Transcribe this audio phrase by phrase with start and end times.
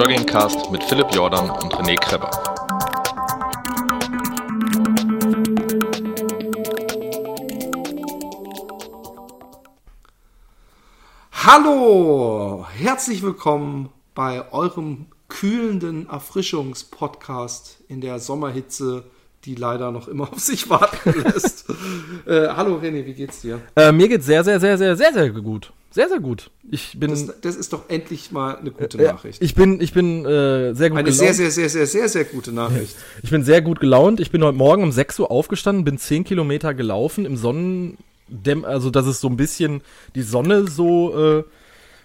[0.00, 2.30] Joggingcast mit Philipp Jordan und René Kreber.
[11.32, 19.04] Hallo, herzlich willkommen bei eurem kühlenden Erfrischungspodcast in der Sommerhitze,
[19.44, 21.68] die leider noch immer auf sich warten lässt.
[22.24, 23.60] äh, hallo René, wie geht's dir?
[23.76, 25.74] Äh, mir geht's sehr, sehr, sehr, sehr, sehr, sehr gut.
[25.92, 26.50] Sehr, sehr gut.
[26.70, 27.10] Ich bin.
[27.10, 29.42] Das, das ist doch endlich mal eine gute äh, Nachricht.
[29.42, 31.14] Ich bin, ich bin äh, sehr gut Eine gelaunt.
[31.14, 32.96] sehr, sehr, sehr, sehr, sehr, sehr gute Nachricht.
[33.22, 34.20] Ich bin sehr gut gelaunt.
[34.20, 37.98] Ich bin heute Morgen um 6 Uhr aufgestanden, bin 10 Kilometer gelaufen im Sonnen,
[38.62, 39.82] also dass es so ein bisschen
[40.14, 41.44] die Sonne so äh,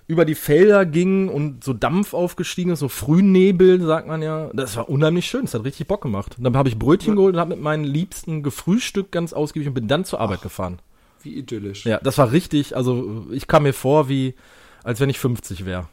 [0.08, 4.50] über die Felder ging und so Dampf aufgestiegen ist, so Frühnebel, sagt man ja.
[4.54, 6.38] Das war unheimlich schön, das hat richtig Bock gemacht.
[6.38, 7.16] Und dann habe ich Brötchen ja.
[7.16, 10.44] geholt und habe mit meinen Liebsten gefrühstückt ganz ausgiebig und bin dann zur Arbeit Ach,
[10.44, 10.80] gefahren.
[11.26, 11.86] Wie idyllisch.
[11.86, 14.36] Ja, das war richtig, also ich kam mir vor wie,
[14.84, 15.90] als wenn ich 50 wäre.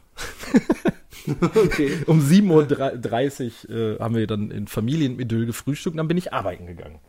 [1.55, 1.97] okay.
[2.05, 6.67] Um 7.30 Uhr äh, haben wir dann in Familienidyll gefrühstückt und dann bin ich arbeiten
[6.67, 6.99] gegangen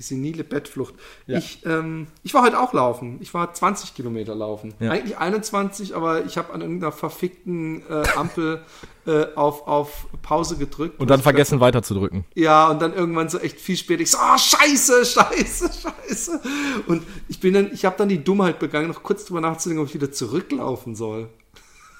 [0.00, 0.94] die senile Bettflucht.
[1.26, 1.36] Ja.
[1.36, 3.18] Ich, ähm, ich war heute auch laufen.
[3.20, 4.72] Ich war 20 Kilometer laufen.
[4.80, 4.90] Ja.
[4.92, 8.62] Eigentlich 21, aber ich habe an irgendeiner verfickten äh, Ampel
[9.06, 10.98] äh, auf, auf Pause gedrückt.
[10.98, 12.24] Und dann vergessen dachte, weiter zu drücken.
[12.34, 14.00] Ja, und dann irgendwann so echt viel später.
[14.02, 15.70] Ich so, oh, scheiße, scheiße,
[16.08, 16.40] scheiße.
[16.86, 19.88] Und ich bin dann, ich habe dann die Dummheit begangen, noch kurz drüber nachzudenken, ob
[19.88, 21.28] ich wieder zurücklaufen soll.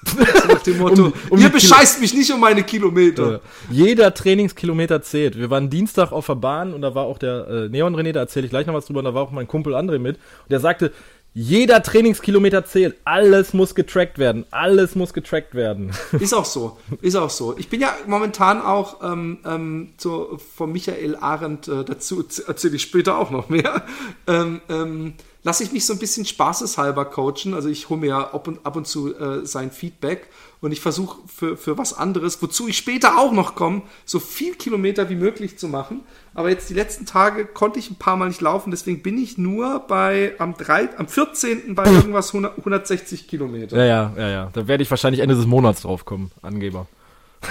[0.05, 3.31] So nach dem Motto, um, um ihr bescheißt Kilo mich nicht um meine Kilometer.
[3.31, 3.39] Ja.
[3.69, 5.37] Jeder Trainingskilometer zählt.
[5.37, 8.21] Wir waren Dienstag auf der Bahn und da war auch der äh, Neon René, da
[8.21, 10.15] erzähle ich gleich noch was drüber, und da war auch mein Kumpel André mit.
[10.17, 10.91] Und der sagte,
[11.33, 12.97] jeder Trainingskilometer zählt.
[13.05, 14.45] Alles muss getrackt werden.
[14.51, 15.91] Alles muss getrackt werden.
[16.19, 16.77] Ist auch so.
[17.01, 17.57] Ist auch so.
[17.57, 22.81] Ich bin ja momentan auch ähm, ähm, so von Michael Arendt äh, dazu, erzähle ich
[22.81, 23.83] später auch noch mehr.
[24.27, 25.13] Ähm, ähm,
[25.43, 27.53] lasse ich mich so ein bisschen spaßeshalber coachen.
[27.53, 30.27] Also ich hole mir ja ab und, ab und zu äh, sein Feedback
[30.61, 34.55] und ich versuche für, für was anderes, wozu ich später auch noch komme, so viel
[34.55, 36.01] Kilometer wie möglich zu machen.
[36.35, 39.37] Aber jetzt die letzten Tage konnte ich ein paar Mal nicht laufen, deswegen bin ich
[39.37, 41.73] nur bei am, 3, am 14.
[41.73, 43.77] bei irgendwas 100, 160 Kilometer.
[43.77, 44.49] Ja, ja, ja, ja.
[44.53, 46.87] Da werde ich wahrscheinlich Ende des Monats drauf kommen, Angeber.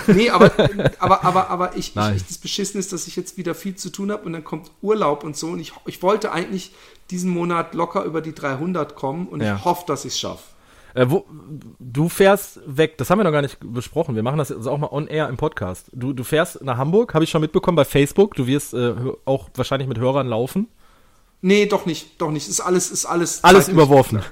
[0.07, 0.53] Nee, aber,
[1.01, 4.13] aber, aber, aber ich, ich, das Beschissen ist, dass ich jetzt wieder viel zu tun
[4.13, 6.73] habe und dann kommt Urlaub und so und ich, ich wollte eigentlich
[7.11, 9.57] diesen Monat locker über die 300 kommen und ja.
[9.57, 10.43] ich hoffe, dass ich es schaffe.
[10.95, 11.25] Äh, wo,
[11.79, 14.17] du fährst weg, das haben wir noch gar nicht besprochen.
[14.17, 15.87] Wir machen das jetzt auch mal on air im Podcast.
[15.93, 18.35] Du, du fährst nach Hamburg, habe ich schon mitbekommen bei Facebook.
[18.35, 18.95] Du wirst äh,
[19.25, 20.69] auch wahrscheinlich mit Hörern laufen.
[21.43, 22.49] Nee, doch nicht, doch nicht.
[22.49, 23.43] Ist alles, ist alles.
[23.45, 24.23] Alles überworfen.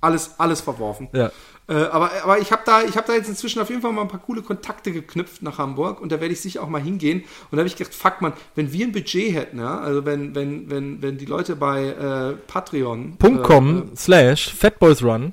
[0.00, 1.08] Alles, alles verworfen.
[1.14, 1.32] Ja.
[1.66, 4.02] Äh, aber, aber ich habe da, ich habe da jetzt inzwischen auf jeden Fall mal
[4.02, 7.20] ein paar coole Kontakte geknüpft nach Hamburg und da werde ich sicher auch mal hingehen.
[7.50, 10.34] Und da habe ich gedacht, fuck man, wenn wir ein Budget hätten, ja, also wenn,
[10.34, 13.16] wenn, wenn, wenn die Leute bei äh, Patreon.
[13.42, 15.32] .com äh, slash Fatboysrun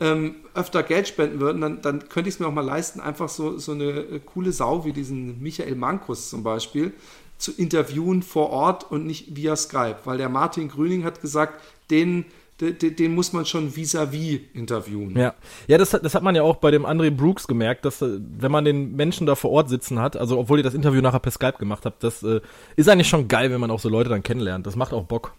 [0.00, 3.28] ähm, öfter Geld spenden würden, dann, dann könnte ich es mir auch mal leisten, einfach
[3.28, 6.92] so, so eine äh, coole Sau wie diesen Michael Mankus zum Beispiel
[7.38, 12.24] zu interviewen vor Ort und nicht via Skype, weil der Martin Grüning hat gesagt, den
[12.60, 15.16] den, muss man schon vis-à-vis -vis interviewen.
[15.16, 15.34] Ja,
[15.66, 18.50] ja das, das hat man ja auch bei dem André Brooks gemerkt, dass äh, wenn
[18.50, 21.32] man den Menschen da vor Ort sitzen hat, also obwohl ihr das Interview nachher per
[21.32, 22.40] Skype gemacht habt, das äh,
[22.76, 24.66] ist eigentlich schon geil, wenn man auch so Leute dann kennenlernt.
[24.66, 25.34] Das macht auch Bock.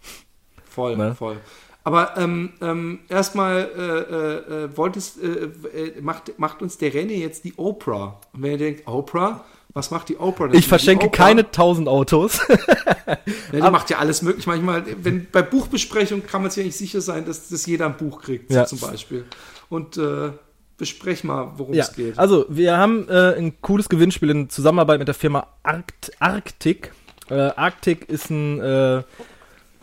[0.64, 1.14] Voll, ne?
[1.14, 1.38] voll.
[1.84, 7.44] Aber ähm, ähm, erstmal äh, äh, wolltest, äh, äh, macht, macht uns der René jetzt
[7.44, 8.20] die Oprah.
[8.34, 10.58] Und wenn ihr denkt, Oprah, was macht die Oprah denn?
[10.58, 11.24] Ich verschenke Oprah?
[11.24, 12.40] keine tausend Autos.
[12.48, 13.16] ja,
[13.52, 13.70] die ah.
[13.70, 14.46] macht ja alles möglich.
[14.46, 17.96] Manchmal, wenn bei Buchbesprechung kann man sich ja nicht sicher sein, dass, dass jeder ein
[17.96, 18.64] Buch kriegt, ja.
[18.64, 19.24] zum Beispiel.
[19.68, 20.30] Und äh,
[20.78, 21.84] besprech mal, worum ja.
[21.84, 22.18] es geht.
[22.18, 26.92] Also, wir haben äh, ein cooles Gewinnspiel in Zusammenarbeit mit der Firma Arct Arctic.
[27.28, 29.02] Äh, Arctic ist ein äh,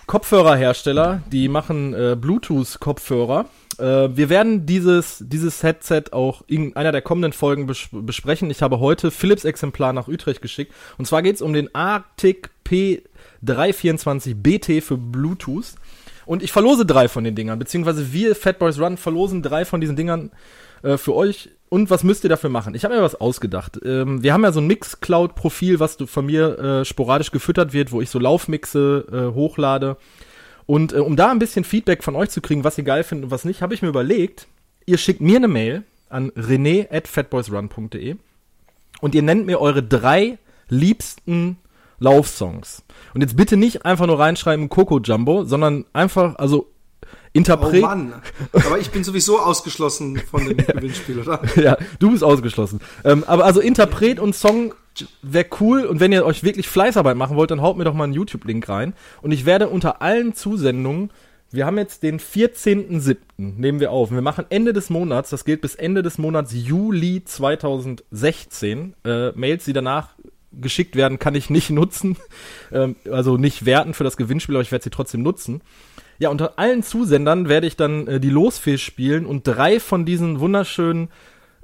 [0.07, 3.45] Kopfhörerhersteller, die machen äh, Bluetooth-Kopfhörer
[3.77, 8.49] wir werden dieses, dieses Headset auch in einer der kommenden Folgen bes besprechen.
[8.49, 10.73] Ich habe heute Philips Exemplar nach Utrecht geschickt.
[10.97, 15.75] Und zwar geht es um den Arctic P324 BT für Bluetooth.
[16.25, 19.95] Und ich verlose drei von den Dingern, beziehungsweise wir Fatboys Run verlosen drei von diesen
[19.95, 20.31] Dingern
[20.81, 21.49] äh, für euch.
[21.69, 22.75] Und was müsst ihr dafür machen?
[22.75, 23.79] Ich habe mir was ausgedacht.
[23.83, 28.01] Ähm, wir haben ja so ein Mixcloud-Profil, was von mir äh, sporadisch gefüttert wird, wo
[28.01, 29.97] ich so Laufmixe äh, hochlade.
[30.65, 33.25] Und äh, um da ein bisschen Feedback von euch zu kriegen, was ihr geil findet
[33.25, 34.47] und was nicht, habe ich mir überlegt,
[34.85, 38.15] ihr schickt mir eine Mail an rene at fatboysrun.de
[39.01, 40.37] und ihr nennt mir eure drei
[40.69, 41.57] liebsten
[41.99, 42.83] Laufsongs.
[43.13, 46.71] Und jetzt bitte nicht einfach nur reinschreiben Coco Jumbo, sondern einfach, also
[47.33, 47.83] Interpret.
[47.83, 48.13] Oh Mann,
[48.53, 51.41] aber ich bin sowieso ausgeschlossen von dem Gewinnspiel, oder?
[51.55, 52.79] Ja, du bist ausgeschlossen.
[53.03, 54.73] Ähm, aber also Interpret und Song
[55.21, 58.05] wäre cool und wenn ihr euch wirklich Fleißarbeit machen wollt, dann haut mir doch mal
[58.05, 61.11] einen YouTube-Link rein und ich werde unter allen Zusendungen
[61.51, 63.17] Wir haben jetzt den 14.07.
[63.37, 64.11] nehmen wir auf.
[64.11, 68.95] Wir machen Ende des Monats, das gilt bis Ende des Monats Juli 2016.
[69.05, 70.09] Äh, Mails, die danach
[70.59, 72.17] geschickt werden, kann ich nicht nutzen.
[72.71, 75.61] Ähm, also nicht werten für das Gewinnspiel, aber ich werde sie trotzdem nutzen.
[76.17, 80.39] Ja, unter allen Zusendern werde ich dann äh, die Losfee spielen und drei von diesen
[80.39, 81.09] wunderschönen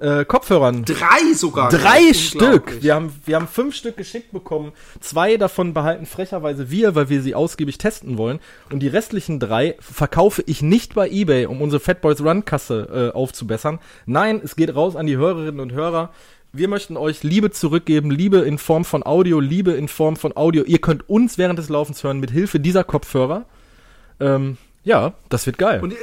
[0.02, 0.84] äh, Kopfhörern.
[0.84, 1.70] Drei sogar.
[1.70, 2.82] Drei Stück.
[2.82, 4.72] Wir haben, wir haben fünf Stück geschickt bekommen.
[5.00, 8.40] Zwei davon behalten frecherweise wir, weil wir sie ausgiebig testen wollen.
[8.72, 13.16] Und die restlichen drei verkaufe ich nicht bei eBay, um unsere Fatboys Run Kasse äh,
[13.16, 13.80] aufzubessern.
[14.06, 16.12] Nein, es geht raus an die Hörerinnen und Hörer.
[16.54, 20.64] Wir möchten euch Liebe zurückgeben, Liebe in Form von Audio, Liebe in Form von Audio.
[20.64, 23.46] Ihr könnt uns während des Laufens hören mit Hilfe dieser Kopfhörer.
[24.20, 25.80] Ähm, ja, das wird geil.
[25.82, 25.98] Und ihr,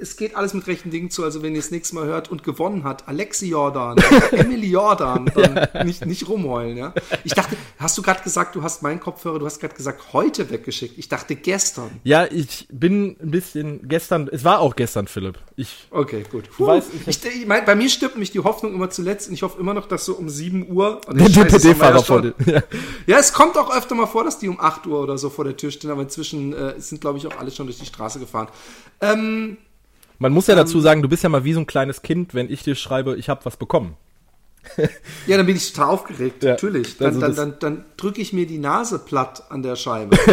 [0.00, 1.24] es geht alles mit rechten Dingen zu.
[1.24, 3.96] Also wenn ihr das nächste Mal hört und gewonnen hat, Alexi Jordan,
[4.32, 6.76] Emily Jordan, dann nicht, nicht rumheulen.
[6.76, 6.94] Ja?
[7.24, 10.50] Ich dachte, hast du gerade gesagt, du hast meinen Kopfhörer, du hast gerade gesagt, heute
[10.50, 10.98] weggeschickt.
[10.98, 11.90] Ich dachte gestern.
[12.04, 15.38] ja, ich bin ein bisschen gestern, es war auch gestern, Philipp.
[15.56, 16.48] Ich Okay, gut.
[16.56, 19.34] Du weißt, ich ich, ich mein, bei mir stirbt mich die Hoffnung immer zuletzt und
[19.34, 21.00] ich hoffe immer noch, dass so um 7 Uhr.
[21.08, 22.34] der DPD-Fahrer ja vor dir.
[22.46, 22.62] Ja.
[23.06, 25.44] Ja, es kommt auch öfter mal vor, dass die um 8 Uhr oder so vor
[25.44, 28.18] der Tür stehen, aber inzwischen äh, sind, glaube ich, auch alle schon durch die Straße
[28.18, 28.48] gefahren.
[29.00, 29.56] Ähm,
[30.20, 32.50] Man muss ja dazu sagen, du bist ja mal wie so ein kleines Kind, wenn
[32.52, 33.96] ich dir schreibe, ich habe was bekommen.
[35.26, 36.98] ja, dann bin ich total aufgeregt, Ja, natürlich.
[36.98, 40.16] Dann, also dann, dann, dann drücke ich mir die Nase platt an der Scheibe.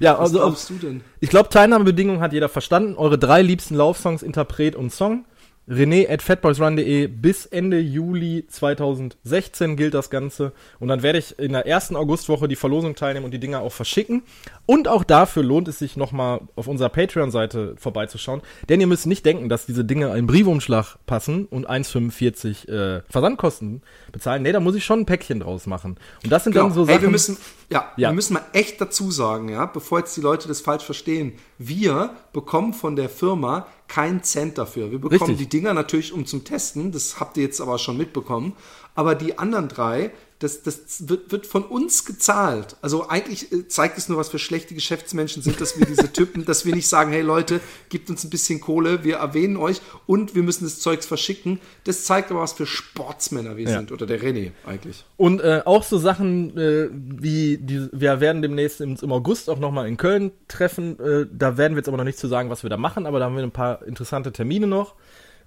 [0.00, 1.00] Ja, Was also glaubst du denn?
[1.20, 2.96] ich glaube, Teilnahmebedingungen hat jeder verstanden.
[2.96, 5.24] Eure drei liebsten Laufsongs, Interpret und Song.
[5.68, 10.52] René at fatboysrun.de bis Ende Juli 2016 gilt das Ganze.
[10.78, 13.72] Und dann werde ich in der ersten Augustwoche die Verlosung teilnehmen und die Dinger auch
[13.72, 14.22] verschicken.
[14.66, 18.42] Und auch dafür lohnt es sich nochmal auf unserer Patreon-Seite vorbeizuschauen.
[18.68, 23.82] Denn ihr müsst nicht denken, dass diese Dinge einen Briefumschlag passen und 1,45 äh, Versandkosten
[24.12, 24.42] bezahlen.
[24.42, 25.96] Nee, da muss ich schon ein Päckchen draus machen.
[26.22, 26.66] Und das sind Genau.
[26.66, 27.02] dann so Ey, Sachen.
[27.02, 27.36] wir müssen,
[27.70, 28.10] ja, Ja.
[28.10, 31.32] wir müssen mal echt dazu sagen, ja, bevor jetzt die Leute das falsch verstehen.
[31.58, 34.90] Wir bekommen von der Firma keinen Cent dafür.
[34.90, 35.36] Wir bekommen Richtig.
[35.38, 36.90] die Dinger natürlich um zum Testen.
[36.90, 38.54] Das habt ihr jetzt aber schon mitbekommen.
[38.96, 40.10] Aber die anderen drei,
[40.40, 42.76] das, das wird, wird von uns gezahlt.
[42.82, 46.44] Also eigentlich äh, zeigt es nur, was für schlechte Geschäftsmenschen sind, dass wir diese Typen,
[46.44, 50.34] dass wir nicht sagen, hey Leute, gebt uns ein bisschen Kohle, wir erwähnen euch und
[50.34, 51.60] wir müssen das Zeugs verschicken.
[51.84, 53.78] Das zeigt aber, was für Sportsmänner wir Ja.
[53.78, 53.92] sind.
[53.92, 55.04] Oder der René eigentlich.
[55.16, 59.58] Und äh, auch so Sachen äh, wie, die, wir werden demnächst im, im August auch
[59.58, 60.98] nochmal in Köln treffen.
[60.98, 63.18] Äh, da werden wir jetzt aber noch nicht zu sagen, was wir da machen, aber
[63.18, 64.94] da haben wir ein paar interessante Termine noch.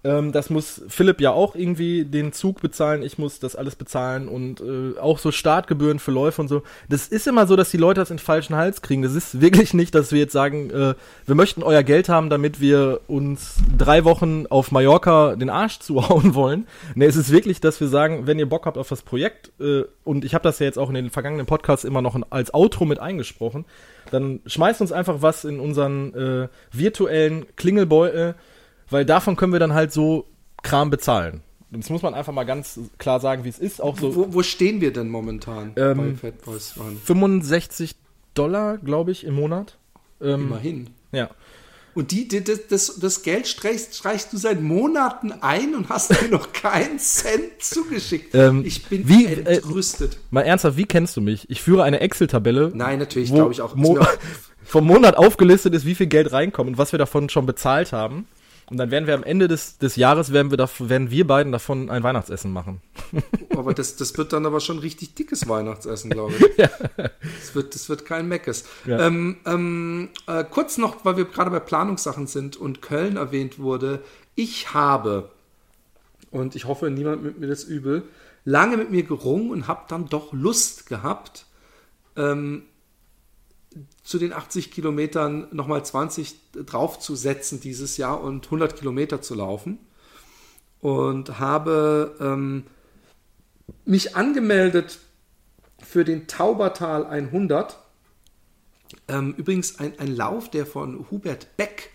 [0.04, 4.28] Ähm, das muss Philipp ja auch irgendwie den Zug bezahlen, ich muss das alles bezahlen
[4.28, 6.64] und äh, auch so Startgebühren für Läufe und so.
[6.88, 9.02] Das ist immer so, dass die Leute das in den falschen Hals kriegen.
[9.02, 10.94] Das ist wirklich nicht, dass wir jetzt sagen, äh,
[11.26, 16.36] wir möchten euer Geld haben, damit wir uns drei Wochen auf Mallorca den Arsch zuhauen
[16.36, 16.68] wollen.
[16.96, 19.84] Nee, es ist wirklich, dass wir sagen, wenn ihr Bock habt auf das Projekt, äh,
[20.04, 22.86] und ich habe das ja jetzt auch in den vergangenen Podcasts immer noch als Outro
[22.86, 23.66] mit eingesprochen,
[24.12, 28.36] dann schmeißt uns einfach was in unseren äh, virtuellen Klingelbeutel,
[28.90, 30.26] weil davon können wir dann halt so
[30.64, 31.42] Kram bezahlen.
[31.70, 33.82] Das muss man einfach mal ganz klar sagen, wie es ist.
[33.82, 36.98] Auch so Wo, wo stehen wir denn momentan Ähm, bei Fat Boys Run?
[37.04, 37.96] 65
[38.34, 39.78] Dollar, glaube ich, im Monat.
[40.22, 40.90] Ähm, Immerhin.
[41.12, 41.30] ja.
[41.94, 46.12] Und die, die, das, das, das Geld streichst, streichst du seit Monaten ein und hast
[46.22, 48.36] mir noch keinen Cent zugeschickt.
[48.36, 50.20] Ähm, ich bin wie, äh, entrüstet.
[50.30, 51.50] Mal ernsthaft, wie kennst du mich?
[51.50, 52.72] Ich führe eine Excel-Tabelle.
[52.76, 53.74] Nein, natürlich, glaube ich auch.
[53.74, 53.98] Mo
[54.64, 58.28] vom Monat aufgelistet ist, wie viel Geld reinkommt und was wir davon schon bezahlt haben.
[58.70, 61.54] Und dann werden wir am Ende des, des Jahres werden wir, dav- werden wir beiden
[61.54, 62.82] davon ein Weihnachtsessen machen.
[63.56, 66.46] aber das, das wird dann aber schon richtig dickes Weihnachtsessen, glaube ich.
[66.98, 68.66] Das, wird, das wird kein Meckes.
[68.86, 69.08] Ja.
[69.08, 74.02] Ähm, ähm, äh, kurz noch, weil wir gerade bei Planungssachen sind und Köln erwähnt wurde.
[74.36, 75.32] Ich habe,
[76.30, 78.04] und ich hoffe, niemand mit mir das übel,
[78.44, 81.46] lange mit mir gerungen und habe dann doch Lust gehabt,
[82.18, 82.64] ähm,
[84.04, 89.80] zu den 80 Kilometern nochmal 20 draufzusetzen dieses Jahr und 100 Kilometer zu laufen.
[90.80, 92.64] Und habe ähm,
[93.86, 95.00] mich angemeldet
[95.82, 97.78] für den Taubertal 100.
[99.08, 101.92] Ähm, übrigens ein, ein Lauf, der von Hubert Beck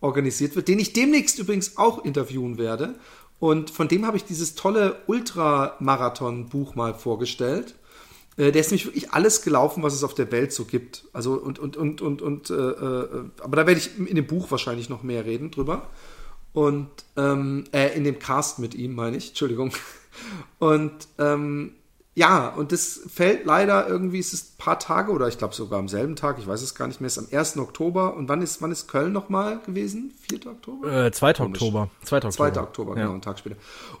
[0.00, 2.94] organisiert wird, den ich demnächst übrigens auch interviewen werde.
[3.38, 7.74] Und von dem habe ich dieses tolle Ultramarathon-Buch mal vorgestellt.
[8.40, 11.04] Äh, Der ist nämlich wirklich alles gelaufen, was es auf der Welt so gibt.
[11.12, 14.50] Also und und und und und äh, äh, aber da werde ich in dem Buch
[14.50, 15.88] wahrscheinlich noch mehr reden drüber.
[16.52, 19.72] Und ähm, äh, in dem Cast mit ihm, meine ich, Entschuldigung.
[20.58, 21.74] Und ähm,
[22.14, 25.78] ja, und das fällt leider irgendwie, es ist ein paar Tage oder ich glaube sogar
[25.78, 27.56] am selben Tag, ich weiß es gar nicht mehr, es ist am 1.
[27.58, 28.14] Oktober.
[28.16, 30.12] Und wann ist, wann ist Köln nochmal gewesen?
[30.28, 30.46] 4.
[30.50, 31.06] Oktober?
[31.06, 31.32] Äh, 2.
[31.34, 31.62] Komisch.
[31.62, 31.88] Oktober.
[32.04, 32.16] 2.
[32.16, 32.32] Oktober.
[32.32, 32.60] 2.
[32.60, 33.12] Oktober, genau, Ja.
[33.12, 33.56] einen Tag später.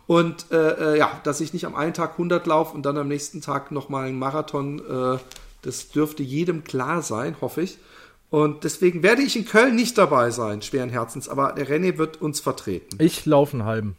[0.06, 3.08] Und äh, äh, ja, dass ich nicht am einen Tag 100 laufe und dann am
[3.08, 5.18] nächsten Tag nochmal einen Marathon, äh,
[5.62, 7.78] das dürfte jedem klar sein, hoffe ich.
[8.28, 12.20] Und deswegen werde ich in Köln nicht dabei sein, schweren Herzens, aber der René wird
[12.20, 12.96] uns vertreten.
[13.00, 13.96] Ich laufe einen halben.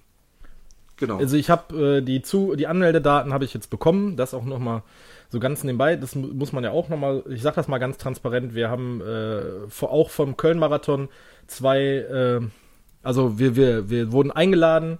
[1.02, 1.18] Genau.
[1.18, 4.60] Also ich habe äh, die zu die Anmeldedaten habe ich jetzt bekommen, das auch noch
[4.60, 4.84] mal
[5.30, 5.98] so ganz nebenbei.
[5.98, 7.24] Das mu- muss man ja auch noch mal.
[7.30, 8.56] Ich sage das mal ganz transparent.
[8.56, 11.10] Wir haben äh, vor, auch vom Köln Marathon
[11.48, 11.80] zwei.
[11.82, 12.42] Äh,
[13.04, 15.00] also wir wir wir wurden eingeladen,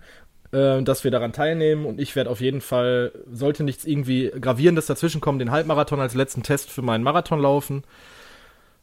[0.52, 4.88] äh, dass wir daran teilnehmen und ich werde auf jeden Fall sollte nichts irgendwie gravierendes
[4.88, 7.84] dazwischen kommen, den Halbmarathon als letzten Test für meinen Marathon laufen.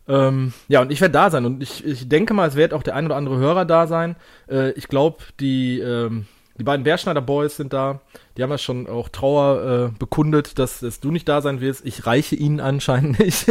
[0.06, 1.44] Ähm, ja, und ich werde da sein.
[1.44, 4.16] Und ich, ich denke mal, es wird auch der ein oder andere Hörer da sein.
[4.48, 6.26] Äh, ich glaube, die, ähm,
[6.58, 8.00] die beiden Bärschneider Boys sind da.
[8.36, 11.86] Die haben ja schon auch Trauer äh, bekundet, dass, dass du nicht da sein wirst.
[11.86, 13.46] Ich reiche ihnen anscheinend nicht.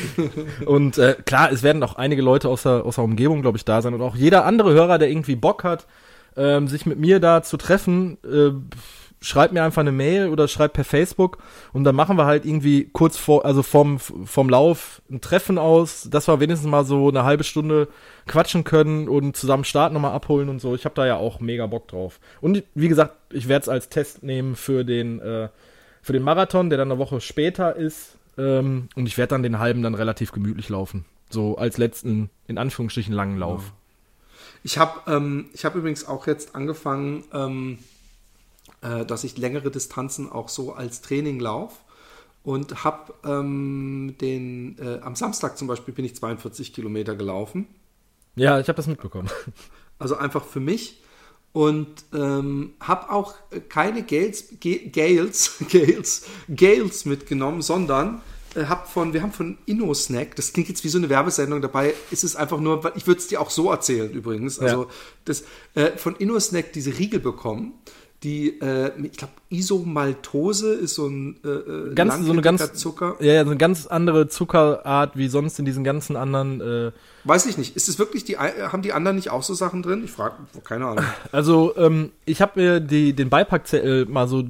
[0.66, 3.64] und äh, klar, es werden auch einige Leute aus der, aus der Umgebung, glaube ich,
[3.64, 3.94] da sein.
[3.94, 5.86] Und auch jeder andere Hörer, der irgendwie Bock hat,
[6.36, 8.50] ähm, sich mit mir da zu treffen, äh,
[9.22, 11.38] schreibt mir einfach eine Mail oder schreibt per Facebook
[11.72, 16.08] und dann machen wir halt irgendwie kurz vor, also vom, vom Lauf ein Treffen aus,
[16.10, 17.88] dass wir wenigstens mal so eine halbe Stunde
[18.26, 20.74] quatschen können und zusammen Start nochmal abholen und so.
[20.74, 22.20] Ich habe da ja auch mega Bock drauf.
[22.40, 25.48] Und wie gesagt, ich werde es als Test nehmen für den, äh,
[26.02, 28.18] für den Marathon, der dann eine Woche später ist.
[28.36, 31.04] Ähm, und ich werde dann den halben dann relativ gemütlich laufen.
[31.30, 33.72] So als letzten, in Anführungsstrichen, langen Lauf.
[34.64, 37.78] Ich habe ähm, hab übrigens auch jetzt angefangen, ähm,
[38.82, 41.76] äh, dass ich längere Distanzen auch so als Training laufe.
[42.44, 47.68] Und habe ähm, den, äh, am Samstag zum Beispiel bin ich 42 Kilometer gelaufen.
[48.34, 49.30] Ja, ich habe das mitbekommen.
[49.98, 51.00] Also einfach für mich.
[51.52, 53.34] Und ähm, habe auch
[53.68, 58.20] keine Gales, Gales, Gales, Gales mitgenommen, sondern
[58.56, 61.94] äh, hab von, wir haben von InnoSnack, das klingt jetzt wie so eine Werbesendung, dabei
[62.10, 64.88] ist es einfach nur, ich würde es dir auch so erzählen übrigens, also Ja.
[65.24, 67.74] das, äh, von InnoSnack diese Riegel bekommen,
[68.22, 73.16] die, äh, ich glaube, Isomaltose ist so ein äh, äh, Ganz, so eine ganz, Zucker.
[73.20, 76.60] Ja, ja, so eine ganz andere Zuckerart wie sonst in diesen ganzen anderen.
[76.60, 76.92] Äh,
[77.24, 77.76] Weiß ich nicht.
[77.76, 80.02] Ist es wirklich die, haben die anderen nicht auch so Sachen drin?
[80.04, 81.04] Ich frage, keine Ahnung.
[81.32, 84.42] also ähm, ich habe mir die, den Beipackzettel mal so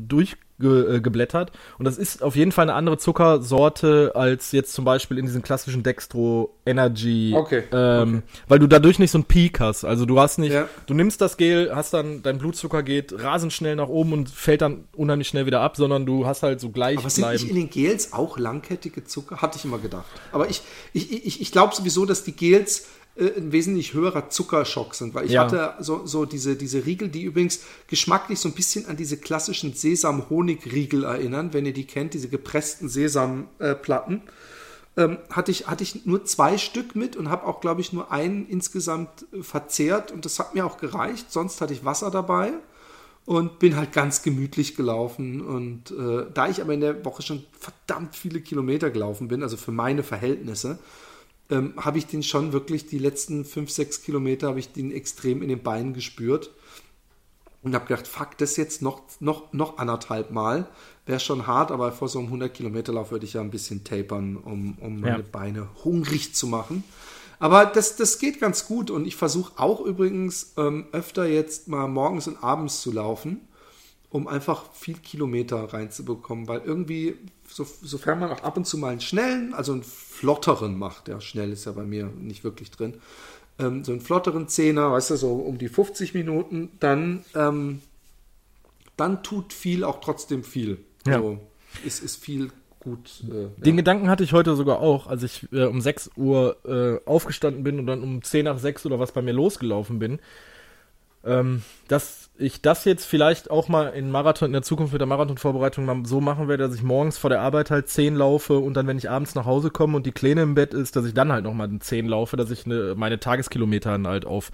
[0.62, 5.26] durchgeblättert und das ist auf jeden Fall eine andere Zuckersorte als jetzt zum Beispiel in
[5.26, 7.34] diesen klassischen Dextro Energy.
[7.36, 9.84] Okay, Ähm, Weil du dadurch nicht so einen Peak hast.
[9.84, 10.68] Also du hast nicht, Ja.
[10.86, 14.62] du nimmst das Gel, hast dann, dein Blutzucker geht rasend schnell nach oben und fällt
[14.62, 17.56] dann unheimlich schnell wieder ab, sondern du hast halt so gleich Aber sind nicht in
[17.56, 19.38] den Gels auch langkettige Zucker?
[19.42, 20.06] Hatte ich immer gedacht.
[20.30, 22.84] Aber ich, ich, ich, ich glaube sowieso, dass die Gels äh,
[23.18, 25.44] ein wesentlich höherer Zuckerschock sind, weil ich Ja.
[25.44, 29.74] hatte so, so diese, diese Riegel, die übrigens geschmacklich so ein bisschen an diese klassischen
[29.74, 34.22] Sesam-Honig-Riegel erinnern, wenn ihr die kennt, diese gepressten Sesamplatten.
[34.96, 38.12] Ähm, hatte, ich, hatte ich nur zwei Stück mit und habe auch, glaube ich, nur
[38.12, 41.32] einen insgesamt äh, verzehrt und das hat mir auch gereicht.
[41.32, 42.52] Sonst hatte ich Wasser dabei
[43.24, 45.40] und bin halt ganz gemütlich gelaufen.
[45.40, 49.56] Und äh, da ich aber in der Woche schon verdammt viele Kilometer gelaufen bin, also
[49.56, 50.78] für meine Verhältnisse,
[51.52, 55.42] ähm, habe ich den schon wirklich die letzten fünf, sechs Kilometer habe ich den extrem
[55.42, 56.50] in den Beinen gespürt
[57.62, 60.68] und habe gedacht, fuck, das jetzt noch, noch, noch anderthalb Mal.
[61.04, 63.84] Wäre schon hart, aber vor so einem 100 Kilometer Lauf würde ich ja ein bisschen
[63.84, 65.24] tapern, um, um meine Ja.
[65.30, 66.84] Beine hungrig zu machen.
[67.38, 71.88] Aber das, das geht ganz gut und ich versuche auch übrigens ähm, öfter jetzt mal
[71.88, 73.40] morgens und abends zu laufen,
[74.10, 77.16] um einfach viel Kilometer reinzubekommen, weil irgendwie,
[77.54, 81.20] so, sofern man auch ab und zu mal einen schnellen, also einen flotteren macht, ja,
[81.20, 82.94] schnell ist ja bei mir nicht wirklich drin,
[83.58, 87.82] ähm, so einen flotteren Zehner, weißt du, so um die 50 Minuten, dann, ähm,
[88.96, 90.78] dann tut viel auch trotzdem viel.
[91.06, 91.16] Ja.
[91.16, 91.38] Also,
[91.86, 93.22] es ist viel gut.
[93.30, 97.08] Äh, Den Gedanken hatte ich heute sogar auch, als ich äh, um 6 Uhr äh,
[97.08, 100.18] aufgestanden bin und dann um 10 nach 6 oder was bei mir losgelaufen bin.
[101.24, 105.06] Ähm, dass ich das jetzt vielleicht auch mal in Marathon, in der Zukunft mit der
[105.06, 108.74] Marathonvorbereitung mal so machen werde, dass ich morgens vor der Arbeit halt 10 laufe und
[108.74, 111.12] dann, wenn ich abends nach Hause komme und die Kleine im Bett ist, dass ich
[111.12, 114.50] dann halt nochmal 10 laufe, dass ich ne, meine Tageskilometer dann halt auf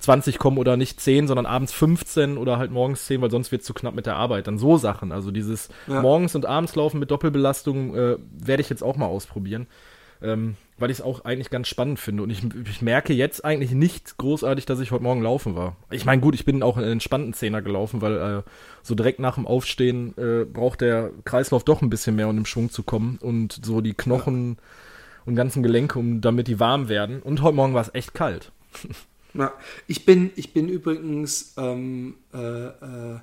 [0.00, 3.62] 20 komme oder nicht 10, sondern abends 15 oder halt morgens 10, weil sonst wird
[3.62, 4.46] es zu knapp mit der Arbeit.
[4.46, 5.10] Dann so Sachen.
[5.10, 6.02] Also dieses Ja.
[6.02, 9.66] morgens und abends laufen mit Doppelbelastung äh, werde ich jetzt auch mal ausprobieren.
[10.22, 12.24] Ähm, weil ich es auch eigentlich ganz spannend finde.
[12.24, 15.76] Und ich, ich merke jetzt eigentlich nicht großartig, dass ich heute Morgen laufen war.
[15.90, 18.42] Ich meine, gut, ich bin auch einen entspannten Zehner gelaufen, weil äh,
[18.82, 22.46] so direkt nach dem Aufstehen äh, braucht der Kreislauf doch ein bisschen mehr, um im
[22.46, 23.18] Schwung zu kommen.
[23.22, 24.58] Und so die Knochen
[25.24, 27.22] und ganzen Gelenke, um damit die warm werden.
[27.22, 28.52] Und heute Morgen war es echt kalt.
[29.34, 29.54] Ja,
[29.86, 33.18] ich bin, ich bin übrigens ähm, äh, äh,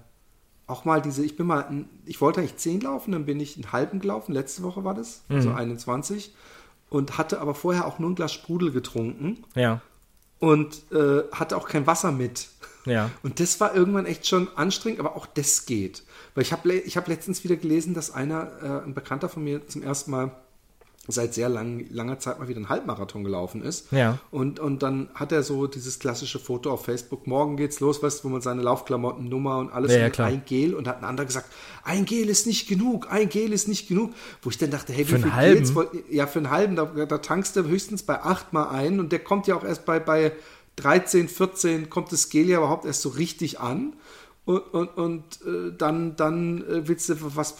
[0.66, 3.72] auch mal diese, ich bin mal, ich wollte eigentlich 10 laufen, dann bin ich einen
[3.72, 6.34] halben gelaufen, letzte Woche war das, also 21,
[6.90, 9.82] und hatte aber vorher auch nur ein Glas Sprudel getrunken Ja.
[10.40, 12.48] und äh, hatte auch kein Wasser mit.
[12.86, 13.12] Ja.
[13.24, 16.04] Und das war irgendwann echt schon anstrengend, aber auch das geht.
[16.34, 19.68] Weil ich habe ich hab letztens wieder gelesen, dass einer, äh, ein Bekannter von mir
[19.68, 20.32] zum ersten Mal
[21.12, 23.92] seit sehr lang, langer Zeit mal wieder einen Halbmarathon gelaufen ist.
[23.92, 24.20] Ja.
[24.32, 28.20] Und, und dann hat er so dieses klassische Foto auf Facebook, morgen geht's los, weißt
[28.20, 30.28] du, wo man seine Laufklamotten, Nummer und alles Ja, ja, mit klar.
[30.28, 31.50] ein Gel und hat ein anderer gesagt,
[31.84, 34.12] ein Gel ist nicht genug, ein Gel ist nicht genug.
[34.42, 35.74] Wo ich dann dachte, hey, wie Für einen viel halben?
[35.74, 39.12] Gels Ja, für einen halben, da, da tankst du höchstens bei acht mal ein und
[39.12, 40.34] der kommt ja auch erst bei, bei
[40.78, 43.94] 13, 14 kommt das Gel ja überhaupt erst so richtig an.
[44.50, 47.56] Und, und, und äh, dann, dann äh, willst du, was,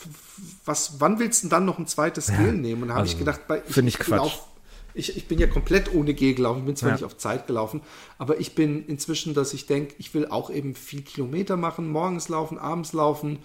[0.66, 2.82] was, wann willst du denn dann noch ein zweites Gel nehmen?
[2.82, 4.20] Und da habe also, ich gedacht, bei, ich bin Quatsch.
[4.20, 4.48] auf-
[4.96, 6.96] ich, ich bin ja komplett ohne Gel gelaufen, ich bin zwar Ja.
[6.96, 7.82] nicht auf Zeit gelaufen,
[8.18, 12.28] aber ich bin inzwischen, dass ich denke, ich will auch eben viel Kilometer machen, morgens
[12.28, 13.38] laufen, abends laufen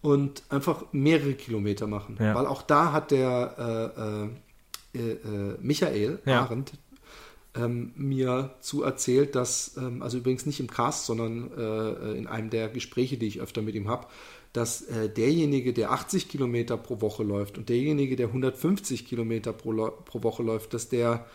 [0.00, 2.18] und einfach mehrere Kilometer machen.
[2.20, 2.36] Ja.
[2.36, 3.90] Weil auch da hat der
[4.94, 6.42] äh, äh, äh, Michael Ja.
[6.42, 6.72] Arendt
[7.54, 12.50] ähm, mir zu erzählt, dass, ähm, also übrigens nicht im Cast, sondern äh, in einem
[12.50, 14.06] der Gespräche, die ich öfter mit ihm habe,
[14.52, 19.90] dass äh, derjenige, der 80 Kilometer pro Woche läuft und derjenige, der 150 Kilometer pro,
[20.04, 21.26] pro Woche läuft, dass der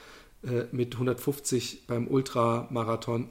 [0.44, 3.30] äh, mit 150 beim Ultramarathon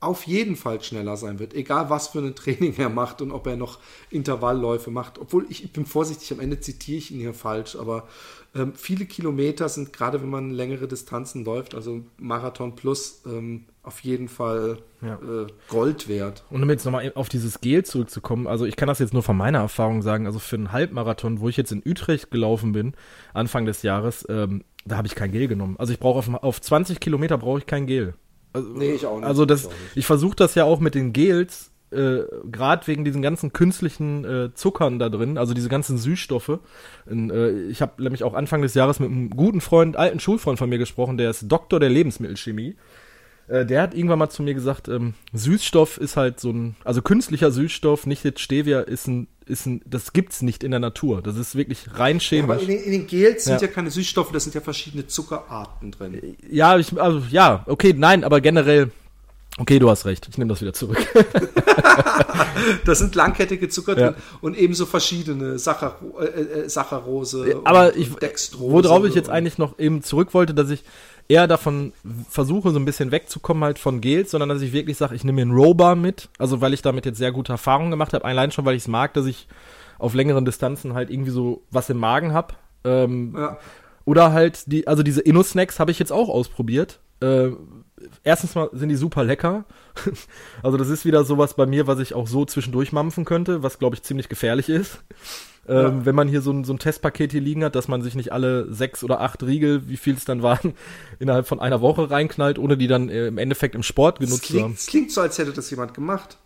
[0.00, 3.46] auf jeden Fall schneller sein wird, egal was für ein Training er macht und ob
[3.46, 5.18] er noch Intervallläufe macht.
[5.18, 8.06] Obwohl ich, ich bin vorsichtig, am Ende zitiere ich ihn hier falsch, aber
[8.54, 14.00] ähm, viele Kilometer sind, gerade wenn man längere Distanzen läuft, also Marathon plus, ähm, auf
[14.00, 15.14] jeden Fall Ja.
[15.14, 16.44] äh, Gold wert.
[16.50, 19.36] Und um jetzt nochmal auf dieses Gel zurückzukommen, also ich kann das jetzt nur von
[19.36, 22.94] meiner Erfahrung sagen, also für einen Halbmarathon, wo ich jetzt in Utrecht gelaufen bin,
[23.34, 25.76] Anfang des Jahres, ähm, da habe ich kein Gel genommen.
[25.78, 28.14] Also ich brauche auf, auf 20 Kilometer brauche ich kein Gel.
[28.52, 29.26] Also, Nee, ich auch nicht.
[29.26, 33.22] Also das, Ich ich versuche das ja auch mit den Gels, äh, gerade wegen diesen
[33.22, 36.58] ganzen künstlichen äh, Zuckern da drin, also diese ganzen Süßstoffe.
[37.06, 40.58] Und, äh, ich habe nämlich auch Anfang des Jahres mit einem guten Freund, alten Schulfreund
[40.58, 42.76] von mir gesprochen, der ist Doktor der Lebensmittelchemie.
[43.48, 47.00] Äh, der hat irgendwann mal zu mir gesagt, ähm, Süßstoff ist halt so ein, also
[47.00, 51.22] künstlicher Süßstoff, nicht jetzt Stevia, ist ein, ist ein, das gibt's nicht in der Natur.
[51.22, 52.62] Das ist wirklich rein Aber chemisch.
[52.62, 53.66] in den, in den Gels sind Ja.
[53.66, 56.36] ja keine Süßstoffe, da sind ja verschiedene Zuckerarten drin.
[56.50, 58.90] Ja, ich, also, ja, okay, nein, aber generell,
[59.58, 60.98] okay, du hast recht, ich nehme das wieder zurück.
[62.84, 64.14] Da sind langkettige Zucker Ja.
[64.40, 68.88] und ebenso verschiedene Saccharose, äh, äh, Saccharose aber und, ich, Dextrose.
[68.88, 70.82] worauf ich jetzt eigentlich noch eben zurück wollte, dass ich
[71.28, 71.92] eher davon
[72.28, 75.36] versuche, so ein bisschen wegzukommen halt von Gels, sondern dass ich wirklich sage, ich nehme
[75.36, 78.50] mir einen Rowbar mit, also weil ich damit jetzt sehr gute Erfahrungen gemacht habe, allein
[78.50, 79.46] schon, weil ich es mag, dass ich
[79.98, 82.54] auf längeren Distanzen halt irgendwie so was im Magen habe.
[82.84, 83.58] Ähm, Ja.
[84.04, 86.98] Oder halt die, also diese Inno-Snacks habe ich jetzt auch ausprobiert.
[87.20, 87.50] Äh,
[88.24, 89.64] erstens mal sind die super lecker.
[90.62, 93.78] also das ist wieder sowas bei mir, was ich auch so zwischendurch mampfen könnte, was
[93.78, 94.98] glaube ich ziemlich gefährlich ist.
[95.68, 98.14] Ähm, Wenn man hier so ein, so ein Testpaket hier liegen hat, dass man sich
[98.14, 100.74] nicht alle sechs oder acht Riegel, wie viel es dann waren,
[101.18, 104.62] innerhalb von einer Woche reinknallt, ohne die dann äh, im Endeffekt im Sport genutzt zu
[104.62, 104.72] haben.
[104.72, 106.38] es klingt so, als hätte das jemand gemacht.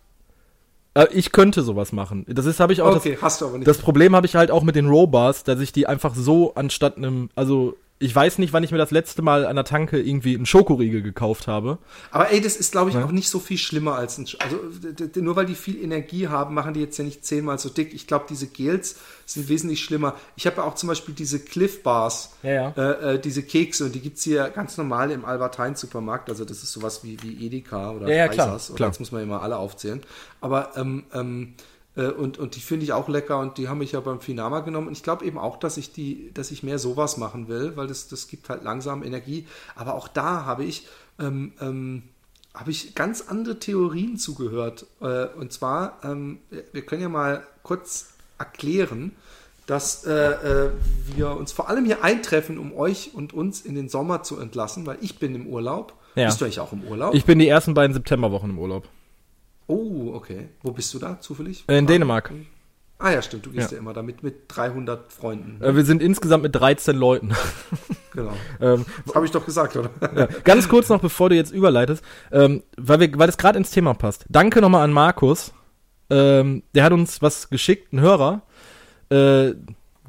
[0.93, 2.25] Äh, ich könnte sowas machen.
[2.27, 3.67] Das ist, habe ich auch Okay, hast du aber nicht.
[3.67, 6.97] Das Problem habe ich halt auch mit den Row-Bars, dass ich die einfach so anstatt
[6.97, 10.35] einem, also ich weiß nicht, wann ich mir das letzte Mal an der Tanke irgendwie
[10.35, 11.77] einen Schokoriegel gekauft habe.
[12.11, 13.05] Aber ey, das ist, glaube ich, Ja.
[13.05, 14.25] auch nicht so viel schlimmer als ein.
[14.25, 14.57] Sch- Also
[15.21, 17.93] nur weil die viel Energie haben, machen die jetzt ja nicht zehnmal so dick.
[17.93, 20.15] Ich glaube, diese Gels sind wesentlich schlimmer.
[20.35, 22.69] Ich habe ja auch zum Beispiel diese Cliff Bars, Ja.
[22.75, 26.29] Äh, äh, diese Kekse, und die gibt's hier ganz normal im Albertheim Supermarkt.
[26.29, 28.69] Also das ist sowas wie, wie Edeka oder Ja, ja, klar, Kaisers.
[28.69, 28.89] Oder klar.
[28.89, 30.01] jetzt muss man immer alle aufzählen.
[30.41, 31.63] Aber ähm, ähm, äh,
[31.95, 34.87] und, und die finde ich auch lecker und die haben mich ja beim Finama genommen.
[34.87, 37.85] Und ich glaube eben auch, dass ich die, dass ich mehr sowas machen will, weil
[37.87, 39.45] das, das gibt halt langsam Energie.
[39.75, 40.87] Aber auch da habe ich,
[41.19, 42.03] ähm, ähm,
[42.55, 44.87] habe ich ganz andere Theorien zugehört.
[45.01, 46.39] Äh, und zwar, ähm,
[46.71, 49.11] wir können ja mal kurz erklären,
[49.65, 50.69] dass äh, äh,
[51.15, 54.85] wir uns vor allem hier eintreffen, um euch und uns in den Sommer zu entlassen,
[54.85, 55.93] weil ich bin im Urlaub.
[56.15, 56.25] Ja.
[56.25, 57.13] Bist du eigentlich auch im Urlaub?
[57.13, 58.87] Ich bin die ersten beiden Septemberwochen im Urlaub.
[59.67, 60.49] Oh, okay.
[60.61, 61.63] Wo bist du da zufällig?
[61.67, 62.31] Äh, in Dänemark.
[62.99, 63.45] Ah ja, stimmt.
[63.45, 63.81] Du gehst ja, Ja.
[63.81, 65.61] immer damit mit 300 Freunden.
[65.61, 67.31] Äh, wir sind insgesamt mit 13 Leuten.
[68.15, 68.33] Genau.
[68.61, 69.89] ähm, habe ich doch gesagt, oder?
[70.15, 70.27] ja.
[70.43, 73.95] Ganz kurz noch, bevor du jetzt überleitest, ähm, weil, wir, weil das gerade ins Thema
[73.95, 74.25] passt.
[74.29, 75.51] Danke nochmal an Markus.
[76.11, 78.43] Ähm, der hat uns was geschickt, ein Hörer.
[79.09, 79.55] Äh,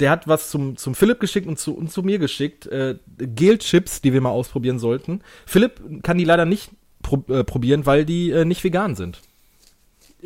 [0.00, 2.66] der hat was zum, zum Philipp geschickt und zu, und zu mir geschickt.
[2.66, 5.22] Äh, Gel-Chips, die wir mal ausprobieren sollten.
[5.46, 9.22] Philipp kann die leider nicht pro, äh, probieren, weil die äh, nicht vegan sind.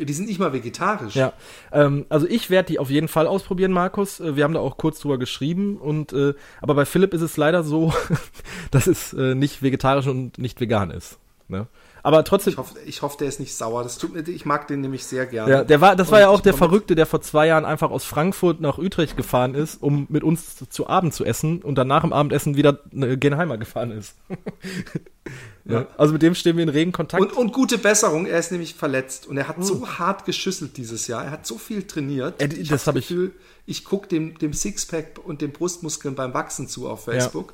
[0.05, 1.15] Die sind nicht mal vegetarisch.
[1.15, 1.33] Ja,
[1.71, 4.19] ähm, also ich werde die auf jeden Fall ausprobieren, Markus.
[4.19, 7.37] Äh, Wir haben da auch kurz drüber geschrieben und äh, aber bei Philipp ist es
[7.37, 7.93] leider so,
[8.71, 11.19] dass es äh, nicht vegetarisch und nicht vegan ist.
[11.47, 11.67] Ne?
[12.03, 12.51] Aber trotzdem.
[12.53, 13.83] Ich hoffe, ich hoffe, der ist nicht sauer.
[13.83, 15.51] Das tut mir, ich mag den nämlich sehr gerne.
[15.51, 17.65] Ja, der war, das war Und ja auch ich der Verrückte, der vor zwei Jahren
[17.65, 21.61] einfach aus Frankfurt nach Utrecht gefahren ist, um mit uns zu, zu Abend zu essen
[21.61, 24.15] und dann nach dem Abendessen wieder äh, gen Heimat gefahren ist.
[25.65, 25.87] ja.
[25.97, 27.21] Also mit dem stehen wir in regen Kontakt.
[27.21, 31.07] Und, und gute Besserung, er ist nämlich verletzt und er hat so hart geschüsselt dieses
[31.07, 31.23] Jahr.
[31.25, 32.41] Er hat so viel trainiert.
[32.41, 33.31] Äh, die- das hab hab ich- Gefühl,
[33.65, 37.53] ich gucke dem, dem Sixpack und den Brustmuskeln beim Wachsen zu auf Facebook.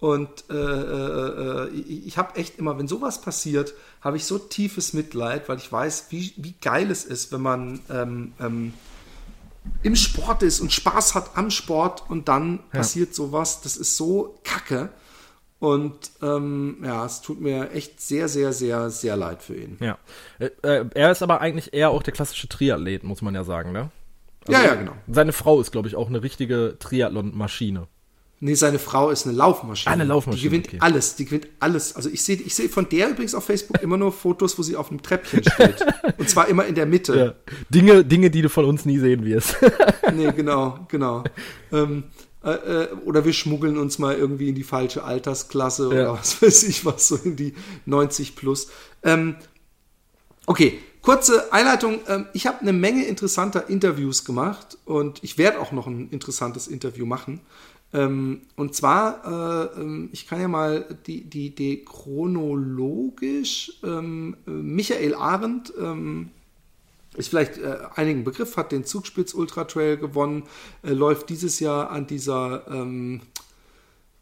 [0.00, 4.92] Und äh, äh, äh, ich, habe echt immer, wenn sowas passiert, habe ich so tiefes
[4.92, 8.74] Mitleid, weil ich weiß, wie, wie geil es ist, wenn man ähm, ähm,
[9.82, 13.60] im Sport ist und Spaß hat am Sport und dann passiert sowas.
[13.60, 14.90] Das ist so kacke.
[15.58, 19.76] Und ähm, ja, es tut mir echt sehr, sehr, sehr, sehr leid für ihn.
[19.80, 19.98] ja.
[20.38, 23.72] Äh, äh, er ist aber eigentlich eher auch der klassische Triathlet, muss man ja sagen,
[23.72, 23.90] ne?
[24.46, 24.92] ja, ja, genau.
[25.08, 27.88] Seine Frau ist, glaube ich, auch eine richtige Triathlon-Maschine.
[28.40, 29.92] Nee, seine Frau ist eine Laufmaschine.
[29.92, 30.78] Eine Laufmaschine, Die gewinnt okay.
[30.80, 31.16] alles.
[31.16, 31.96] Die gewinnt alles.
[31.96, 34.76] Also ich sehe ich sehe von der übrigens auf Facebook immer nur Fotos, wo sie
[34.76, 35.84] auf einem Treppchen steht.
[36.18, 37.36] Und zwar immer in der Mitte.
[37.68, 39.56] Dinge, Dinge, die du von uns nie sehen wirst.
[40.14, 41.22] Nee, genau, genau.
[41.70, 42.04] Ähm,
[42.42, 46.12] äh, äh, oder wir schmuggeln uns mal irgendwie in die falsche Altersklasse oder Ja.
[46.14, 47.52] was weiß ich was, so in die
[47.84, 48.68] 90 plus.
[49.02, 49.36] Ähm,
[50.46, 51.98] okay, kurze Einleitung.
[52.08, 56.68] Ähm, ich habe eine Menge interessanter Interviews gemacht und ich werde auch noch ein interessantes
[56.68, 57.40] Interview machen.
[57.92, 64.50] Ähm, und zwar, äh, ähm, ich kann ja mal die, die, die chronologisch, ähm, äh,
[64.50, 66.30] Michael Arendt, ähm,
[67.16, 70.44] ist vielleicht äh, einigen Begriff, hat den Zugspitz Ultra Trail gewonnen,
[70.82, 73.22] äh, läuft dieses Jahr an dieser, ähm,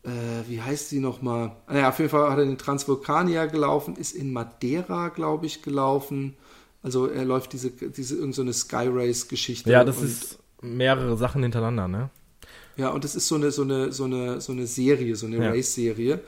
[0.04, 0.10] äh,
[0.46, 1.56] wie heißt sie nochmal?
[1.68, 6.36] Naja, auf jeden Fall hat er den Transvulkanier gelaufen, ist in Madeira, glaube ich, gelaufen.
[6.84, 9.70] Also er läuft diese, diese irgendeine so Sky Race Geschichte.
[9.70, 12.10] ja, das ist mehrere Sachen hintereinander, ne?
[12.76, 15.36] Ja, und das ist so eine, so eine, so eine, so eine Serie, so eine
[15.38, 15.50] Ja.
[15.50, 16.20] Race-Serie.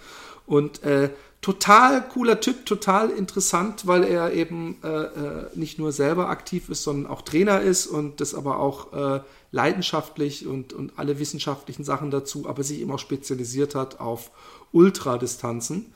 [0.46, 6.30] Und äh, total cooler Typ, total interessant, weil er eben äh, äh, nicht nur selber
[6.30, 9.20] aktiv ist, sondern auch Trainer ist und das aber auch äh,
[9.52, 14.30] leidenschaftlich und, und alle wissenschaftlichen Sachen dazu, aber sich eben auch spezialisiert hat auf
[14.72, 15.92] Ultradistanzen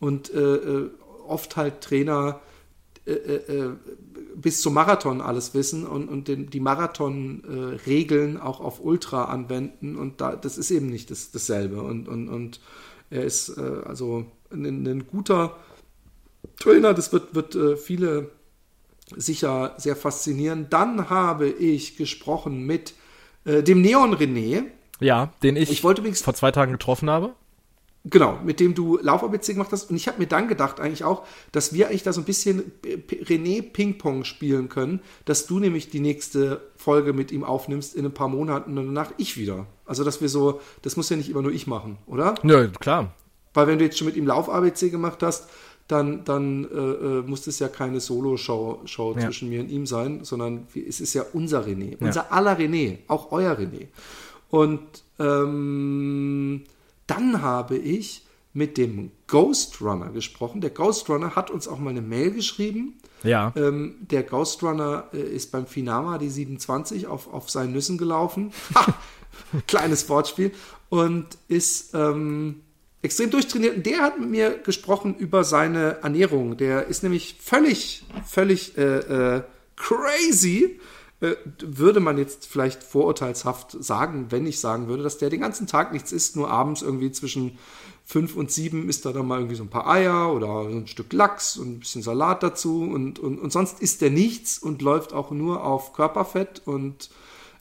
[0.00, 0.90] und äh, äh,
[1.26, 2.40] oft halt Trainer
[3.04, 3.12] äh,
[4.40, 10.20] bis zum Marathon alles wissen und, und den, die Marathon-Regeln auch auf Ultra anwenden und
[10.20, 12.60] da, das ist eben nicht das, dasselbe und, und, und
[13.10, 15.56] er ist äh, also ein, ein guter
[16.58, 18.30] Trainer, das wird, wird äh, viele
[19.16, 20.66] sicher sehr faszinieren.
[20.70, 22.94] Dann habe ich gesprochen mit
[23.44, 24.64] äh, dem Neon René,
[25.00, 27.34] Ja, den ich, Ich wollte übrigens- vor zwei Tagen getroffen habe.
[28.08, 29.90] Genau, mit dem du Lauf-ABC gemacht hast.
[29.90, 32.70] Und ich habe mir dann gedacht eigentlich auch, dass wir eigentlich da so ein bisschen
[32.84, 38.14] René Ping-Pong spielen können, dass du nämlich die nächste Folge mit ihm aufnimmst in ein
[38.14, 39.66] paar Monaten und danach ich wieder.
[39.86, 42.36] Also, dass wir so, das muss ja nicht immer nur ich machen, oder?
[42.44, 43.12] Ja, klar.
[43.54, 45.48] Weil wenn du jetzt schon mit ihm Lauf-ABC gemacht hast,
[45.88, 49.24] dann, dann äh, äh, muss das ja keine Solo-Show Show Ja.
[49.24, 51.96] zwischen mir und ihm sein, sondern es ist ja unser René, Ja.
[52.06, 53.86] unser aller René, auch euer René.
[54.50, 54.80] Und
[55.18, 56.62] ähm,
[57.06, 60.62] dann habe ich mit dem Ghost Runner gesprochen.
[60.62, 62.94] Der Ghost Runner hat uns auch mal eine Mail geschrieben.
[63.22, 63.52] Ja.
[63.54, 68.52] Ähm, der Ghost Runner äh, ist beim Finama die 27 auf, auf seinen Nüssen gelaufen.
[68.74, 68.94] Ha!
[69.66, 70.52] Kleines Wortspiel.
[70.88, 72.62] Und ist ähm,
[73.02, 73.76] extrem durchtrainiert.
[73.76, 76.56] Und der hat mit mir gesprochen über seine Ernährung.
[76.56, 79.42] Der ist nämlich völlig, völlig äh, äh,
[79.76, 80.80] crazy.
[81.20, 85.66] Äh, würde man jetzt vielleicht vorurteilshaft sagen, wenn ich sagen würde, dass der den ganzen
[85.66, 87.58] Tag nichts isst, nur abends irgendwie zwischen
[88.04, 91.12] fünf und sieben isst er dann mal irgendwie so ein paar Eier oder ein Stück
[91.12, 95.12] Lachs und ein bisschen Salat dazu und, und, und sonst isst er nichts und läuft
[95.12, 97.10] auch nur auf Körperfett und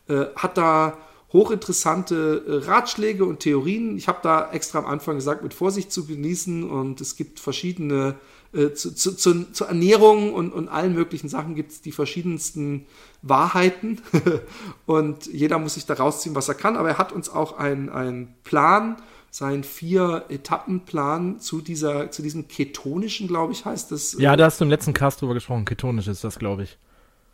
[0.08, 0.98] äh, hat da
[1.34, 3.98] hochinteressante äh, Ratschläge und Theorien.
[3.98, 8.16] Ich habe da extra am Anfang gesagt, mit Vorsicht zu genießen und es gibt verschiedene,
[8.56, 12.86] äh, zu, zu, zu, zur Ernährung und, und allen möglichen Sachen gibt es die verschiedensten
[13.22, 14.02] Wahrheiten
[14.86, 18.34] und jeder muss sich da rausziehen, was er kann, aber er hat uns auch einen
[18.44, 18.98] Plan,
[19.36, 24.16] seinen Vier-Etappen-Plan zu dieser, zu diesem ketonischen, glaube ich, heißt das.
[24.18, 25.66] Ja, da hast du im letzten Cast drüber gesprochen.
[25.66, 26.78] Ketonisch ist das, glaube ich.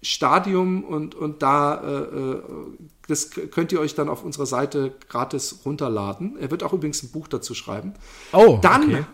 [0.01, 2.41] Stadium und, und da, äh, äh,
[3.07, 6.37] das könnt ihr euch dann auf unserer Seite gratis runterladen.
[6.39, 7.93] Er wird auch übrigens ein Buch dazu schreiben.
[8.33, 9.05] Oh, Dann okay.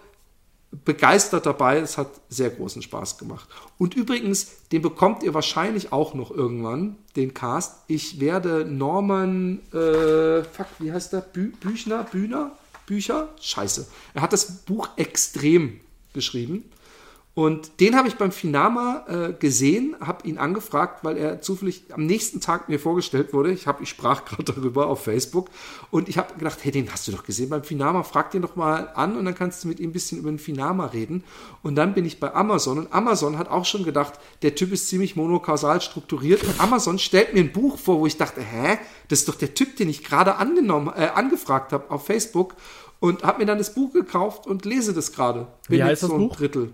[0.83, 1.77] begeistert dabei.
[1.77, 3.47] Es hat sehr großen Spaß gemacht.
[3.77, 7.77] Und übrigens, den bekommt ihr wahrscheinlich auch noch irgendwann, den Cast.
[7.87, 11.21] Ich werde Norman, äh, fuck, wie heißt der?
[11.21, 12.03] Bü Büchner?
[12.03, 12.51] Bühner?
[12.85, 13.29] Bücher?
[13.39, 13.87] Scheiße.
[14.13, 15.79] Er hat das Buch extrem
[16.13, 16.65] geschrieben.
[17.35, 22.05] Und den habe ich beim Finama äh, gesehen, habe ihn angefragt, weil er zufällig am
[22.05, 23.51] nächsten Tag mir vorgestellt wurde.
[23.51, 25.49] Ich, hab, ich sprach gerade darüber auf Facebook
[25.91, 28.55] und ich habe gedacht, hey, den hast du doch gesehen beim Finama, frag den doch
[28.55, 31.25] mal an und dann kannst du mit ihm ein bisschen über den Finama reden.
[31.61, 34.87] Und dann bin ich bei Amazon und Amazon hat auch schon gedacht, der Typ ist
[34.87, 38.77] ziemlich monokausal strukturiert und Amazon stellt mir ein Buch vor, wo ich dachte, hä,
[39.09, 42.55] das ist doch der Typ, den ich gerade angenommen, äh, angefragt habe auf Facebook
[42.99, 45.47] und habe mir dann das Buch gekauft und lese das gerade.
[45.67, 46.37] Wie heißt das so ein Buch?
[46.37, 46.73] Drittel.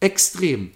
[0.00, 0.72] Extrem.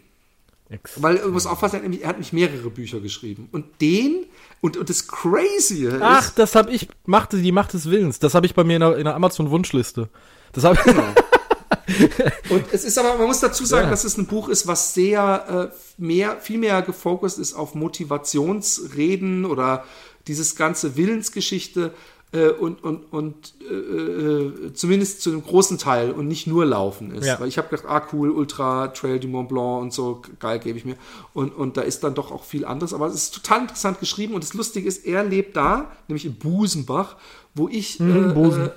[0.73, 3.49] Ex Weil, musst aufpassen, er hat, nämlich, er mehrere Bücher geschrieben.
[3.53, 4.25] Und den,
[4.63, 8.19] und, und das Crazy ist, Ach, das habe ich, Macht, die Macht des Willens.
[8.19, 10.09] Das habe ich bei mir in der, in der Amazon-Wunschliste.
[10.53, 10.79] Das habe
[12.49, 13.91] und es ist aber, man muss dazu sagen, Ja.
[13.91, 19.45] dass es ein Buch ist, was sehr, äh, mehr, viel mehr gefokust ist auf Motivationsreden
[19.45, 19.85] oder
[20.27, 21.93] dieses ganze Willensgeschichte
[22.33, 27.15] äh, und, und, und äh, äh, zumindest zu einem großen Teil und nicht nur Laufen
[27.15, 27.27] ist.
[27.27, 27.39] Ja.
[27.39, 30.79] Weil ich habe gedacht, ah cool, Ultra, Trail du Mont Blanc und so, geil, gebe
[30.79, 30.97] ich mir.
[31.35, 32.95] Und, und da ist dann doch auch viel anderes.
[32.95, 36.35] Aber es ist total interessant geschrieben und das Lustige ist, er lebt da, nämlich in
[36.37, 37.17] Busenbach,
[37.55, 38.67] wo ich Mhm, Busen.
[38.67, 38.71] äh,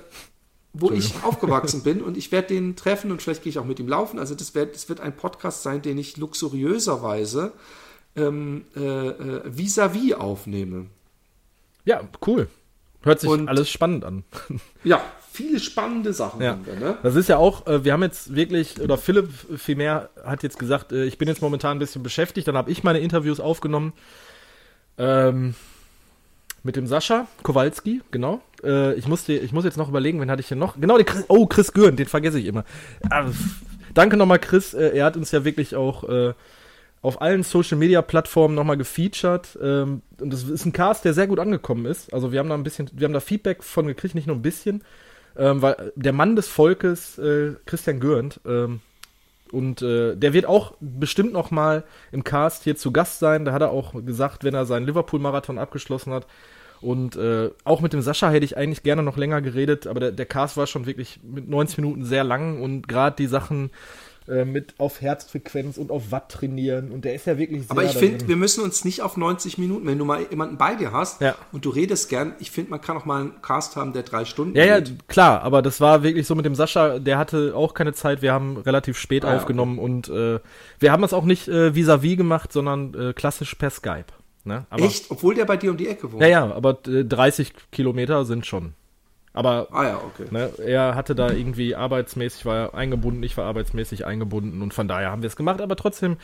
[0.74, 3.80] wo ich aufgewachsen bin und ich werde den treffen und vielleicht gehe ich auch mit
[3.80, 4.18] ihm laufen.
[4.18, 7.52] Also das wird, das wird ein Podcast sein, den ich luxuriöserweise
[8.14, 10.86] ähm, äh, äh, vis-à-vis aufnehme.
[11.86, 12.48] ja, cool.
[13.06, 14.24] Hört sich Und- alles spannend an.
[14.84, 15.00] Ja,
[15.32, 16.50] viele spannende Sachen Ja.
[16.50, 16.96] haben wir, ne?
[17.02, 20.92] Das ist ja auch, äh, wir haben jetzt wirklich, oder Philipp vielmehr hat jetzt gesagt,
[20.92, 23.92] äh, ich bin jetzt momentan ein bisschen beschäftigt, dann habe ich meine Interviews aufgenommen.
[24.98, 25.54] Ähm,
[26.62, 28.40] mit dem Sascha Kowalski, genau.
[28.64, 30.80] Äh, ich, musste, ich muss jetzt noch überlegen, wen hatte ich hier noch?
[30.80, 32.64] Genau, den Chris, oh, Chris Gürn, den vergesse ich immer.
[33.10, 33.26] Ah,
[33.94, 34.74] danke nochmal, Chris.
[34.74, 36.32] Äh, er hat uns ja wirklich auch äh,
[37.06, 39.56] auf allen Social Media Plattformen nochmal gefeatured.
[39.62, 42.12] Ähm, und das ist ein Cast, der sehr gut angekommen ist.
[42.12, 44.42] Also wir haben da ein bisschen, wir haben da Feedback von gekriegt, nicht nur ein
[44.42, 44.82] bisschen.
[45.38, 48.80] Ähm, weil der Mann des Volkes, äh, Christian Gürnt, ähm,
[49.52, 53.44] und äh, der wird auch bestimmt noch mal im Cast hier zu Gast sein.
[53.44, 56.26] Da hat er auch gesagt, wenn er seinen Liverpool-Marathon abgeschlossen hat.
[56.80, 60.10] Und äh, auch mit dem Sascha hätte ich eigentlich gerne noch länger geredet, aber der,
[60.10, 63.70] der Cast war schon wirklich mit 90 Minuten sehr lang und gerade die Sachen äh,
[64.26, 67.92] mit auf Herzfrequenz und auf Watt trainieren und der ist ja wirklich sehr Aber ich
[67.96, 71.20] finde, wir müssen uns nicht auf 90 Minuten, wenn du mal jemanden bei dir hast
[71.20, 71.34] Ja.
[71.52, 74.24] und du redest gern, ich finde, man kann auch mal einen Cast haben, der drei
[74.24, 75.08] Stunden Ja, ja, geht.
[75.08, 78.32] klar, aber das war wirklich so mit dem Sascha, der hatte auch keine Zeit, wir
[78.32, 80.40] haben relativ spät Ah, ja, aufgenommen und äh,
[80.78, 84.06] wir haben das auch nicht äh, vis-à-vis gemacht, sondern äh, klassisch per Skype.
[84.44, 84.64] Ne?
[84.70, 85.10] Aber, Echt?
[85.10, 86.22] Obwohl der bei dir um die Ecke wohnt?
[86.22, 88.74] Ja, ja, aber äh, 30 Kilometer sind schon.
[89.36, 90.24] Aber Ah ja, okay.
[90.30, 94.88] ne, er hatte da irgendwie arbeitsmäßig, war er eingebunden, ich war arbeitsmäßig eingebunden und von
[94.88, 96.16] daher haben wir es gemacht, aber trotzdem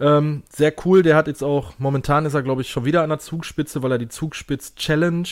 [0.00, 1.02] ähm, sehr cool.
[1.02, 3.92] Der hat jetzt auch, momentan ist er glaube ich schon wieder an der Zugspitze, weil
[3.92, 5.28] er die Zugspitz Challenge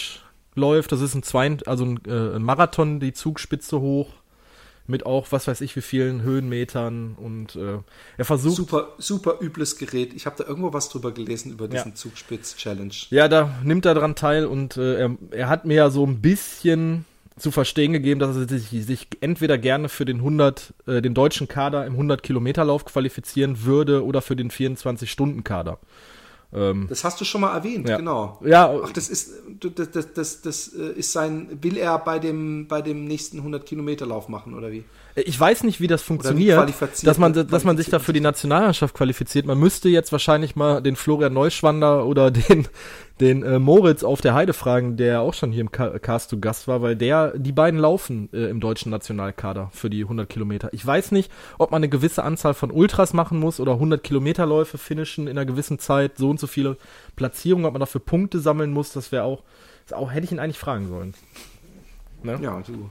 [0.55, 0.93] läuft.
[0.93, 4.11] Das ist ein, zwei, also ein, äh, ein Marathon, die Zugspitze hoch.
[4.89, 7.79] Mit auch, was weiß ich, wie vielen Höhenmetern und äh,
[8.19, 8.57] er versucht.
[8.57, 10.13] Super, super übles Gerät.
[10.13, 11.95] Ich habe da irgendwo was drüber gelesen über diesen Ja.
[11.95, 12.93] Zugspitz-Challenge.
[13.11, 16.21] Ja, da nimmt er dran teil und äh, er, er hat mir ja so ein
[16.21, 17.05] bisschen
[17.37, 21.49] zu verstehen gegeben, dass er sich, sich entweder gerne für den 100, äh, den deutschen
[21.49, 25.79] Kader im 100 Kilometer Lauf qualifizieren würde oder für den 24 Stunden Kader.
[26.55, 27.97] Ähm, Das hast du schon mal erwähnt, Ja.
[27.97, 28.39] genau.
[28.45, 29.33] ja, Ach, das ist,
[29.75, 33.65] das, das, das, das äh, ist sein, will er bei dem, bei dem nächsten 100
[33.65, 34.85] Kilometer Lauf machen, oder wie?
[35.15, 38.21] Ich weiß nicht, wie das funktioniert, qualifiziert- dass man, dass man sich da für die
[38.21, 39.47] Nationalmannschaft qualifiziert.
[39.47, 42.67] Man müsste jetzt wahrscheinlich mal den Florian Neuschwander oder den,
[43.21, 46.67] den äh, Moritz auf der Heide fragen, der auch schon hier im Cast zu Gast
[46.67, 50.71] war, weil der, die beiden laufen äh, im deutschen Nationalkader für die 100 Kilometer.
[50.73, 54.79] Ich weiß nicht, ob man eine gewisse Anzahl von Ultras machen muss oder 100 Kilometerläufe
[54.79, 56.77] finishen in einer gewissen Zeit, so und so viele
[57.17, 59.43] Platzierungen, ob man dafür Punkte sammeln muss, das wäre auch,
[59.87, 61.15] das auch, hätte ich ihn eigentlich fragen sollen.
[62.41, 62.89] Ja, du.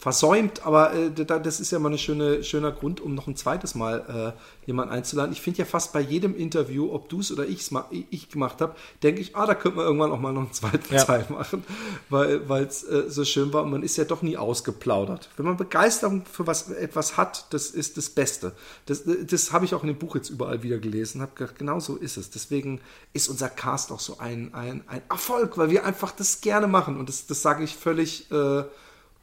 [0.00, 3.74] Versäumt, aber äh, das ist ja mal ein schöne, schöner Grund, um noch ein zweites
[3.74, 5.30] Mal äh, jemanden einzuladen.
[5.30, 8.62] Ich finde ja fast bei jedem Interview, ob du es oder ich's ma ich gemacht
[8.62, 11.04] habe, denke ich, ah, da könnte man irgendwann auch mal noch einen zweiten ja.
[11.04, 11.64] Teil machen,
[12.08, 15.28] weil es äh, so schön war und man ist ja doch nie ausgeplaudert.
[15.36, 18.52] Wenn man Begeisterung für was etwas hat, das ist das Beste.
[18.86, 21.78] Das, das habe ich auch in dem Buch jetzt überall wieder gelesen, habe gedacht, genau
[21.78, 22.30] so ist es.
[22.30, 22.80] Deswegen
[23.12, 26.98] ist unser Cast auch so ein, ein, ein Erfolg, weil wir einfach das gerne machen
[26.98, 28.64] und das, das sage ich völlig äh,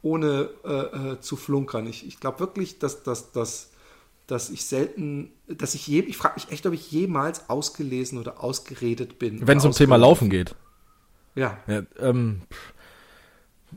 [0.02, 1.86] ohne äh, äh, zu flunkern.
[1.86, 3.70] Ich, ich glaube wirklich, dass, dass, dass,
[4.26, 8.42] dass ich selten, dass ich je, ich frage mich echt, ob ich jemals ausgelesen oder
[8.42, 9.46] ausgeredet bin.
[9.46, 10.54] Wenn es um Thema Laufen geht.
[11.34, 11.58] Ja.
[11.66, 12.42] ja ähm,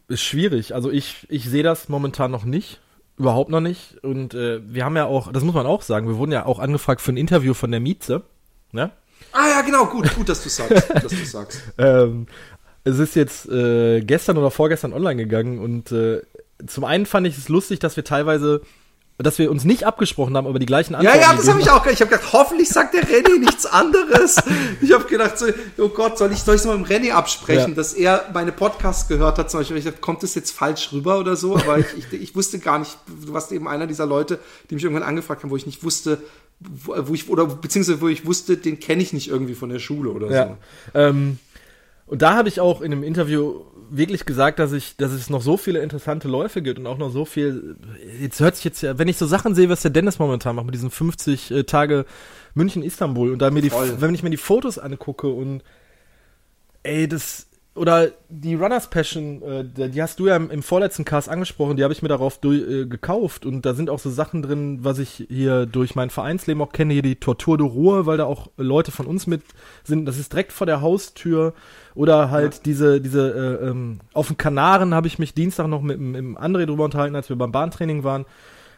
[0.08, 0.74] ist schwierig.
[0.76, 2.80] Also ich, ich sehe das momentan noch nicht.
[3.18, 4.04] Überhaupt noch nicht.
[4.04, 6.60] Und äh, wir haben ja auch, das muss man auch sagen, wir wurden ja auch
[6.60, 8.24] angefragt für ein Interview von der Mieze.
[8.72, 8.92] Ne?
[9.32, 10.90] Ah ja, genau, gut, gut, dass du sagst.
[10.90, 11.62] dass du sagst.
[11.78, 12.28] ähm,
[12.84, 16.22] es ist jetzt äh, gestern oder vorgestern online gegangen und äh,
[16.66, 18.62] zum einen fand ich es lustig, dass wir teilweise
[19.24, 21.20] dass wir uns nicht abgesprochen haben, aber die gleichen Antworten.
[21.20, 21.86] Ja, ja, das habe ich auch.
[21.86, 24.38] Ich habe gedacht, hoffentlich sagt der René nichts anderes.
[24.82, 25.46] Ich habe gedacht, so,
[25.78, 27.76] oh Gott, soll ich soll ich mal mit dem René absprechen, ja.
[27.76, 29.78] dass er meine Podcasts gehört hat zum Beispiel.
[29.78, 31.56] Ich dachte, kommt das jetzt falsch rüber oder so?
[31.56, 32.98] Aber ich, ich, ich, wusste gar nicht.
[33.26, 34.40] Du warst eben einer dieser Leute,
[34.70, 36.18] die mich irgendwann angefragt haben, wo ich nicht wusste,
[36.60, 39.80] wo, wo ich oder beziehungsweise wo ich wusste, den kenne ich nicht irgendwie von der
[39.80, 40.48] Schule oder ja.
[40.48, 41.00] so.
[41.00, 41.40] Ähm,
[42.12, 45.42] und da habe ich auch in einem Interview wirklich gesagt, dass ich, dass es noch
[45.42, 47.78] so viele interessante Läufe gibt und auch noch so viel.
[48.20, 50.66] Jetzt hört sich jetzt ja, wenn ich so Sachen sehe, was der Dennis momentan macht
[50.66, 52.06] mit diesen 50 äh, Tage
[52.54, 55.64] München Istanbul und da mir die, wenn ich mir die Fotos angucke und
[56.84, 61.30] ey, das oder die Runners Passion, äh, die hast du ja im, im vorletzten Cast
[61.30, 64.42] angesprochen, die habe ich mir darauf durch, äh, gekauft und da sind auch so Sachen
[64.42, 68.18] drin, was ich hier durch mein Vereinsleben auch kenne, hier die Tortur de Ruhe, weil
[68.18, 69.44] da auch Leute von uns mit
[69.86, 71.54] sind, das ist direkt vor der Haustür
[71.96, 72.60] oder halt ja.
[72.66, 76.38] diese, diese, äh, ähm, auf den Kanaren habe ich mich Dienstag noch mit, mit dem
[76.38, 78.26] André drüber unterhalten, als wir beim Bahntraining waren,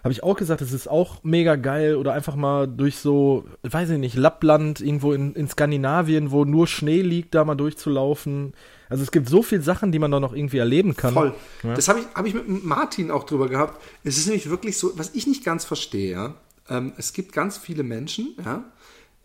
[0.04, 3.90] habe ich auch gesagt, es ist auch mega geil oder einfach mal durch so, weiß
[3.92, 8.54] ich nicht, Lappland, irgendwo in, in Skandinavien, wo nur Schnee liegt, da mal durchzulaufen.
[8.90, 11.14] Also es gibt so viele Sachen, die man da noch irgendwie erleben kann.
[11.14, 11.34] Voll.
[11.64, 11.74] Ja.
[11.74, 13.82] Das habe ich, hab ich mit Martin auch drüber gehabt.
[14.04, 16.34] Es ist nämlich wirklich so, was ich nicht ganz verstehe, ja,
[16.70, 18.66] ähm, es gibt ganz viele Menschen, ja,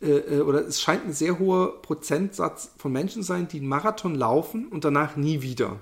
[0.00, 4.14] äh, äh, oder es scheint ein sehr hoher Prozentsatz von Menschen sein, die einen Marathon
[4.14, 5.76] laufen und danach nie wieder.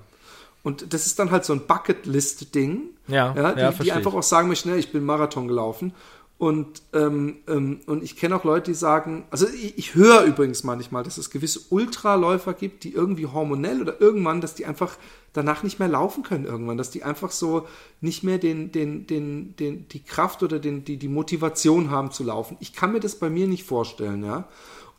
[0.63, 4.23] Und das ist dann halt so ein Bucketlist-Ding, ja, ja, die, ja, die einfach auch
[4.23, 5.93] sagen möchten, ich bin Marathon gelaufen.
[6.37, 10.63] Und, ähm, ähm, und ich kenne auch Leute, die sagen, also ich, ich höre übrigens
[10.63, 14.97] manchmal, dass es gewisse Ultraläufer gibt, die irgendwie hormonell oder irgendwann, dass die einfach
[15.33, 17.67] danach nicht mehr laufen können irgendwann, dass die einfach so
[18.01, 22.23] nicht mehr den, den, den, den, die Kraft oder den, die, die Motivation haben zu
[22.23, 22.57] laufen.
[22.59, 24.47] Ich kann mir das bei mir nicht vorstellen, ja.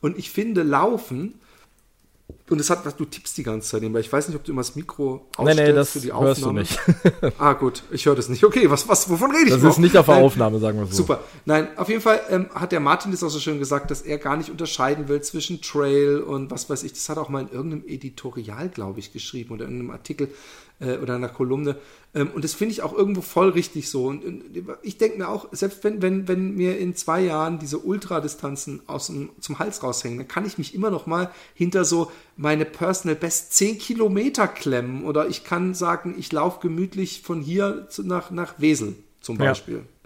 [0.01, 1.35] Und ich finde, Laufen
[2.51, 4.63] und es hat, du tippst die ganze Zeit, weil ich weiß nicht, ob du immer
[4.63, 6.29] das Mikro ausstellst nee, nee, das für die Aufnahme.
[6.29, 6.81] hörst du nicht.
[7.39, 8.43] ah, gut, ich höre das nicht.
[8.43, 10.25] Okay, was, was, wovon rede ich Das ist nicht auf der Nein.
[10.25, 10.95] Aufnahme, sagen wir so.
[10.95, 11.21] Super.
[11.45, 14.17] Nein, auf jeden Fall ähm, hat der Martin das auch so schön gesagt, dass er
[14.19, 16.95] gar nicht unterscheiden will zwischen Trail und was weiß ich.
[16.95, 20.29] Das hat er auch mal in irgendeinem Editorial, glaube ich, geschrieben oder in einem Artikel
[20.81, 21.77] äh, oder einer Kolumne.
[22.15, 24.07] Ähm, und das finde ich auch irgendwo voll richtig so.
[24.07, 24.45] Und, und
[24.83, 29.09] ich denke mir auch, selbst wenn, wenn, wenn mir in zwei Jahren diese Ultradistanzen aus
[29.09, 33.17] dem, zum Hals raushängen, dann kann ich mich immer noch mal hinter so meine Personal
[33.17, 35.05] Best 10 Kilometer klemmen.
[35.05, 39.77] Oder ich kann sagen, ich laufe gemütlich von hier zu, nach, nach Wesel zum Beispiel.
[39.77, 39.98] Ja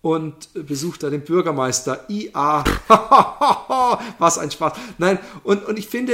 [0.00, 2.04] und besucht da den Bürgermeister.
[2.08, 2.64] IA.
[4.18, 4.74] was ein Spaß.
[4.98, 6.12] Nein, und, und ich finde,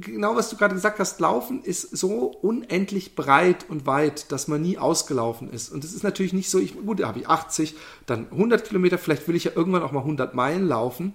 [0.00, 4.62] genau was du gerade gesagt hast, Laufen ist so unendlich breit und weit, dass man
[4.62, 5.70] nie ausgelaufen ist.
[5.70, 7.74] Und es ist natürlich nicht so, ich, gut, da habe ich 80,
[8.06, 11.14] dann 100 Kilometer, vielleicht will ich ja irgendwann auch mal 100 Meilen laufen.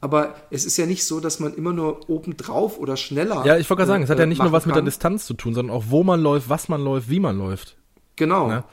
[0.00, 3.44] Aber es ist ja nicht so, dass man immer nur obendrauf oder schneller.
[3.44, 5.34] Ja, ich wollte gerade sagen, es hat ja nicht nur was mit der Distanz zu
[5.34, 7.76] tun, sondern auch wo man läuft, was man läuft, wie man läuft.
[8.14, 8.48] Genau.
[8.48, 8.64] Ja?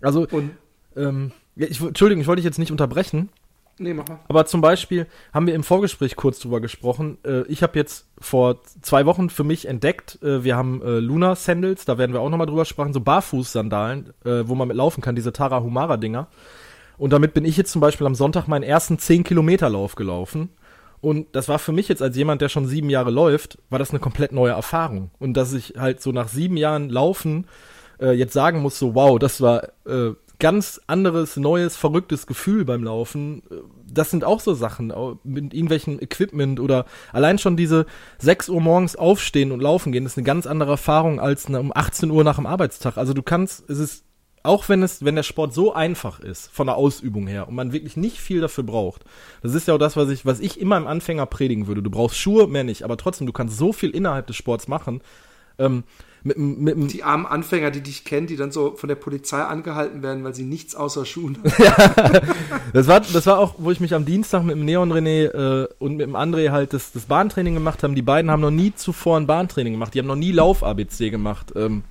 [0.00, 0.52] Also, und,
[0.96, 1.32] ähm,
[1.66, 3.30] ich, Entschuldigung, ich wollte dich jetzt nicht unterbrechen.
[3.80, 4.18] Nee, mach mal.
[4.28, 7.18] Aber zum Beispiel haben wir im Vorgespräch kurz drüber gesprochen.
[7.24, 11.36] Äh, ich habe jetzt vor zwei Wochen für mich entdeckt, äh, wir haben äh, Luna
[11.36, 15.00] Sandals, da werden wir auch nochmal drüber sprechen, so Barfuß-Sandalen, äh, wo man mit laufen
[15.00, 16.26] kann, diese Tara Humara-Dinger.
[16.96, 20.50] Und damit bin ich jetzt zum Beispiel am Sonntag meinen ersten 10-Kilometer-Lauf gelaufen.
[21.00, 23.90] Und das war für mich jetzt als jemand, der schon sieben Jahre läuft, war das
[23.90, 25.12] eine komplett neue Erfahrung.
[25.20, 27.46] Und dass ich halt so nach sieben Jahren Laufen
[28.00, 32.84] äh, jetzt sagen muss, so wow, das war äh, ganz anderes, neues, verrücktes Gefühl beim
[32.84, 33.42] Laufen.
[33.90, 34.92] Das sind auch so Sachen
[35.24, 37.86] mit irgendwelchen Equipment oder allein schon diese
[38.18, 42.10] 6 Uhr morgens aufstehen und laufen gehen, ist eine ganz andere Erfahrung als um 18
[42.10, 42.96] Uhr nach dem Arbeitstag.
[42.96, 44.04] Also du kannst, es ist
[44.44, 47.72] auch wenn es, wenn der Sport so einfach ist, von der Ausübung her, und man
[47.72, 49.04] wirklich nicht viel dafür braucht.
[49.42, 51.82] Das ist ja auch das, was ich, was ich immer im Anfänger predigen würde.
[51.82, 55.02] Du brauchst Schuhe, mehr nicht, aber trotzdem, du kannst so viel innerhalb des Sports machen.
[55.58, 55.84] Ähm,
[56.22, 60.02] mit, mit, Die armen Anfänger, die dich kennen, die dann so von der Polizei angehalten
[60.02, 62.28] werden, weil sie nichts außer Schuhen haben.
[62.72, 65.68] Das war, das war auch, wo ich mich am Dienstag mit dem Neon René äh,
[65.78, 67.94] und mit dem André halt das, das Bahntraining gemacht haben.
[67.94, 69.94] Die beiden haben noch nie zuvor ein Bahntraining gemacht.
[69.94, 71.52] Die haben noch nie Lauf-ABC gemacht.
[71.56, 71.82] Ähm,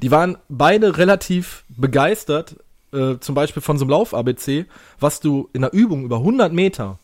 [0.00, 2.56] die waren beide relativ begeistert,
[2.92, 4.66] äh, zum Beispiel von so einem Lauf-ABC,
[5.00, 6.98] was du in der Übung über 100 Meter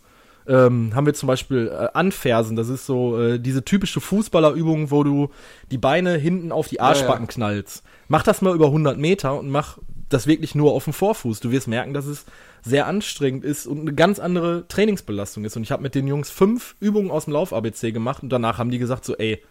[0.49, 2.57] ähm, haben wir zum Beispiel äh, Anfersen.
[2.57, 5.31] Das ist so äh, diese typische Fußballerübung, wo du
[5.71, 7.33] die Beine hinten auf die Arschbacken ja.
[7.33, 7.83] knallst.
[8.09, 9.79] Mach das mal über 100 Meter und mach
[10.09, 11.41] das wirklich nur auf dem Vorfuß.
[11.41, 12.25] Du wirst merken, dass es
[12.63, 15.57] sehr anstrengend ist und eine ganz andere Trainingsbelastung ist.
[15.57, 18.71] Und ich habe mit den Jungs fünf Übungen aus dem Lauf-ABC gemacht und danach haben
[18.71, 19.43] die gesagt so, ey,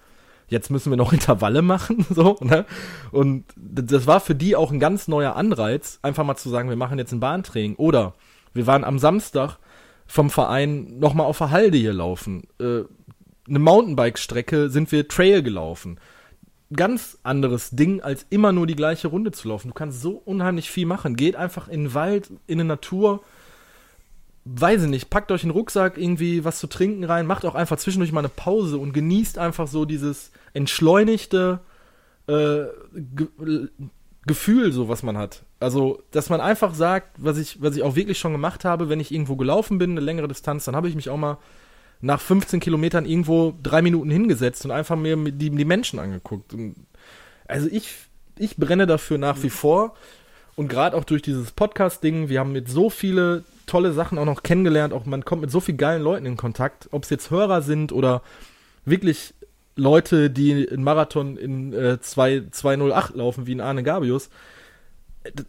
[0.48, 2.66] jetzt müssen wir noch Intervalle machen, so, ne?
[3.12, 6.76] Und das war für die auch ein ganz neuer Anreiz, einfach mal zu sagen, wir
[6.76, 7.76] machen jetzt ein Bahntraining.
[7.76, 8.16] Oder
[8.54, 9.58] wir waren am Samstag
[10.08, 12.44] vom Verein nochmal auf der Halde hier laufen.
[12.60, 12.84] Äh,
[13.48, 16.00] eine Mountainbike-Strecke sind wir Trail gelaufen.
[16.74, 19.70] Ganz anderes Ding, als immer nur die gleiche Runde zu laufen.
[19.70, 21.16] Du kannst so unheimlich viel machen.
[21.16, 23.22] Geht einfach in den Wald, in die Natur.
[24.44, 27.78] Weiß ich nicht, packt euch einen Rucksack, irgendwie was zu trinken rein, macht auch einfach
[27.78, 31.60] zwischendurch mal eine Pause und genießt einfach so dieses entschleunigte
[32.28, 32.64] äh,
[34.28, 35.44] Gefühl, so was man hat.
[35.60, 39.00] Also, dass man einfach sagt, was ich, was ich auch wirklich schon gemacht habe, wenn
[39.00, 41.38] ich irgendwo gelaufen bin, eine längere Distanz, dann habe ich mich auch mal
[42.02, 46.54] nach 15 Kilometern irgendwo drei Minuten hingesetzt und einfach mir die, die Menschen angeguckt.
[46.54, 46.76] Und
[47.48, 47.92] also ich,
[48.38, 49.96] ich brenne dafür nach wie vor.
[50.56, 54.44] Und gerade auch durch dieses Podcast-Ding, wir haben mit so viele tolle Sachen auch noch
[54.44, 57.62] kennengelernt, auch man kommt mit so vielen geilen Leuten in Kontakt, ob es jetzt Hörer
[57.62, 58.24] sind oder
[58.86, 59.36] wirklich
[59.78, 64.30] Leute, die einen Marathon in äh, 2, 208 laufen, wie in Arne Gabius.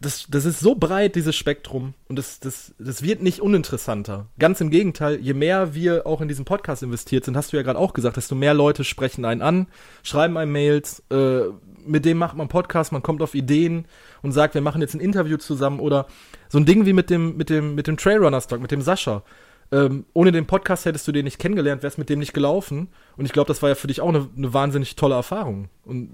[0.01, 1.93] Das, das ist so breit, dieses Spektrum.
[2.07, 4.27] Und das, das, das wird nicht uninteressanter.
[4.37, 7.63] Ganz im Gegenteil, je mehr wir auch in diesen Podcast investiert sind, hast du ja
[7.63, 9.67] gerade auch gesagt, desto mehr Leute sprechen einen an,
[10.03, 11.43] schreiben einem Mails, äh,
[11.85, 13.85] mit dem macht man Podcast, man kommt auf Ideen
[14.21, 16.07] und sagt, wir machen jetzt ein Interview zusammen oder
[16.49, 19.23] so ein Ding wie mit dem, mit dem, mit dem Trailrunner Stock, mit dem Sascha.
[19.71, 22.87] Ähm, ohne den Podcast hättest du den nicht kennengelernt, wärst mit dem nicht gelaufen.
[23.17, 25.69] Und ich glaube, das war ja für dich auch eine, eine wahnsinnig tolle Erfahrung.
[25.85, 26.09] Und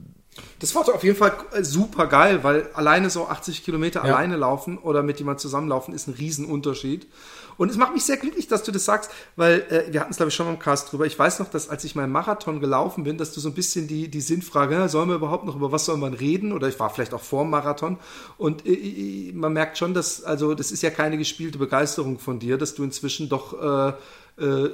[0.60, 1.32] Das war auf jeden Fall
[1.62, 4.14] super geil, weil alleine so 80 Kilometer Ja.
[4.16, 7.08] alleine laufen oder mit jemand zusammenlaufen ist ein Riesenunterschied.
[7.58, 10.18] Und es macht mich sehr glücklich, dass du das sagst, weil äh, wir hatten es,
[10.18, 11.06] glaube ich, schon im Cast drüber.
[11.06, 13.88] Ich weiß noch, dass als ich meinen Marathon gelaufen bin, dass du so ein bisschen
[13.88, 16.52] die, die Sinnfrage, sollen wir überhaupt noch über was soll man reden?
[16.52, 17.98] Oder ich war vielleicht auch vor dem Marathon.
[18.38, 22.58] Und äh, man merkt schon, dass, also das ist ja keine gespielte Begeisterung von dir,
[22.58, 23.54] dass du inzwischen doch
[24.40, 24.70] äh, äh,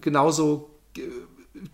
[0.00, 1.10] genauso ge-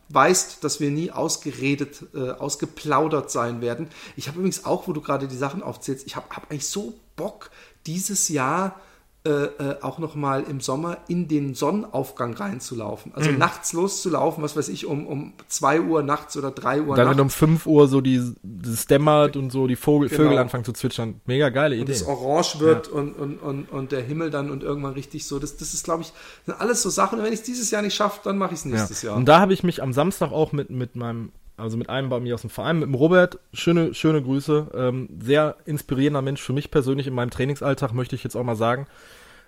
[0.09, 3.89] weißt, dass wir nie ausgeredet, äh, ausgeplaudert sein werden.
[4.17, 6.95] Ich habe übrigens auch, wo du gerade die Sachen aufzählst, ich habe hab eigentlich so
[7.15, 7.51] Bock,
[7.87, 8.81] dieses Jahr
[9.25, 13.13] äh, äh, auch noch mal im Sommer in den Sonnenaufgang reinzulaufen.
[13.15, 13.39] Also Mhm.
[13.39, 17.21] nachts loszulaufen, was weiß ich, um, um 2 Uhr nachts oder 3 Uhr dann, nachts.
[17.21, 20.23] um 5 Uhr so die, das dämmert und so die Vogel, Genau.
[20.23, 21.21] Vögel anfangen zu zwitschern.
[21.27, 21.93] Mega geile und Idee.
[21.93, 25.39] es orange wird und, und, und, und der Himmel dann und irgendwann richtig so.
[25.41, 26.13] Das, das ist, glaube ich,
[26.47, 27.19] sind alles so Sachen.
[27.19, 29.09] Und wenn ich es dieses Jahr nicht schaffe, dann mache ich es nächstes ja.
[29.11, 29.19] Jahr.
[29.19, 32.21] Und da habe ich mich am Samstag auch mit, mit meinem, also mit einem bei
[32.21, 36.53] mir aus dem Verein, mit dem Robert, schöne, schöne Grüße, ähm, sehr inspirierender Mensch für
[36.53, 38.87] mich persönlich in meinem Trainingsalltag, möchte ich jetzt auch mal sagen,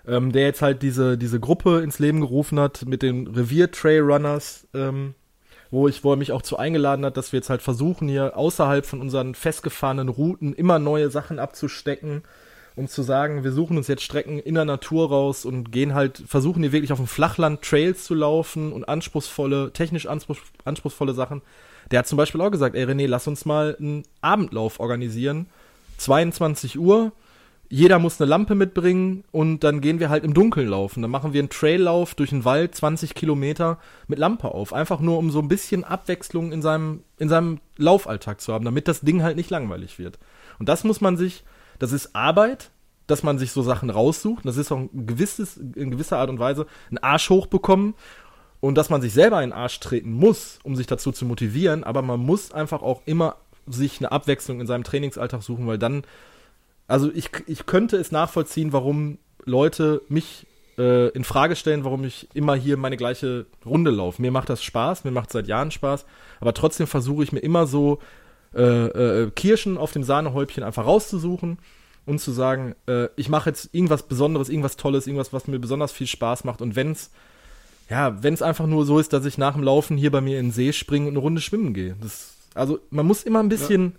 [0.07, 5.15] ähm, der jetzt halt diese, diese Gruppe ins Leben gerufen hat mit den Revier-Trail-Runners, ähm,
[5.69, 8.85] wo ich, wo mich auch zu eingeladen hat, dass wir jetzt halt versuchen, hier außerhalb
[8.85, 12.23] von unseren festgefahrenen Routen immer neue Sachen abzustecken
[12.75, 16.23] und zu sagen, wir suchen uns jetzt Strecken in der Natur raus und gehen halt,
[16.27, 21.41] versuchen hier wirklich auf dem Flachland Trails zu laufen und anspruchsvolle, technisch anspruch, anspruchsvolle Sachen.
[21.91, 25.47] Der hat zum Beispiel auch gesagt, ey René, lass uns mal einen Abendlauf organisieren.
[25.97, 27.11] 22 Uhr,
[27.69, 31.01] jeder muss eine Lampe mitbringen und dann gehen wir halt im Dunkeln laufen.
[31.01, 33.77] Dann machen wir einen Traillauf durch den Wald, 20 Kilometer
[34.07, 34.73] mit Lampe auf.
[34.73, 38.89] Einfach nur, um so ein bisschen Abwechslung in seinem, in seinem Laufalltag zu haben, damit
[38.89, 40.19] das Ding halt nicht langweilig wird.
[40.59, 41.45] Und das muss man sich,
[41.79, 42.71] das ist Arbeit,
[43.07, 44.45] dass man sich so Sachen raussucht.
[44.45, 47.93] Das ist auch ein gewisses, in gewisser Art und Weise ein Arsch hochbekommen
[48.61, 51.83] und dass man sich selber in den Arsch treten muss, um sich dazu zu motivieren.
[51.83, 53.35] Aber man muss einfach auch immer
[53.67, 56.03] sich eine Abwechslung in seinem Trainingsalltag suchen, weil dann
[56.91, 60.45] also ich, ich könnte es nachvollziehen, warum Leute mich
[60.77, 64.21] äh, in Frage stellen, warum ich immer hier meine gleiche Runde laufe.
[64.21, 66.05] Mir macht das Spaß, mir macht es seit Jahren Spaß,
[66.41, 67.99] aber trotzdem versuche ich mir immer so
[68.53, 68.61] äh,
[69.21, 71.59] äh, Kirschen auf dem Sahnehäubchen einfach rauszusuchen
[72.05, 75.93] und zu sagen, äh, ich mache jetzt irgendwas Besonderes, irgendwas Tolles, irgendwas, was mir besonders
[75.93, 77.11] viel Spaß macht und wenn's
[77.91, 80.39] ja, wenn es einfach nur so ist, dass ich nach dem Laufen hier bei mir
[80.39, 81.97] in den See springe und eine Runde schwimmen gehe.
[82.01, 83.97] Das, also man muss immer ein bisschen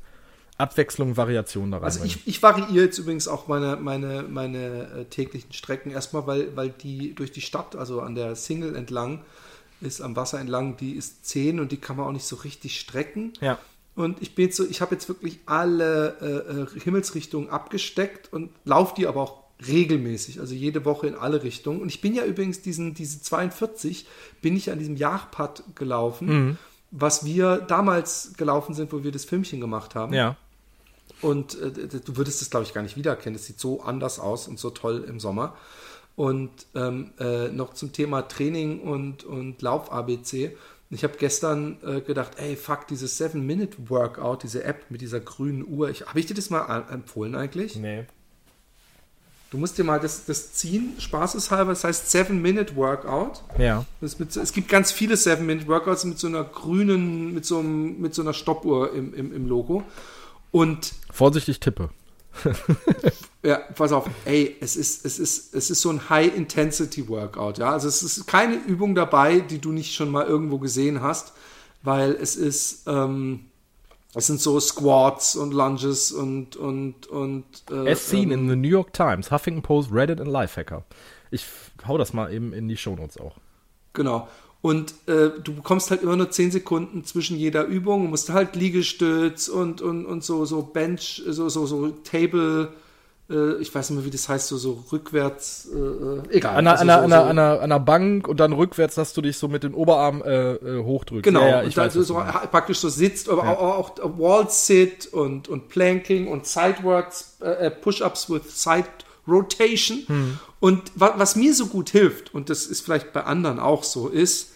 [0.57, 1.85] Abwechslung, Variation da rein.
[1.85, 6.57] Also ich, ich variiere jetzt übrigens auch meine, meine, meine äh, täglichen Strecken erstmal, weil,
[6.57, 9.21] weil die durch die Stadt, also an der Single entlang,
[9.83, 12.81] ist am Wasser entlang, die ist 10 und die kann man auch nicht so richtig
[12.81, 13.35] strecken.
[13.43, 13.59] ja.
[13.95, 18.49] Und ich bin jetzt so, ich habe jetzt wirklich alle äh, äh, Himmelsrichtungen abgesteckt und
[18.65, 21.81] laufe die aber auch regelmäßig, also jede Woche in alle Richtungen.
[21.81, 24.07] Und ich bin ja übrigens diesen, diese 42,
[24.41, 26.59] bin ich an diesem Jagdpad gelaufen, Mhm.
[26.91, 30.13] was wir damals gelaufen sind, wo wir das Filmchen gemacht haben.
[30.15, 30.37] Ja.
[31.21, 33.37] Und äh, du würdest es, glaube ich, gar nicht wiedererkennen.
[33.37, 35.55] Es sieht so anders aus und so toll im Sommer.
[36.17, 40.57] Und ähm, äh, noch zum Thema Training und, und Lauf-ABC.
[40.91, 45.89] Ich habe gestern äh, gedacht, ey, fuck, dieses 7-Minute-Workout, diese App mit dieser grünen Uhr.
[45.91, 47.77] Ich- Habe ich dir das mal empfohlen eigentlich?
[47.77, 48.05] Nee.
[49.53, 51.73] Du musst dir mal das, das ziehen, spaßeshalber.
[51.73, 53.43] Das heißt 7-Minute-Workout.
[53.59, 53.85] Ja.
[54.01, 58.23] Mit, es gibt ganz viele 7-Minute-Workouts mit so einer grünen, mit so, einem, mit so
[58.23, 59.83] einer Stoppuhr im, im, im Logo.
[60.53, 61.91] Und Vorsichtig tippe.
[63.45, 67.73] Ja, pass auf, ey, es ist, es ist, es ist so ein High-Intensity-Workout, ja.
[67.73, 71.33] Also es ist keine Übung dabei, die du nicht schon mal irgendwo gesehen hast,
[71.83, 73.47] weil es ist, ähm,
[74.15, 78.57] es sind so Squats und Lunges und, und, und, äh, As seen ähm, in the
[78.57, 80.85] New York Times, Huffington Post, Reddit und Lifehacker.
[81.31, 81.47] Ich
[81.87, 83.37] hau das mal eben in die Shownotes auch.
[83.95, 84.29] Genau.
[84.61, 88.55] Und äh, du bekommst halt immer nur 10 Sekunden zwischen jeder Übung und musst halt
[88.55, 92.73] Liegestütz und, und, und so, so Bench, so, so, so Table,
[93.33, 96.57] äh, ich weiß nicht mehr, wie das heißt, so, so rückwärts, äh, äh, egal.
[96.57, 98.95] An einer, Also an, so, an, so- an, einer, an einer Bank und dann rückwärts,
[98.95, 101.25] dass du dich so mit den Oberarm äh, äh, hochdrückst.
[101.25, 104.47] Genau, ja, ja, und ich dann weiß, so, praktisch so sitzt, aber auch, auch Wall
[104.51, 108.87] Sit und, und Planking und Sideworks, äh, Push-Ups with Side
[109.27, 110.03] Rotation.
[110.07, 110.39] Hm.
[110.61, 114.09] Und wa was mir so gut hilft, und das ist vielleicht bei anderen auch so,
[114.09, 114.51] ist,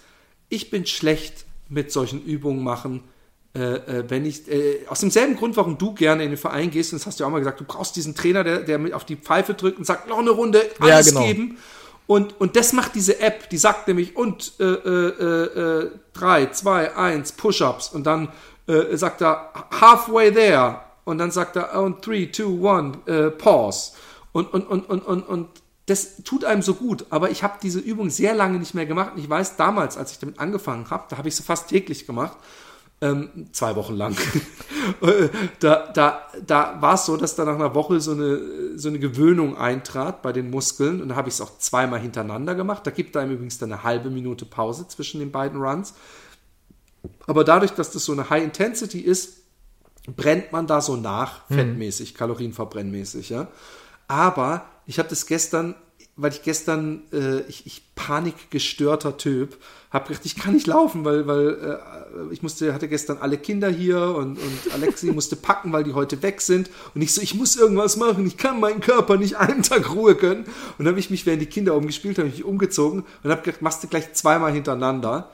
[0.49, 3.03] ich bin schlecht mit solchen Übungen machen,
[3.57, 6.93] äh, äh, wenn ich, äh, aus demselben Grund, warum du gerne in den Verein gehst,
[6.93, 8.93] und das hast du ja auch mal gesagt, du brauchst diesen Trainer, der, der mit
[8.93, 11.25] auf die Pfeife drückt und sagt, noch eine Runde, Ja, alles genau.
[11.25, 11.59] geben.
[12.07, 16.97] Und, und das macht diese App, die sagt nämlich, und äh, äh, äh, 3, 2,
[16.97, 17.89] 1, Push-Ups.
[17.89, 18.29] Und dann
[18.69, 20.81] äh, sagt er, halfway there.
[21.05, 23.93] Und dann sagt er, und 3, 2, 1, äh, pause.
[24.33, 25.49] Und, und, und, und, und, und
[25.87, 27.07] das tut einem so gut.
[27.11, 29.13] Aber ich habe diese Übung sehr lange nicht mehr gemacht.
[29.15, 32.07] Und ich weiß, damals, als ich damit angefangen habe, da habe ich sie fast täglich
[32.07, 32.37] gemacht.
[33.03, 34.17] Ähm, zwei Wochen lang.
[35.59, 39.01] Da da, da war es so, dass da nach einer Woche so eine, so eine
[39.01, 41.03] Gewöhnung eintrat bei den Muskeln.
[41.03, 42.87] Und da habe ich es auch zweimal hintereinander gemacht.
[42.87, 45.95] Da gibt einem übrigens dann eine halbe Minute Pause zwischen den beiden Runs.
[47.27, 49.39] Aber dadurch, dass das so eine High Intensity ist,
[50.15, 53.49] brennt man da so nach, fettmäßig, kalorienverbrennmäßig, ja.
[54.09, 55.75] Aber ich habe das gestern,
[56.17, 59.59] weil ich gestern, äh, ich, ich panikgestörter Typ,
[59.91, 63.69] habe gedacht, ich kann nicht laufen, weil, weil äh, ich musste, hatte gestern alle Kinder
[63.69, 66.71] hier und, und Alexi musste packen, weil die heute weg sind.
[66.95, 70.15] Und ich so, ich muss irgendwas machen, ich kann meinen Körper nicht einen Tag Ruhe
[70.15, 70.45] gönnen.
[70.79, 73.61] Und dann habe ich mich, während die Kinder umgespielt haben, mich umgezogen und habe gedacht,
[73.61, 75.31] machst du gleich zweimal hintereinander.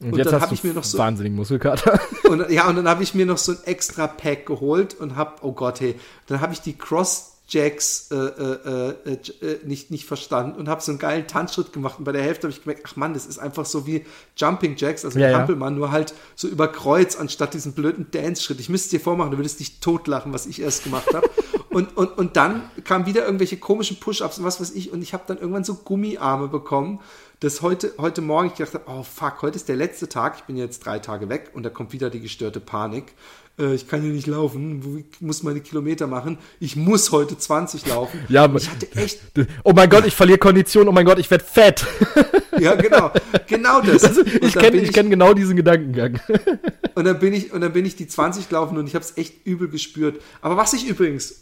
[0.00, 2.00] Und, jetzt dann habe ich mir noch so wahnsinnigen Muskelkater.
[2.28, 5.36] und ja, und dann habe ich mir noch so ein extra Pack geholt und habe,
[5.42, 5.94] oh Gott, hey,
[6.26, 10.80] dann habe ich die Cross Jacks äh, äh, äh, äh, nicht, nicht verstanden und habe
[10.80, 11.98] so einen geilen Tanzschritt gemacht.
[11.98, 14.76] Und bei der Hälfte habe ich gemerkt, ach Mann, das ist einfach so wie Jumping
[14.76, 15.38] Jacks, also Ja, ja.
[15.38, 18.60] Hampelmann, nur halt so über Kreuz anstatt diesen blöden Dance-Schritt.
[18.60, 21.28] Ich müsste es dir vormachen, du würdest dich totlachen, was ich erst gemacht habe.
[21.68, 24.90] und, und, und dann kamen wieder irgendwelche komischen Push-Ups und was weiß ich.
[24.90, 27.00] Und ich habe dann irgendwann so Gummiarme bekommen,
[27.40, 30.44] dass heute, heute Morgen ich gedacht habe, oh fuck, heute ist der letzte Tag, ich
[30.44, 33.12] bin jetzt drei Tage weg und da kommt wieder die gestörte Panik.
[33.58, 36.38] Äh, ich kann hier nicht laufen, ich muss meine Kilometer machen.
[36.60, 38.20] Ich muss heute 20 laufen.
[38.28, 39.20] Ja, ich hatte echt,
[39.62, 40.88] Oh mein Gott, ich verliere Kondition.
[40.88, 41.86] Oh mein Gott, ich werde fett.
[42.58, 43.10] ja genau,
[43.46, 44.02] genau das.
[44.18, 46.20] Und ich kenne bin ich kenn genau diesen Gedankengang.
[46.94, 49.16] Und dann bin ich, und dann bin ich die 20 gelaufen und ich habe es
[49.16, 50.22] echt übel gespürt.
[50.42, 51.40] Aber was ich übrigens,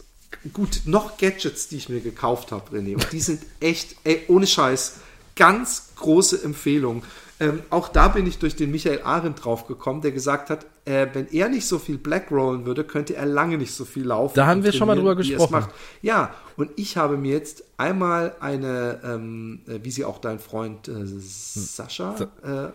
[0.55, 4.47] gut, noch Gadgets, die ich mir gekauft habe, René, und die sind echt, ey, ohne
[4.47, 4.95] Scheiß,
[5.37, 7.03] ganz große Empfehlung.
[7.43, 11.27] Ähm, auch da bin ich durch den Michael Arendt draufgekommen, der gesagt hat, äh, wenn
[11.33, 14.35] er nicht so viel Black rollen würde, könnte er lange nicht so viel laufen.
[14.37, 15.67] Da haben wir schon mal drüber er gesprochen.
[16.03, 20.87] Ja, und ich habe mir jetzt einmal eine, ähm, äh, wie sie auch dein Freund
[20.87, 22.15] äh, Sascha,
[22.45, 22.69] äh,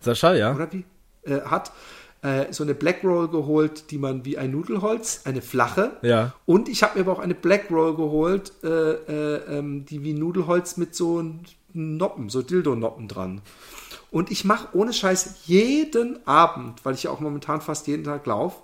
[0.00, 0.54] Sascha, ja?
[0.54, 0.84] oder wie,
[1.22, 1.72] äh, hat,
[2.20, 5.92] äh, so eine Black Roll geholt, die man wie ein Nudelholz, eine flache.
[6.02, 6.34] Ja.
[6.44, 10.12] Und ich habe mir aber auch eine Black Roll geholt, äh, äh, ähm, die wie
[10.12, 11.24] Nudelholz mit so
[11.72, 13.40] Noppen, so Dildo-Noppen dran.
[14.10, 18.26] Und ich mache ohne Scheiß jeden Abend, weil ich ja auch momentan fast jeden Tag
[18.26, 18.60] laufe,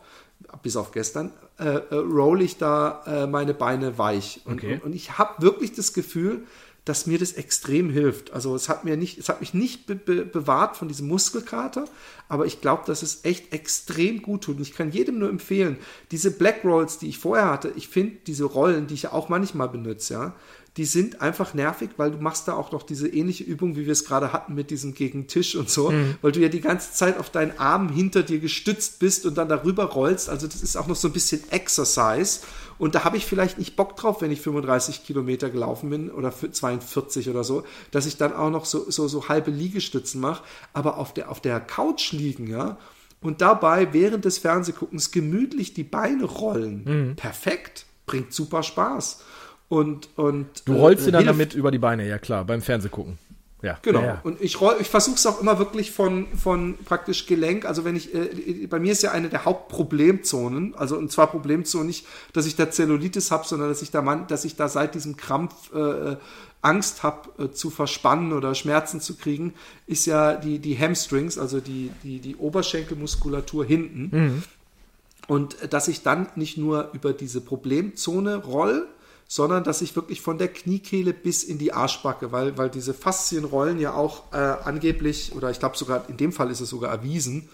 [0.63, 4.41] bis auf gestern, äh, äh, roll ich da äh, meine Beine weich.
[4.45, 4.75] Und, Okay.
[4.75, 6.45] und, und ich habe wirklich das Gefühl,
[6.85, 8.33] dass mir das extrem hilft.
[8.33, 11.85] Also es hat mir nicht, es hat mich nicht be be bewahrt von diesem Muskelkater,
[12.29, 14.57] aber ich glaube, dass es echt extrem gut tut.
[14.59, 15.79] Und ich kann jedem nur empfehlen,
[16.13, 19.29] diese Black Rolls, die ich vorher hatte, ich finde diese Rollen, die ich ja auch
[19.29, 20.35] manchmal benutze, ja,
[20.77, 23.93] die sind einfach nervig, weil du machst da auch noch diese ähnliche Übung, wie wir
[23.93, 26.17] es gerade hatten mit diesem gegen Tisch und so, Mhm.
[26.21, 29.49] weil du ja die ganze Zeit auf deinen Arm hinter dir gestützt bist und dann
[29.49, 30.29] darüber rollst.
[30.29, 32.41] Also das ist auch noch so ein bisschen Exercise.
[32.79, 36.31] Und da habe ich vielleicht nicht Bock drauf, wenn ich 35 Kilometer gelaufen bin oder
[36.31, 40.43] für 42 oder so, dass ich dann auch noch so, so, so halbe Liegestützen mache.
[40.75, 42.77] Aber auf der, auf der Couch liegen, ja,
[43.23, 46.85] und dabei während des Fernsehguckens gemütlich die Beine rollen.
[46.85, 47.17] Mhm.
[47.17, 47.87] Perfekt.
[48.05, 49.21] Bringt super Spaß.
[49.69, 52.63] Und, und Du rollst äh, dir dann hilft- damit über die Beine, ja klar, beim
[52.63, 53.19] Fernsehgucken.
[53.63, 54.01] Ja, Genau.
[54.01, 54.21] Ja, ja.
[54.23, 57.65] Und ich, roll- ich versuche es auch immer wirklich von, von praktisch Gelenk.
[57.65, 61.87] Also wenn ich, äh, bei mir ist ja eine der Hauptproblemzonen, also und zwar Problemzonen
[61.89, 64.95] nicht, dass ich da Zellulitis habe, sondern dass ich da man, dass ich da seit
[64.95, 66.17] diesem Krampf äh,
[66.63, 69.55] Angst habe äh, zu verspannen oder Schmerzen zu kriegen,
[69.87, 74.45] ist ja die, die Hamstrings, also die, die, die Oberschenkelmuskulatur hinten.
[75.29, 78.87] Und äh, dass ich dann nicht nur über diese Problemzone roll,
[79.29, 83.81] sondern dass ich wirklich von der Kniekehle bis in die Arschbacke, weil, weil diese Faszienrollen
[83.81, 87.49] ja auch äh, angeblich, oder ich glaube sogar, in dem Fall ist es sogar erwiesen,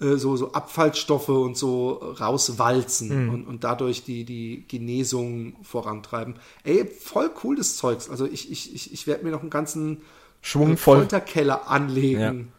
[0.00, 6.34] äh, so, so Abfallstoffe und so rauswalzen und, und dadurch die, die Genesung vorantreiben.
[6.64, 8.08] Ey, voll cool das Zeugs.
[8.08, 10.02] Also ich, ich, ich, ich werde mir noch einen ganzen
[10.42, 10.98] Schwung voll.
[10.98, 12.52] Folterkeller anlegen.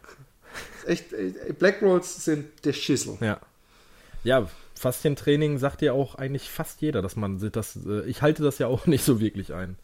[0.84, 3.16] Echt, ey, Black Rolls sind der Schissel.
[3.20, 3.40] Ja.
[4.24, 4.48] Ja,
[4.78, 7.78] Faszientraining sagt ja auch eigentlich fast jeder, dass man das.
[7.86, 9.76] Äh, ich halte das ja auch nicht so wirklich ein.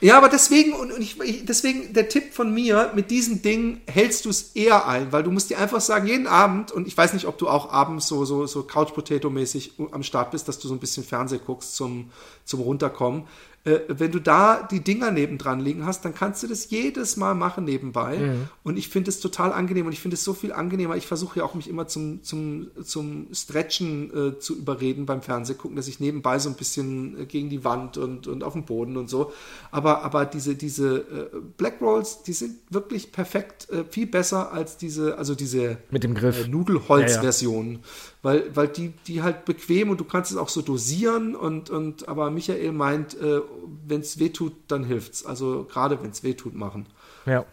[0.00, 1.16] Ja, aber deswegen, und ich,
[1.46, 5.30] deswegen der Tipp von mir, mit diesem Ding hältst du es eher ein, weil du
[5.30, 8.24] musst dir einfach sagen, jeden Abend, und ich weiß nicht, ob du auch abends so,
[8.26, 12.10] so, so Couch-Potato-mäßig am Start bist, dass du so ein bisschen Fernseh guckst zum,
[12.44, 13.24] zum Runterkommen.
[13.64, 17.34] Äh, wenn du da die Dinger nebendran liegen hast, dann kannst du das jedes Mal
[17.34, 18.18] machen nebenbei.
[18.62, 20.96] Und ich finde es total angenehm und ich finde es so viel angenehmer.
[20.96, 25.76] Ich versuche ja auch mich immer zum, zum, zum Stretchen äh, zu überreden beim Fernsehgucken,
[25.76, 28.96] dass ich nebenbei so ein bisschen äh, gegen die Wand und, und auf dem Boden
[28.96, 29.32] und so.
[29.70, 34.76] Aber, aber diese, diese äh, Black Rolls, die sind wirklich perfekt, äh, viel besser als
[34.76, 36.44] diese, also diese Mit dem Griff.
[36.44, 37.80] äh, Nudelholz-Version.
[38.24, 42.08] Weil, weil die, die halt bequem und du kannst es auch so dosieren und, und
[42.08, 43.42] aber Michael meint, äh,
[43.86, 45.26] wenn es weh tut, dann hilft's.
[45.26, 46.86] Also gerade wenn es weh tut, machen.
[47.26, 47.44] Ja.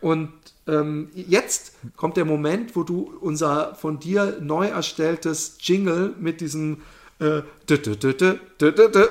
[0.00, 0.32] Und
[0.68, 6.82] ähm, jetzt kommt der Moment, wo du unser von dir neu erstelltes Jingle mit diesem
[7.20, 7.42] äh,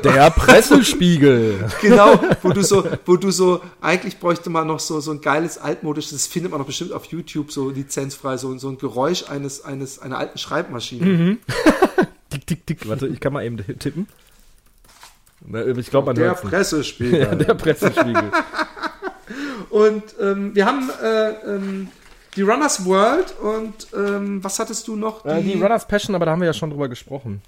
[0.03, 1.69] Der Pressespiegel.
[1.81, 5.57] genau, wo du so, wo du so, eigentlich bräuchte man noch so, so ein geiles
[5.57, 9.63] altmodisches, das findet man doch bestimmt auf YouTube so lizenzfrei, so, so ein Geräusch eines,
[9.63, 11.37] eines, einer alten Schreibmaschine.
[12.29, 12.87] tick, tick, tick.
[12.87, 14.07] Warte, ich kann mal eben tippen.
[15.77, 17.19] Ich glaube, man Der Pressespiegel.
[17.19, 18.31] Ja, der Pressespiegel.
[19.69, 21.89] Und ähm, wir haben äh, ähm,
[22.35, 25.25] die Runners World und ähm, was hattest du noch?
[25.25, 27.41] Äh, die Runners Passion, aber da haben wir ja schon drüber gesprochen.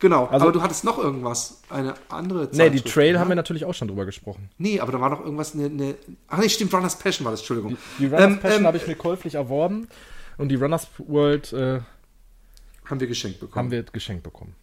[0.00, 3.20] Genau, Also- aber du hattest noch irgendwas, eine andere Nee, die Trail ne?
[3.20, 4.48] haben wir natürlich auch schon drüber gesprochen.
[4.58, 5.94] Nee, aber da war noch irgendwas, eine, eine
[6.26, 7.76] ach nee, stimmt, Runners Passion war das, Entschuldigung.
[7.98, 9.88] Die Runners Ähm, Passion ähm, habe ich mir käuflich erworben
[10.38, 11.80] und die Runners World äh,
[12.86, 13.66] Haben wir geschenkt bekommen.
[13.66, 14.54] haben wir geschenkt bekommen.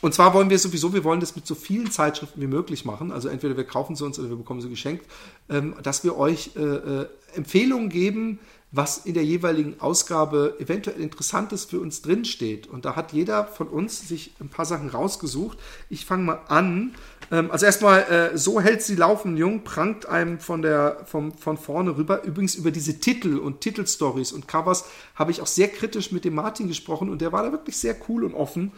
[0.00, 3.12] Und zwar wollen wir sowieso, wir wollen das mit so vielen Zeitschriften wie möglich machen.
[3.12, 5.04] Also entweder wir kaufen sie uns oder wir bekommen sie geschenkt,
[5.48, 8.38] ähm, dass wir euch äh, äh, Empfehlungen geben,
[8.72, 12.68] was in der jeweiligen Ausgabe eventuell Interessantes für uns drinsteht.
[12.68, 15.58] Und da hat jeder von uns sich ein paar Sachen rausgesucht.
[15.88, 16.94] Ich fange mal an.
[17.32, 21.58] Ähm, also erstmal, äh, so hält sie laufen, Jung, prangt einem von, der, vom, von
[21.58, 22.22] vorne rüber.
[22.22, 24.84] Übrigens über diese Titel und Titelstories und Covers
[25.16, 27.96] habe ich auch sehr kritisch mit dem Martin gesprochen und der war da wirklich sehr
[28.08, 28.70] cool und offen.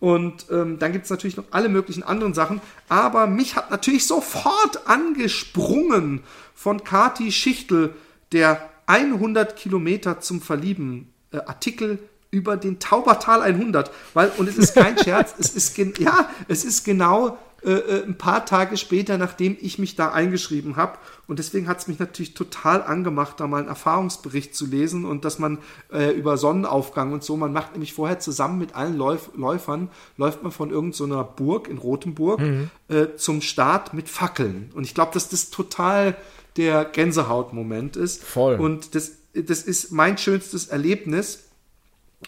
[0.00, 2.60] Und ähm, dann gibt es natürlich noch alle möglichen anderen Sachen.
[2.88, 6.22] Aber mich hat natürlich sofort angesprungen
[6.54, 7.94] von Kati Schichtel
[8.32, 11.98] der 100 Kilometer zum Verlieben äh, Artikel
[12.30, 13.90] über den Taubertal 100.
[14.14, 18.04] Weil, und es ist kein Scherz, es ist, gen ja, es ist genau äh, äh,
[18.04, 20.98] ein paar Tage später, nachdem ich mich da eingeschrieben habe.
[21.26, 25.24] Und deswegen hat es mich natürlich total angemacht, da mal einen Erfahrungsbericht zu lesen und
[25.24, 25.58] dass man
[25.92, 30.42] äh, über Sonnenaufgang und so, man macht nämlich vorher zusammen mit allen Läuf Läufern, läuft
[30.42, 32.40] man von irgendeiner so Burg in Rotenburg
[32.88, 34.70] äh, zum Start mit Fackeln.
[34.74, 36.16] Und ich glaube, dass das total
[36.56, 38.24] der Gänsehautmoment ist.
[38.24, 38.56] Voll.
[38.56, 41.49] Und das, das ist mein schönstes Erlebnis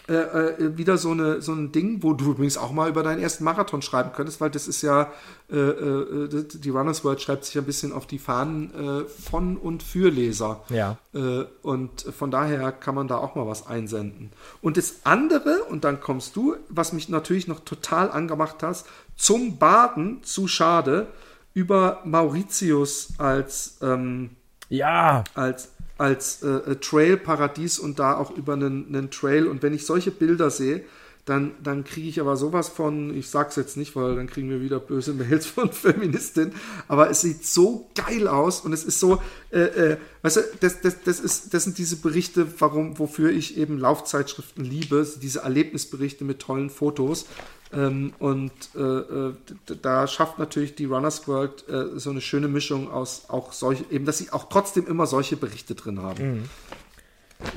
[0.09, 3.21] äh, äh, wieder so, eine, so ein Ding, wo du übrigens auch mal über deinen
[3.21, 5.11] ersten Marathon schreiben könntest, weil das ist ja,
[5.51, 9.83] äh, äh, die Runners World schreibt sich ein bisschen auf die Fahnen äh, von und
[9.83, 10.63] für Leser.
[10.69, 10.97] Ja.
[11.13, 14.31] Äh, und von daher kann man da auch mal was einsenden.
[14.61, 19.57] Und das andere, und dann kommst du, was mich natürlich noch total angemacht hast, zum
[19.59, 21.07] Baden zu schade,
[21.53, 24.31] über Mauritius als ähm,
[24.69, 29.47] Ja, als, als äh, äh, Trail-Paradies und da auch über einen, einen Trail.
[29.47, 30.83] Und wenn ich solche Bilder sehe,
[31.25, 34.61] dann, dann kriege ich aber sowas von, ich sag's jetzt nicht, weil dann kriegen wir
[34.61, 36.53] wieder böse Mails von Feministinnen,
[36.89, 39.21] aber es sieht so geil aus und es ist so,
[39.51, 43.57] äh, äh, weißt du, das, das, das, ist, das sind diese Berichte, warum, wofür ich
[43.57, 47.25] eben Laufzeitschriften liebe, diese Erlebnisberichte mit tollen Fotos.
[47.71, 49.33] Ähm, und äh, äh
[49.81, 54.05] da schafft natürlich die Runners World äh, so eine schöne Mischung aus auch solche, eben,
[54.05, 56.33] dass sie auch trotzdem immer solche Berichte drin haben.
[56.33, 56.43] Mhm.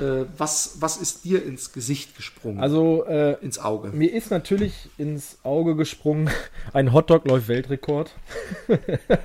[0.00, 2.60] Äh, was, was ist dir ins Gesicht gesprungen?
[2.60, 3.88] Also äh, ins Auge.
[3.88, 6.28] Mir ist natürlich ins Auge gesprungen,
[6.72, 8.12] ein Hotdog läuft Weltrekord.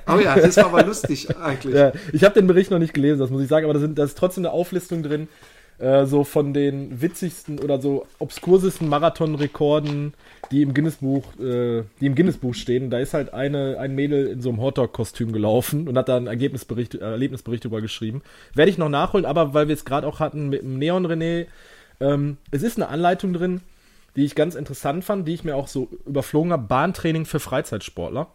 [0.08, 1.74] Oh ja, das war aber lustig eigentlich.
[1.74, 3.98] Ja, ich habe den Bericht noch nicht gelesen, das muss ich sagen, aber da, sind,
[3.98, 5.28] da ist trotzdem eine Auflistung drin,
[5.82, 10.14] äh, so von den witzigsten oder so obskursesten Marathonrekorden,
[10.52, 12.88] die im Guinness-Buch, äh, die im Guinness-Buch stehen.
[12.88, 16.28] Da ist halt eine, ein Mädel in so einem Hotdog-Kostüm gelaufen und hat da einen
[16.28, 18.22] Ergebnisbericht, äh, Erlebnisbericht drüber geschrieben.
[18.54, 21.46] Werde ich noch nachholen, aber weil wir es gerade auch hatten mit dem Neon René,
[22.00, 23.60] ähm, es ist eine Anleitung drin,
[24.14, 26.62] die ich ganz interessant fand, die ich mir auch so überflogen habe.
[26.62, 28.28] Bahntraining für Freizeitsportler.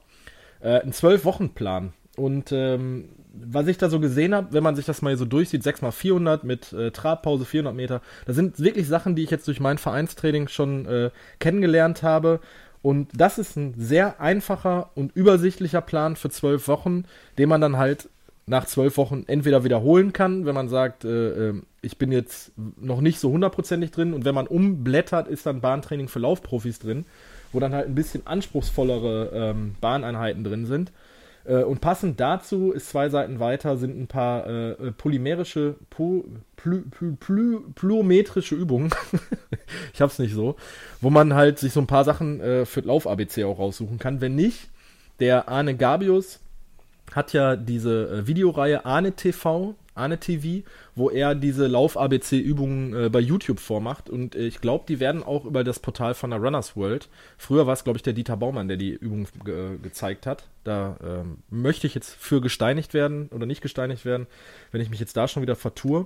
[0.59, 1.93] Äh, ein Zwölf-Wochen-Plan.
[2.17, 3.09] Und ähm,
[3.45, 6.73] was ich da so gesehen habe, wenn man sich das mal so durchsieht, 6x400 mit
[6.73, 10.85] äh, Trabpause 400 Meter, das sind wirklich Sachen, die ich jetzt durch mein Vereinstraining schon
[10.85, 11.09] äh,
[11.39, 12.39] kennengelernt habe.
[12.81, 17.05] Und das ist ein sehr einfacher und übersichtlicher Plan für zwölf Wochen,
[17.37, 18.09] den man dann halt
[18.45, 22.99] nach zwölf Wochen entweder wiederholen kann, wenn man sagt, äh, äh ich bin jetzt noch
[22.99, 24.13] nicht so hundertprozentig drin.
[24.13, 27.05] Und wenn man umblättert, ist dann Bahntraining für Laufprofis drin,
[27.53, 30.91] wo dann halt ein bisschen anspruchsvollere ähm, Bahneinheiten drin sind.
[31.47, 36.25] Äh, und passend dazu ist zwei Seiten weiter sind ein paar äh, äh polymerische, po,
[36.55, 38.89] plü, plü, plü, plyometrische Übungen.
[39.93, 40.55] ich hab's nicht so.
[41.01, 44.21] Wo man halt sich so ein paar Sachen äh, für Lauf-ABC auch raussuchen kann.
[44.21, 44.69] Wenn nicht,
[45.19, 46.39] der Arne Gabius
[47.13, 53.19] hat ja diese äh, Videoreihe Arne TV, Arne TV, wo er diese Lauf-ABC-Übungen äh, bei
[53.19, 54.09] YouTube vormacht.
[54.09, 57.09] Und äh, ich glaube, die werden auch über das Portal von der Runners World.
[57.37, 60.47] Früher war es, glaube ich, der Dieter Baumann, der die Übung ge gezeigt hat.
[60.63, 64.27] Da ähm, möchte ich jetzt für gesteinigt werden oder nicht gesteinigt werden,
[64.71, 66.05] wenn ich mich jetzt da schon wieder vertue.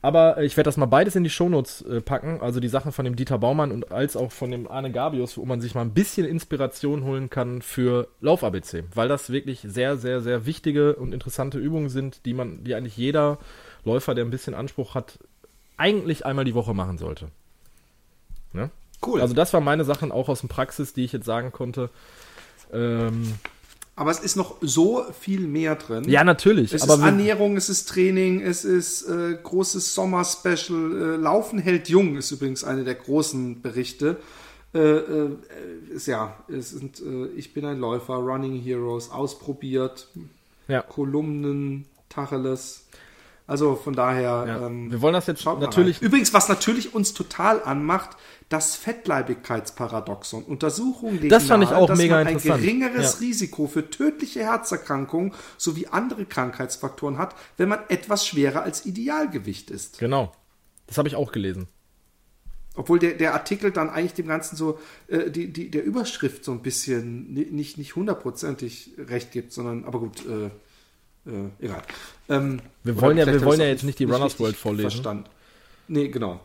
[0.00, 2.92] Aber äh, ich werde das mal beides in die Shownotes äh, packen, also die Sachen
[2.92, 5.82] von dem Dieter Baumann und als auch von dem Arne Gabius, wo man sich mal
[5.82, 11.12] ein bisschen Inspiration holen kann für Lauf-ABC, weil das wirklich sehr, sehr, sehr wichtige und
[11.12, 13.38] interessante Übungen sind, die man, die eigentlich jeder
[13.84, 15.18] Läufer, der ein bisschen Anspruch hat,
[15.76, 17.28] eigentlich einmal die Woche machen sollte.
[18.52, 18.70] Ne?
[19.04, 19.20] Cool.
[19.20, 21.90] Also das waren meine Sachen auch aus dem Praxis, die ich jetzt sagen konnte.
[22.72, 23.34] Ähm,
[23.98, 26.04] aber es ist noch so viel mehr drin.
[26.08, 26.72] Ja, natürlich.
[26.72, 31.16] Es ist Ernährung, es ist Training, es ist äh, großes Sommer-Special.
[31.16, 34.18] Äh, Laufen hält jung ist übrigens eine der großen Berichte.
[34.72, 35.36] Äh, äh,
[35.92, 40.06] ist, ja, es sind, äh, ich bin ein Läufer, Running Heroes, ausprobiert,
[40.68, 40.82] ja.
[40.82, 42.86] Kolumnen, Tacheles.
[43.48, 44.44] Also von daher.
[44.46, 44.66] Ja.
[44.66, 46.02] Ähm, wir wollen das jetzt natürlich.
[46.02, 48.10] Übrigens, was natürlich uns total anmacht,
[48.50, 50.44] das Fettleibigkeitsparadoxon.
[50.44, 53.26] Untersuchungen legen das fand nahe, ich auch dass mega man ein geringeres ja.
[53.26, 59.98] Risiko für tödliche Herzerkrankungen sowie andere Krankheitsfaktoren hat, wenn man etwas schwerer als Idealgewicht ist.
[59.98, 60.32] Genau.
[60.86, 61.68] Das habe ich auch gelesen.
[62.74, 64.78] Obwohl der, der Artikel dann eigentlich dem Ganzen so,
[65.08, 70.00] äh, die, die, der Überschrift so ein bisschen nicht, nicht hundertprozentig recht gibt, sondern, aber
[70.00, 70.50] gut, äh,
[71.28, 71.82] äh, egal.
[72.28, 74.90] Ähm, wir wollen ja, wir wollen ja jetzt nicht die Runners World vorlesen.
[74.90, 75.24] Verstanden.
[75.86, 76.40] Nee, genau.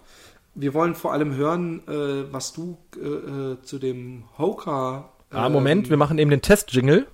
[0.55, 5.09] Wir wollen vor allem hören, äh, was du äh, äh zu dem Hoka.
[5.31, 7.07] ah, Moment, ähm, wir machen eben den Test-Jingle.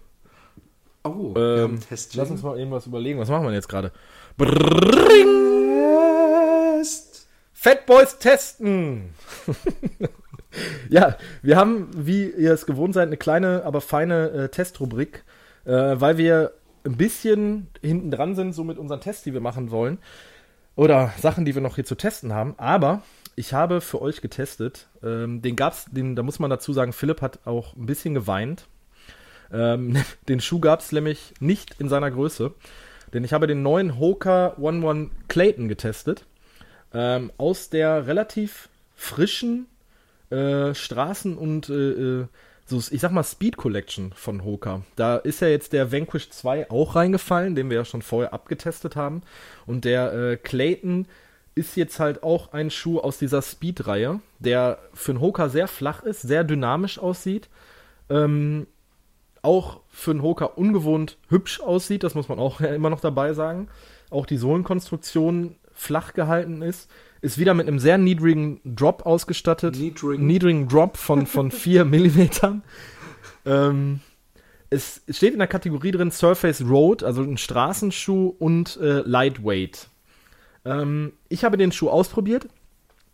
[1.04, 2.18] Oh, ähm, Test -Jingle.
[2.18, 3.20] Lass uns mal eben was überlegen.
[3.20, 3.92] Was machen wir jetzt gerade?
[7.54, 9.14] Fat Boys testen!
[10.90, 15.26] ja, wir haben, wie ihr es gewohnt seid, eine kleine, aber feine äh, Testrubrik,
[15.66, 16.54] äh, weil wir
[16.90, 20.00] ein bisschen hinten dran sind, so mit unseren Tests, die wir machen wollen.
[20.76, 22.56] Oder Sachen, die wir noch hier zu testen haben.
[22.58, 23.04] Aber
[23.36, 24.88] ich habe für euch getestet.
[25.04, 28.68] Ähm, den gab's, den, da muss man dazu sagen, Philipp hat auch ein bisschen geweint.
[29.52, 32.54] Ähm, den Schuh gab es nämlich nicht in seiner Größe.
[33.14, 36.26] Denn ich habe den neuen Hoka One One Clayton getestet.
[36.94, 39.68] Ähm, aus der relativ frischen
[40.30, 42.28] äh, Straßen- und äh, äh
[42.70, 44.82] so, ich sag mal, Speed Collection von Hoka.
[44.96, 48.96] Da ist ja jetzt der Vanquish 2 auch reingefallen, den wir ja schon vorher abgetestet
[48.96, 49.24] haben.
[49.66, 51.08] Und der äh, Clayton
[51.56, 56.04] ist jetzt halt auch ein Schuh aus dieser Speed-Reihe, der für einen Hoka sehr flach
[56.04, 57.50] ist, sehr dynamisch aussieht.
[58.10, 58.68] Ähm,
[59.42, 63.68] auch für einen Hoka ungewohnt hübsch aussieht, das muss man auch immer noch dabei sagen.
[64.10, 66.90] Auch die Sohlenkonstruktion flach gehalten ist
[67.22, 69.76] ist wieder mit einem sehr niedrigen Drop ausgestattet.
[69.76, 72.62] Niedrigen, niedrigen Drop von, von 4 mm.
[73.46, 74.00] Ähm,
[74.70, 79.90] es steht in der Kategorie drin Surface Road, also ein Straßenschuh und äh, Lightweight.
[80.66, 82.48] Ähm, ich habe den Schuh ausprobiert.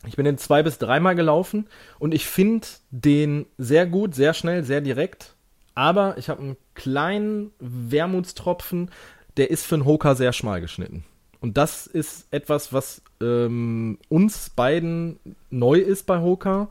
[0.07, 4.63] Ich bin den zwei bis dreimal gelaufen und ich finde den sehr gut, sehr schnell,
[4.63, 5.35] sehr direkt.
[5.73, 8.91] Aber ich habe einen kleinen Wermutstropfen,
[9.37, 11.03] der ist für einen Hoka sehr schmal geschnitten.
[11.41, 15.19] Und das ist etwas, was ähm, uns beiden
[15.49, 16.69] neu ist bei Hoka.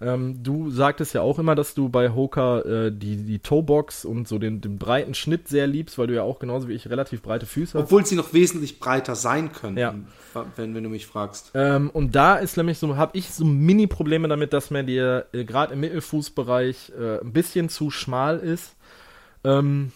[0.00, 4.26] Ähm, du sagtest ja auch immer, dass du bei Hoka äh, die, die Toebox und
[4.26, 7.22] so den, den breiten Schnitt sehr liebst, weil du ja auch genauso wie ich relativ
[7.22, 7.84] breite Füße hast.
[7.84, 9.94] Obwohl sie noch wesentlich breiter sein könnten, Ja.
[10.56, 11.52] wenn, wenn du mich fragst.
[11.54, 15.44] Ähm, und da ist nämlich so, habe ich so Mini-Probleme damit, dass mir der äh,
[15.44, 18.74] gerade im Mittelfußbereich äh, ein bisschen zu schmal ist.
[19.44, 19.92] Ähm,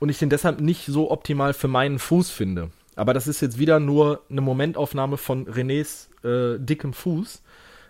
[0.00, 2.70] und ich den deshalb nicht so optimal für meinen Fuß finde.
[2.96, 7.42] Aber das ist jetzt wieder nur eine Momentaufnahme von Renés äh, dickem Fuß.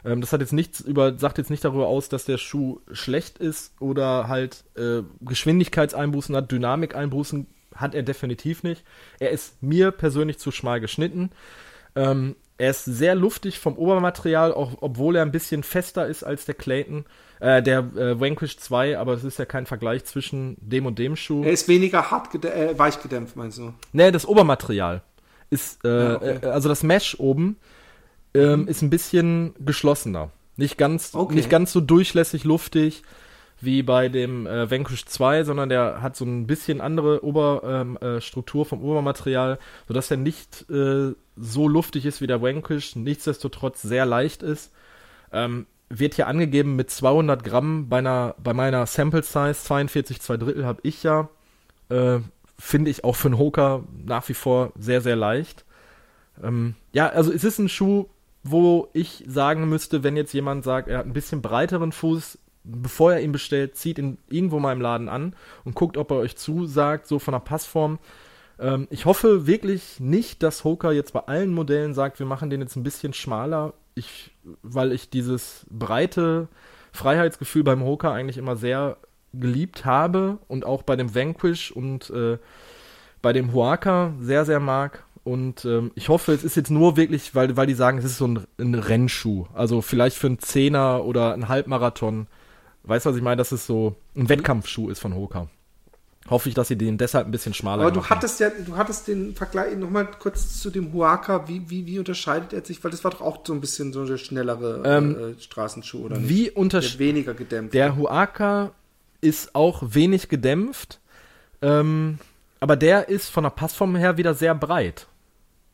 [0.05, 3.39] Ähm, das hat jetzt nichts über, sagt jetzt nicht darüber aus, dass der Schuh schlecht
[3.39, 8.85] ist oder halt äh, Geschwindigkeitseinbußen hat, Dynamikeinbußen hat er definitiv nicht.
[9.21, 11.31] Er ist mir persönlich zu schmal geschnitten.
[11.95, 16.47] Ähm, er ist sehr luftig vom Obermaterial, auch obwohl er ein bisschen fester ist als
[16.47, 17.05] der Clayton,
[17.41, 21.17] äh, der äh, Vanquish 2, aber es ist ja kein Vergleich zwischen dem und dem
[21.17, 21.43] Schuh.
[21.45, 23.73] Er ist weniger hart äh, weich gedämpft, meinst du?
[23.93, 25.03] Nee, das Obermaterial
[25.51, 26.39] ist, äh, Ja, okay.
[26.43, 27.57] äh, also das Mesh oben
[28.35, 30.31] ähm, ist ein bisschen geschlossener.
[30.57, 31.35] Nicht ganz, Okay.
[31.35, 33.03] nicht ganz so durchlässig luftig
[33.61, 38.67] wie bei dem äh, Vanquish 2, sondern der hat so ein bisschen andere Oberstruktur ähm,
[38.67, 39.59] äh, vom Obermaterial,
[39.89, 44.73] sodass er nicht äh, so luftig ist wie der Vanquish, nichtsdestotrotz sehr leicht ist.
[45.33, 50.37] Ähm, wird hier angegeben mit 200 Gramm bei, einer, bei meiner Sample Size, 42 2
[50.37, 51.29] Drittel habe ich ja.
[51.89, 52.21] Äh,
[52.59, 55.65] Finde ich auch für einen Hoka nach wie vor sehr, sehr leicht.
[56.43, 58.07] Ähm, ja, also es ist ein Schuh,
[58.43, 63.13] wo ich sagen müsste, wenn jetzt jemand sagt, er hat ein bisschen breiteren Fuß, bevor
[63.13, 65.35] er ihn bestellt, zieht ihn irgendwo mal im Laden an
[65.65, 67.99] und guckt, ob er euch zusagt, so von der Passform.
[68.59, 72.61] Ähm, ich hoffe wirklich nicht, dass Hoka jetzt bei allen Modellen sagt, wir machen den
[72.61, 74.31] jetzt ein bisschen schmaler, ich,
[74.63, 76.49] weil ich dieses breite
[76.93, 78.99] Freiheitsgefühl beim Hoka eigentlich immer sehr
[79.33, 82.39] geliebt habe und auch bei dem Vanquish und äh,
[83.23, 85.05] bei dem Huaka sehr, sehr mag.
[85.25, 88.19] Und ähm, ich hoffe, es ist jetzt nur wirklich, weil, weil die sagen, es ist
[88.19, 89.47] so ein, ein Rennschuh.
[89.53, 92.29] Also vielleicht für einen Zehner oder einen Halbmarathon.
[92.85, 93.37] Weißt du, was ich meine?
[93.37, 95.49] Dass es so ein Wettkampfschuh ist von Hoka.
[96.29, 98.17] Hoffe ich, dass sie den deshalb ein bisschen schmaler Aber du gemacht haben.
[98.19, 101.47] hattest ja, du hattest den Vergleich nochmal kurz zu dem Huaka.
[101.49, 102.83] Wie, wie, wie unterscheidet er sich?
[102.83, 106.19] Weil das war doch auch so ein bisschen so der schnellere Ähm, äh, Straßenschuh, oder
[106.19, 106.29] nicht?
[106.29, 106.99] Wie Der unterschiedlich.
[106.99, 107.75] weniger gedämpft.
[107.75, 108.73] Der Huaka
[109.21, 111.01] ist auch wenig gedämpft,
[111.63, 112.19] ähm,
[112.61, 115.07] aber der ist von der Passform her wieder sehr breit.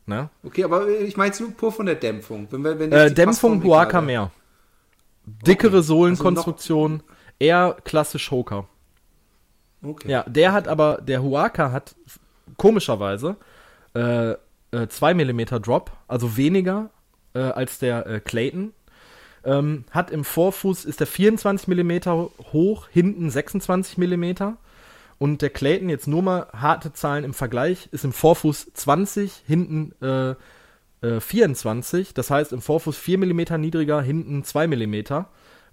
[0.05, 0.29] Ne?
[0.45, 2.47] Okay, aber ich meine jetzt nur pur von der Dämpfung.
[2.51, 4.03] Wenn, wir- wenn Äh, Dämpfung wäre.
[4.03, 4.31] mehr.
[5.25, 5.83] Dickere Okay.
[5.87, 7.03] Sohlenkonstruktion,
[7.39, 8.67] eher klassisch Hoka.
[9.83, 10.11] Okay.
[10.11, 11.95] Ja, der hat aber, der Huaka hat
[12.57, 13.37] komischerweise
[13.95, 14.33] äh,
[14.71, 16.91] äh, 2 mm Drop, also weniger
[17.35, 18.73] äh, als der äh, Clayton.
[19.45, 21.93] Ähm, hat im Vorfuß ist der 24 mm
[22.53, 24.55] hoch, hinten 26 mm.
[25.19, 29.93] Und der Clayton, jetzt nur mal harte Zahlen im Vergleich, ist im Vorfuß 20, hinten
[30.01, 30.35] äh,
[31.07, 32.15] äh, 24.
[32.15, 35.25] Das heißt, im Vorfuß 4 mm niedriger, hinten 2 mm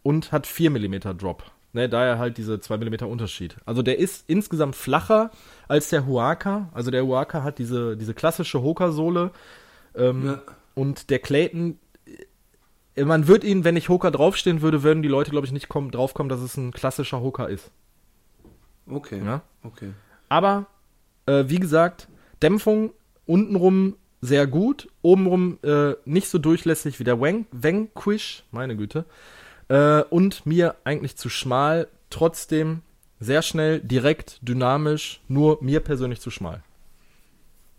[0.03, 1.43] und hat 4 mm Drop.
[1.72, 3.55] Ne, daher halt diese 2 mm Unterschied.
[3.65, 5.30] Also der ist insgesamt flacher
[5.67, 6.70] als der Huaka.
[6.74, 9.32] Also der Huaka hat diese, diese klassische Hoka-Sohle.
[9.95, 10.41] Ähm, Ja.
[10.74, 11.78] Und der Clayton,
[12.95, 15.70] äh, man wird ihn, wenn ich Hoka draufstehen würde, würden die Leute, glaube ich, nicht
[15.70, 17.70] kommen, draufkommen, dass es ein klassischer Hoka ist.
[18.89, 19.22] Okay.
[19.24, 19.41] Ja?
[19.63, 19.91] Okay.
[20.30, 20.65] Aber,
[21.26, 22.07] äh, wie gesagt,
[22.41, 22.93] Dämpfung
[23.26, 29.05] untenrum sehr gut, obenrum äh, nicht so durchlässig wie der Vanquish, meine Güte.
[29.70, 32.82] Äh, und mir eigentlich zu schmal, trotzdem
[33.20, 36.63] sehr schnell, direkt, dynamisch, nur mir persönlich zu schmal.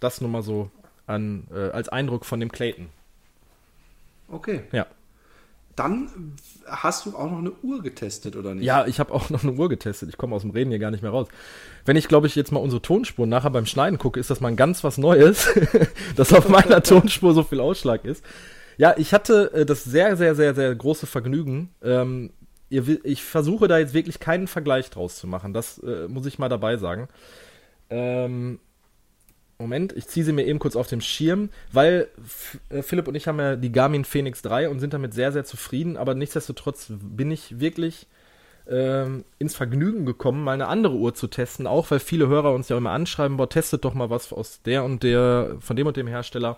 [0.01, 0.71] Das nur mal so
[1.07, 2.89] an, äh, als Eindruck von dem Clayton.
[4.29, 4.63] Okay.
[4.73, 4.87] Ja.
[5.77, 6.35] Dann
[6.67, 8.65] hast du auch noch eine Uhr getestet, oder nicht?
[8.65, 10.09] Ja, ich habe auch noch eine Uhr getestet.
[10.09, 11.29] Ich komme aus dem Reden hier gar nicht mehr raus.
[11.85, 14.49] Wenn ich, glaube ich, jetzt mal unsere Tonspur nachher beim Schneiden gucke, ist das mal
[14.49, 15.49] ein ganz was Neues,
[16.17, 18.25] dass auf meiner Tonspur so viel Ausschlag ist.
[18.81, 21.69] Ja, ich hatte äh, das sehr, sehr, sehr, sehr große Vergnügen.
[21.83, 22.31] Ähm,
[22.71, 25.53] ich versuche da jetzt wirklich keinen Vergleich draus zu machen.
[25.53, 27.09] Das äh, muss ich mal dabei sagen.
[27.91, 28.59] Ähm,
[29.59, 32.09] Moment, ich ziehe sie mir eben kurz auf dem Schirm, weil
[32.71, 35.45] äh, Philipp und ich haben ja die Garmin Phoenix 3 und sind damit sehr, sehr
[35.45, 38.07] zufrieden, aber nichtsdestotrotz bin ich wirklich
[38.67, 42.71] ähm, ins Vergnügen gekommen, mal eine andere Uhr zu testen, auch weil viele Hörer uns
[42.71, 45.99] ja immer anschreiben, boah, testet doch mal was aus der und der, von dem und
[45.99, 46.57] dem Hersteller.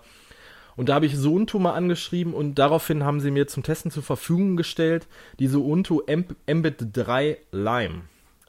[0.75, 4.03] Und da habe ich Suunto mal angeschrieben und daraufhin haben sie mir zum Testen zur
[4.03, 5.07] Verfügung gestellt
[5.39, 8.01] die Suunto Emb Embed 3 Lime.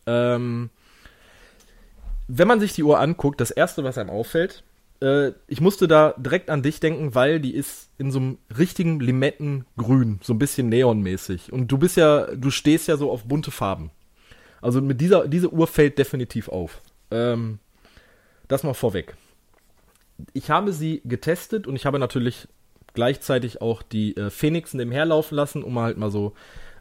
[0.06, 0.70] Ähm,
[2.28, 4.64] wenn man sich die Uhr anguckt, das erste, was einem auffällt,
[5.02, 9.00] äh, ich musste da direkt an dich denken, weil die ist in so einem richtigen
[9.00, 11.52] Limettengrün, so ein bisschen neonmäßig.
[11.52, 13.90] Und du bist ja, du stehst ja so auf bunte Farben.
[14.62, 16.80] Also mit dieser, diese Uhr fällt definitiv auf.
[17.10, 17.58] Ähm,
[18.48, 19.14] das mal vorweg.
[20.32, 22.48] Ich habe sie getestet und ich habe natürlich
[22.94, 26.32] gleichzeitig auch die äh, Phoenix nebenher laufen lassen, um halt mal so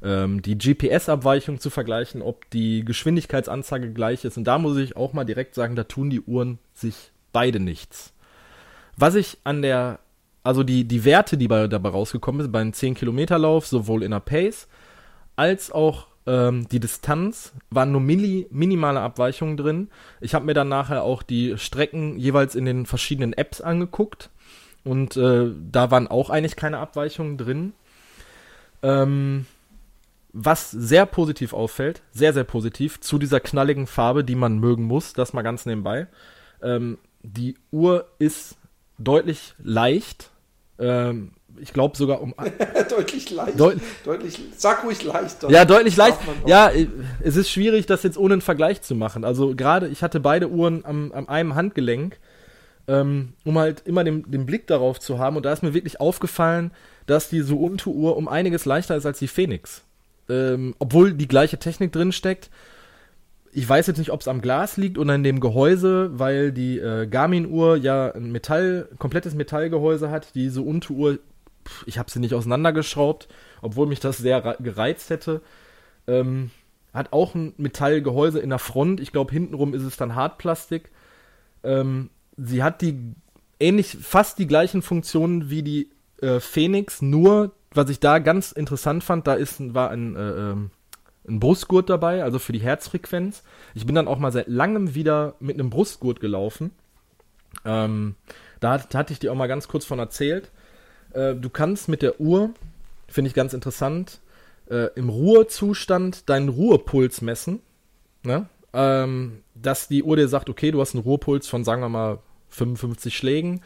[0.03, 4.37] ähm, die GPS-Abweichung zu vergleichen, ob die Geschwindigkeitsanzeige gleich ist.
[4.37, 8.13] Und da muss ich auch mal direkt sagen, da tun die Uhren sich beide nichts.
[8.95, 9.99] Was ich an der,
[10.43, 14.67] also die, die Werte, die bei, dabei rausgekommen sind, beim 10-Kilometer-Lauf, sowohl in der Pace
[15.35, 19.89] als auch ähm, die Distanz, waren nur milli, minimale Abweichungen drin.
[20.21, 24.29] Ich habe mir dann nachher auch die Strecken jeweils in den verschiedenen Apps angeguckt
[24.83, 27.73] und äh, da waren auch eigentlich keine Abweichungen drin.
[28.81, 29.45] Ähm,
[30.33, 35.13] was sehr positiv auffällt, sehr, sehr positiv, zu dieser knalligen Farbe, die man mögen muss,
[35.13, 36.07] das mal ganz nebenbei.
[36.61, 38.57] Ähm, die Uhr ist
[38.97, 40.31] deutlich leicht.
[40.79, 42.33] Ähm, ich glaube sogar um.
[42.89, 43.59] deutlich leicht.
[43.59, 45.49] Deut deutlich, sag ruhig leichter.
[45.49, 46.17] Ja, deutlich leicht.
[46.45, 46.71] Ja,
[47.21, 49.23] es ist schwierig, das jetzt ohne einen Vergleich zu machen.
[49.23, 52.19] Also gerade, ich hatte beide Uhren am, am einem Handgelenk,
[52.87, 55.37] ähm, um halt immer den, den Blick darauf zu haben.
[55.37, 56.71] Und da ist mir wirklich aufgefallen,
[57.05, 59.83] dass die Suunto-Uhr um einiges leichter ist als die Phoenix
[60.29, 62.49] ähm, obwohl die gleiche Technik drin steckt.
[63.51, 66.79] Ich weiß jetzt nicht, ob es am Glas liegt oder in dem Gehäuse, weil die
[66.79, 70.33] äh, Garmin-Uhr ja ein Metall, komplettes Metallgehäuse hat.
[70.33, 71.19] Diese Unto-Uhr,
[71.85, 73.27] ich habe sie nicht auseinandergeschraubt,
[73.61, 75.41] obwohl mich das sehr gereizt hätte.
[76.07, 76.51] Ähm,
[76.93, 78.99] hat auch ein Metallgehäuse in der Front.
[78.99, 80.91] Ich glaube, hintenrum ist es dann Hartplastik.
[81.63, 83.15] Ähm, sie hat die
[83.59, 85.89] ähnlich, fast die gleichen Funktionen wie die
[86.21, 90.71] äh, Phoenix, nur was ich da ganz interessant fand, da ist, war ein, äh, ähm,
[91.27, 93.43] ein Brustgurt dabei, also für die Herzfrequenz.
[93.73, 96.71] Ich bin dann auch mal seit langem wieder mit einem Brustgurt gelaufen.
[97.65, 98.15] Ähm,
[98.59, 100.51] da, da, hatte ich dir auch mal ganz kurz von erzählt.
[101.13, 102.51] Äh, du kannst mit der Uhr,
[103.07, 104.19] finde ich ganz interessant,
[104.69, 107.59] äh, im Ruhezustand deinen Ruhepuls messen.
[108.23, 108.47] Ne?
[108.73, 112.19] Ähm, dass die Uhr dir sagt, okay, du hast einen Ruhepuls von, sagen wir mal,
[112.49, 113.61] 55 Schlägen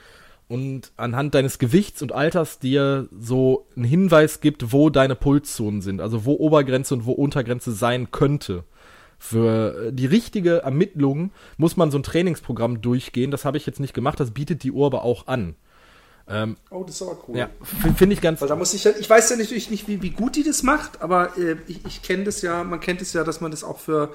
[0.48, 6.02] und anhand deines Gewichts und Alters dir so einen Hinweis gibt, wo deine Pulszonen sind,
[6.02, 8.64] also wo Obergrenze und wo Untergrenze sein könnte.
[9.20, 13.32] Für die richtige Ermittlung muss man so ein Trainingsprogramm durchgehen.
[13.32, 15.56] Das habe ich jetzt nicht gemacht, das bietet die Uhr aber auch an.
[16.30, 17.38] Ähm, oh, das ist aber cool.
[17.38, 17.50] Ja,
[17.96, 18.42] finde ich ganz.
[18.42, 20.62] Weil da muss ich ja, ich weiß ja natürlich nicht, wie, wie gut die das
[20.62, 23.64] macht, aber äh, ich, ich kenne das ja, man kennt es ja, dass man das
[23.64, 24.14] auch für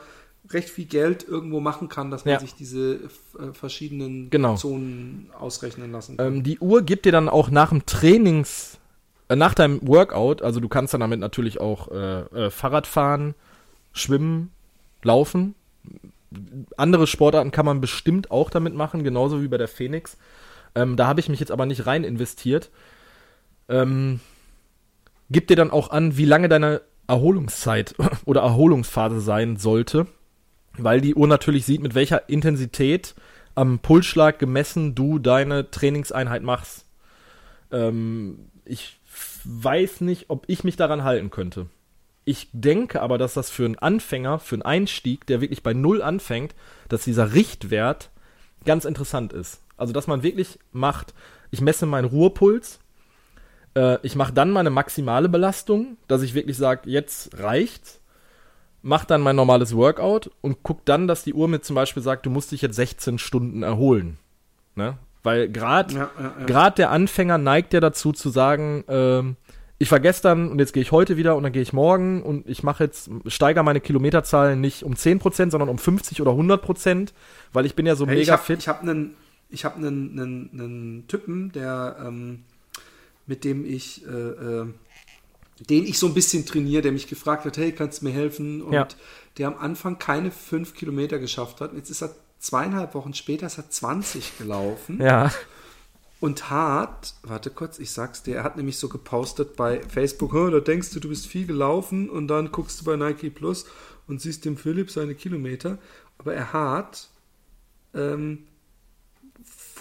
[0.51, 2.41] recht viel Geld irgendwo machen kann, dass man ja.
[2.41, 4.57] sich diese äh, verschiedenen genau.
[4.57, 6.27] Zonen ausrechnen lassen kann.
[6.27, 8.79] Ähm, die Uhr gibt dir dann auch nach dem Trainings,
[9.29, 13.35] äh, nach deinem Workout, also du kannst dann damit natürlich auch äh, äh Fahrrad fahren,
[13.93, 14.51] schwimmen,
[15.03, 15.55] laufen.
[16.77, 20.17] Andere Sportarten kann man bestimmt auch damit machen, genauso wie bei der Phoenix.
[20.75, 22.70] Ähm, da habe ich mich jetzt aber nicht rein investiert.
[23.68, 24.20] Ähm,
[25.31, 27.95] gibt dir dann auch an, wie lange deine Erholungszeit
[28.25, 30.07] oder Erholungsphase sein sollte
[30.79, 33.14] weil die Uhr natürlich sieht, mit welcher Intensität
[33.55, 36.87] am Pulsschlag gemessen du deine Trainingseinheit machst.
[37.70, 38.99] Ähm, ich
[39.45, 41.66] weiß nicht, ob ich mich daran halten könnte.
[42.25, 46.01] Ich denke aber, dass das für einen Anfänger, für einen Einstieg, der wirklich bei Null
[46.01, 46.55] anfängt,
[46.89, 48.11] dass dieser Richtwert
[48.64, 49.61] ganz interessant ist.
[49.77, 51.14] Also, dass man wirklich macht,
[51.51, 52.79] ich messe meinen Ruhepuls,
[53.75, 58.03] äh, ich mache dann meine maximale Belastung, dass ich wirklich sage, jetzt reicht's
[58.83, 62.27] mach dann mein normales Workout und guck dann, dass die Uhr mir zum Beispiel sagt,
[62.27, 64.18] du musst dich jetzt 16 Stunden erholen.
[64.75, 64.99] Ne?
[65.23, 66.70] Weil gerade ja, ja, ja.
[66.70, 69.37] der Anfänger neigt ja dazu zu sagen, ähm,
[69.79, 72.49] ich war gestern und jetzt gehe ich heute wieder und dann gehe ich morgen und
[72.49, 77.12] ich mache jetzt, steigere meine Kilometerzahlen nicht um 10%, sondern um 50 oder 100%,
[77.53, 78.61] weil ich bin ja so hey, mega ich hab, fit.
[78.61, 79.16] Ich habe einen
[79.53, 82.44] ich hab einen, einen, einen Typen, der ähm,
[83.26, 84.66] mit dem ich äh, äh,
[85.68, 88.62] den ich so ein bisschen trainiere, der mich gefragt hat, hey, kannst du mir helfen?
[88.62, 88.88] Und ja.
[89.38, 91.72] der am Anfang keine fünf Kilometer geschafft hat.
[91.74, 95.00] Jetzt ist er zweieinhalb Wochen später, ist er 20 gelaufen.
[95.00, 95.30] Ja.
[96.20, 100.61] Und hat, warte kurz, ich sag's dir, er hat nämlich so gepostet bei Facebook, da
[100.61, 103.66] denkst du, du bist viel gelaufen und dann guckst du bei Nike Plus
[104.07, 105.78] und siehst dem Philipp seine Kilometer.
[106.18, 107.09] Aber er hat
[107.94, 108.46] ähm,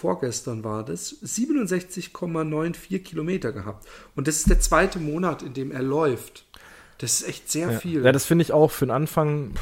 [0.02, 3.86] vorgestern war das, 67,94 Kilometer gehabt.
[4.16, 6.44] Und das ist der zweite Monat, in dem er läuft.
[6.98, 7.78] Das ist echt sehr ja.
[7.78, 8.04] viel.
[8.04, 9.52] Ja, das finde ich auch für den Anfang.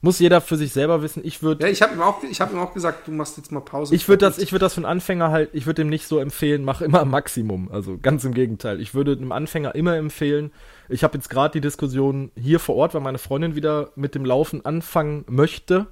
[0.00, 1.24] Muss jeder für sich selber wissen.
[1.24, 1.64] Ich würde.
[1.64, 3.94] Ja, ich habe ihm, auch, hab ihm auch gesagt, du machst jetzt mal Pause.
[3.94, 6.64] Ich würde das, würd das für einen Anfänger halt, ich würde ihm nicht so empfehlen,
[6.64, 7.70] mach immer Maximum.
[7.70, 8.80] Also ganz im Gegenteil.
[8.80, 10.50] Ich würde einem Anfänger immer empfehlen,
[10.88, 14.24] ich habe jetzt gerade die Diskussion hier vor Ort, weil meine Freundin wieder mit dem
[14.24, 15.86] Laufen anfangen möchte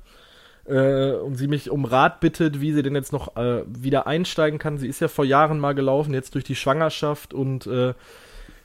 [0.65, 4.59] äh, und sie mich um Rat bittet, wie sie denn jetzt noch äh, wieder einsteigen
[4.59, 4.79] kann.
[4.79, 7.95] Sie ist ja vor Jahren mal gelaufen, jetzt durch die Schwangerschaft und äh,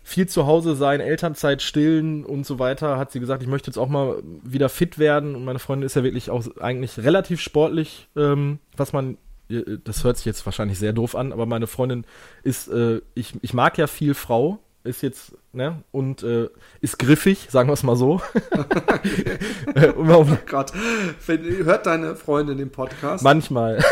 [0.03, 3.77] viel zu Hause sein, Elternzeit stillen und so weiter, hat sie gesagt, ich möchte jetzt
[3.77, 5.35] auch mal wieder fit werden.
[5.35, 9.17] Und meine Freundin ist ja wirklich auch eigentlich relativ sportlich, ähm, was man,
[9.49, 12.05] äh, das hört sich jetzt wahrscheinlich sehr doof an, aber meine Freundin
[12.43, 16.47] ist, äh, ich, ich mag ja viel Frau ist jetzt, ne, und äh,
[16.79, 18.21] ist griffig, sagen wir es mal so.
[19.97, 20.71] oh Gott,
[21.27, 23.23] hört deine Freundin den Podcast?
[23.23, 23.79] Manchmal.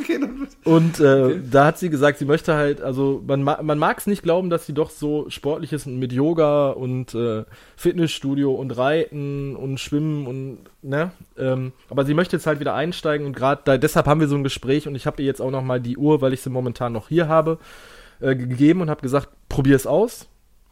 [0.00, 0.20] okay,
[0.64, 1.40] und äh, okay.
[1.50, 4.66] da hat sie gesagt, sie möchte halt, also man, man mag es nicht glauben, dass
[4.66, 7.44] sie doch so sportlich ist mit Yoga und äh,
[7.76, 13.26] Fitnessstudio und Reiten und Schwimmen und, ne, ähm, aber sie möchte jetzt halt wieder einsteigen
[13.26, 15.62] und gerade deshalb haben wir so ein Gespräch und ich habe ihr jetzt auch noch
[15.62, 17.58] mal die Uhr, weil ich sie momentan noch hier habe
[18.20, 20.28] äh, gegeben und habe gesagt, probier es aus,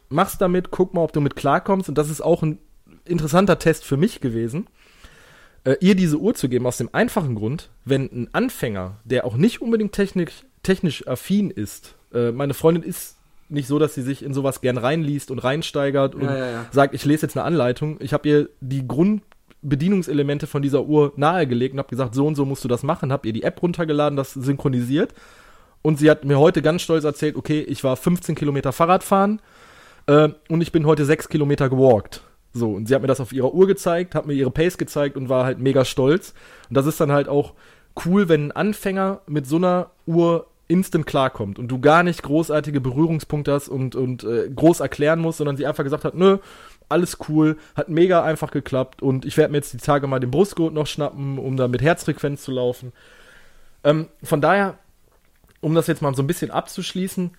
[0.09, 1.89] mach's damit, guck mal, ob du mit klarkommst.
[1.89, 2.59] Und das ist auch ein
[3.05, 4.67] interessanter Test für mich gewesen,
[5.63, 9.37] äh, ihr diese Uhr zu geben, aus dem einfachen Grund, wenn ein Anfänger, der auch
[9.37, 13.17] nicht unbedingt technisch, technisch affin ist, äh, meine Freundin ist
[13.47, 16.65] nicht so, dass sie sich in sowas gern reinliest und reinsteigert und ja, ja, ja.
[16.71, 17.97] sagt, ich lese jetzt eine Anleitung.
[17.99, 22.45] Ich habe ihr die Grundbedienungselemente von dieser Uhr nahegelegt und habe gesagt, so und so
[22.45, 23.11] musst du das machen.
[23.11, 25.13] Habe ihr die App runtergeladen, das synchronisiert
[25.85, 29.39] und sie hat mir heute ganz stolz erzählt, okay, ich war 15 Kilometer Fahrrad fahren
[30.07, 32.21] äh, und ich bin heute 6 Kilometer gewalkt.
[32.53, 35.15] So, und sie hat mir das auf ihrer Uhr gezeigt, hat mir ihre Pace gezeigt
[35.15, 36.33] und war halt mega stolz.
[36.69, 37.53] Und das ist dann halt auch
[38.03, 42.81] cool, wenn ein Anfänger mit so einer Uhr instant klarkommt und du gar nicht großartige
[42.81, 46.39] Berührungspunkte hast und, und äh, groß erklären musst, sondern sie einfach gesagt hat, nö,
[46.89, 50.31] alles cool, hat mega einfach geklappt und ich werde mir jetzt die Tage mal den
[50.31, 52.91] Brustgurt noch schnappen, um da mit Herzfrequenz zu laufen.
[53.83, 54.79] Ähm, von daher
[55.65, 57.31] um das jetzt mal so ein bisschen abzuschließen,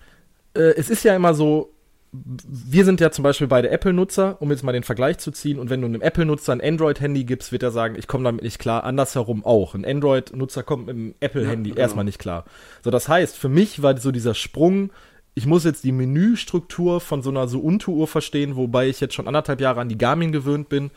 [0.53, 1.71] äh, es ist ja immer so,
[2.11, 5.59] wir sind ja zum Beispiel beide Apple-Nutzer, um jetzt mal den Vergleich zu ziehen.
[5.59, 8.59] Und wenn du einem Apple-Nutzer ein Android-Handy gibst, wird er sagen, ich komme damit nicht
[8.59, 8.83] klar.
[8.83, 9.75] Andersherum auch.
[9.75, 11.83] Ein Android-Nutzer kommt mit einem Apple-Handy ja, genau.
[11.83, 12.43] erstmal nicht klar.
[12.83, 14.89] So, das heißt, für mich war so dieser Sprung,
[15.33, 19.27] ich muss jetzt die Menüstruktur von so einer so Ubuntu-Uhr verstehen, wobei ich jetzt schon
[19.27, 20.91] anderthalb Jahre an die Garmin gewöhnt bin.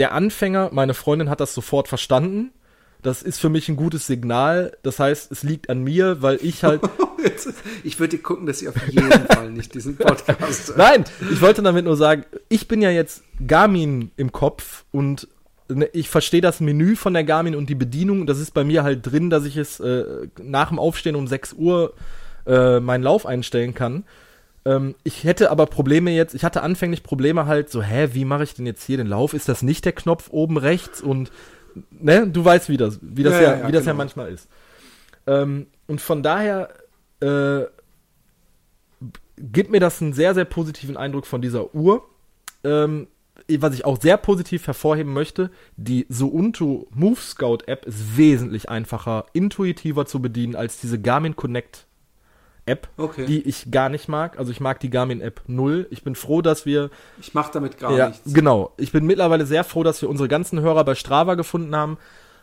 [0.00, 2.50] Der Anfänger, meine Freundin hat das sofort verstanden
[3.02, 4.76] das ist für mich ein gutes Signal.
[4.82, 6.80] Das heißt, es liegt an mir, weil ich halt.
[7.84, 10.74] ich würde gucken, dass ich auf jeden Fall nicht diesen Podcast.
[10.76, 15.28] Nein, ich wollte damit nur sagen, ich bin ja jetzt Garmin im Kopf und
[15.68, 18.26] ne, ich verstehe das Menü von der Garmin und die Bedienung.
[18.26, 20.04] Das ist bei mir halt drin, dass ich es äh,
[20.42, 21.94] nach dem Aufstehen um 6 Uhr
[22.46, 24.04] äh, meinen Lauf einstellen kann.
[24.64, 28.42] Ähm, ich hätte aber Probleme jetzt, ich hatte anfänglich Probleme halt so, hä, wie mache
[28.42, 29.34] ich denn jetzt hier den Lauf?
[29.34, 31.00] Ist das nicht der Knopf oben rechts?
[31.00, 31.30] Und
[31.90, 33.92] ne, du weißt, wie das, wie das ja, ja, ja wie das genau.
[33.92, 34.48] ja manchmal ist.
[35.26, 36.68] Ähm, und von daher
[37.20, 37.64] äh,
[39.38, 42.08] gibt mir das einen sehr, sehr positiven Eindruck von dieser Uhr.
[42.64, 43.08] Ähm,
[43.48, 49.26] was ich auch sehr positiv hervorheben möchte, die Suunto Move Scout App ist wesentlich einfacher,
[49.32, 51.86] intuitiver zu bedienen als diese Garmin Connect
[52.68, 53.26] App, okay.
[53.26, 54.38] die ich gar nicht mag.
[54.38, 55.86] Also ich mag die Garmin App null.
[55.90, 56.90] Ich bin froh, dass wir.
[57.20, 58.32] Ich mache damit gar ja, nichts.
[58.32, 58.72] Genau.
[58.76, 61.98] Ich bin mittlerweile sehr froh, dass wir unsere ganzen Hörer bei Strava gefunden haben.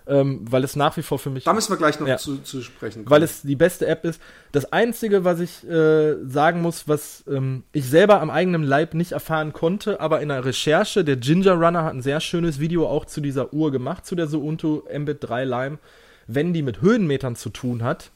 [0.08, 1.46] Ähm, weil es nach wie vor für mich.
[1.46, 3.06] Da müssen wir gleich noch ja, zu, zu, sprechen.
[3.06, 3.10] Kommen.
[3.10, 4.22] Weil es die beste App ist.
[4.52, 9.14] Das Einzige, was ich äh, sagen muss, was ähm, ich selber am eigenen Leib nicht
[9.14, 13.06] erfahren konnte, aber in der Recherche, der Ginger Runner hat ein sehr schönes Video auch
[13.06, 15.80] zu dieser Uhr gemacht, zu der Suunto Mbit 3 Lime.
[16.28, 18.12] Wenn die mit Höhenmetern zu tun hat,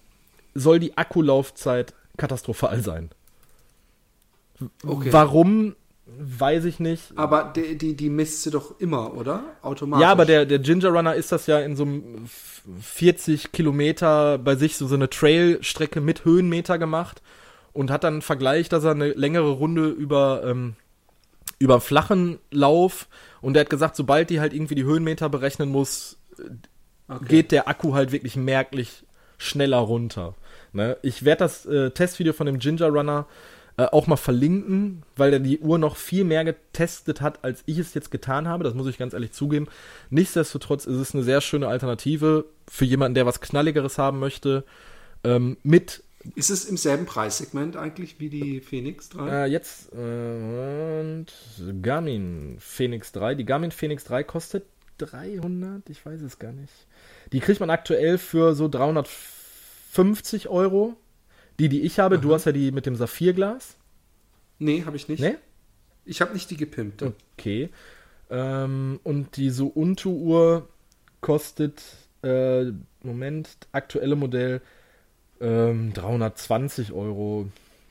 [0.54, 3.10] soll die Akkulaufzeit katastrophal sein.
[4.86, 5.10] Okay.
[5.12, 7.14] Warum, weiß ich nicht.
[7.16, 9.44] Aber die, die, die misst sie doch immer, oder?
[9.62, 10.02] Automatisch.
[10.02, 12.28] Ja, aber der, der Ginger Runner ist das ja in so einem
[12.82, 17.22] 40 Kilometer bei sich so, so eine Trailstrecke mit Höhenmeter gemacht
[17.74, 20.76] und hat dann einen Vergleich, dass er eine längere Runde über, ähm,
[21.60, 23.08] über flachen Lauf
[23.42, 26.18] und er hat gesagt, sobald die halt irgendwie die Höhenmeter berechnen muss,
[27.08, 27.26] okay.
[27.28, 29.06] geht der Akku halt wirklich merklich
[29.38, 30.36] schneller runter.
[30.74, 30.98] Ne?
[31.02, 33.28] Ich werde das äh, Testvideo von dem Ginger Runner
[33.80, 37.78] äh, auch mal verlinken, weil er die Uhr noch viel mehr getestet hat, als ich
[37.78, 38.66] es jetzt getan habe.
[38.66, 39.68] Das muss ich ganz ehrlich zugeben.
[40.10, 44.66] Nichtsdestotrotz ist es eine sehr schöne Alternative für jemanden, der was Knalligeres haben möchte.
[45.24, 46.04] Ähm, mit
[46.36, 49.30] ist es im selben Preissegment eigentlich wie die Phoenix 3?
[49.30, 51.28] Äh, jetzt äh, und
[51.82, 53.36] Garmin Phoenix 3.
[53.36, 54.66] Die Garmin Phoenix 3 kostet
[54.98, 56.74] 300, ich weiß es gar nicht.
[57.32, 59.39] Die kriegt man aktuell für so 350
[59.92, 60.96] 50 Euro.
[61.60, 62.22] Die, die ich habe, Aha.
[62.22, 63.76] du hast ja die mit dem Saphirglas.
[64.60, 65.20] Nee, habe ich nicht.
[65.20, 65.36] Nee?
[66.06, 67.14] Ich habe nicht die gepimpte.
[67.38, 67.70] Okay.
[68.30, 70.68] Ähm, und die so Untu-Uhr
[71.22, 71.82] kostet,
[72.24, 72.66] äh,
[73.04, 74.62] Moment, aktuelle Modell
[75.42, 77.48] ähm, 320 Euro.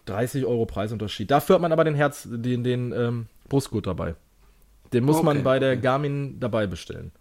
[0.06, 1.30] 30 Euro Preisunterschied.
[1.30, 4.14] Dafür hat man aber den Herz, den, den ähm, Brustgurt dabei.
[4.94, 5.76] Den muss okay, man bei der.
[5.76, 7.12] Garmin dabei bestellen.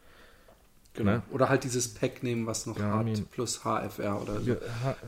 [0.98, 1.12] Genau.
[1.12, 1.22] Ne?
[1.32, 3.16] Oder halt dieses Pack nehmen, was noch Garmin.
[3.18, 4.50] hat, plus HFR oder so.
[4.52, 4.56] Ja,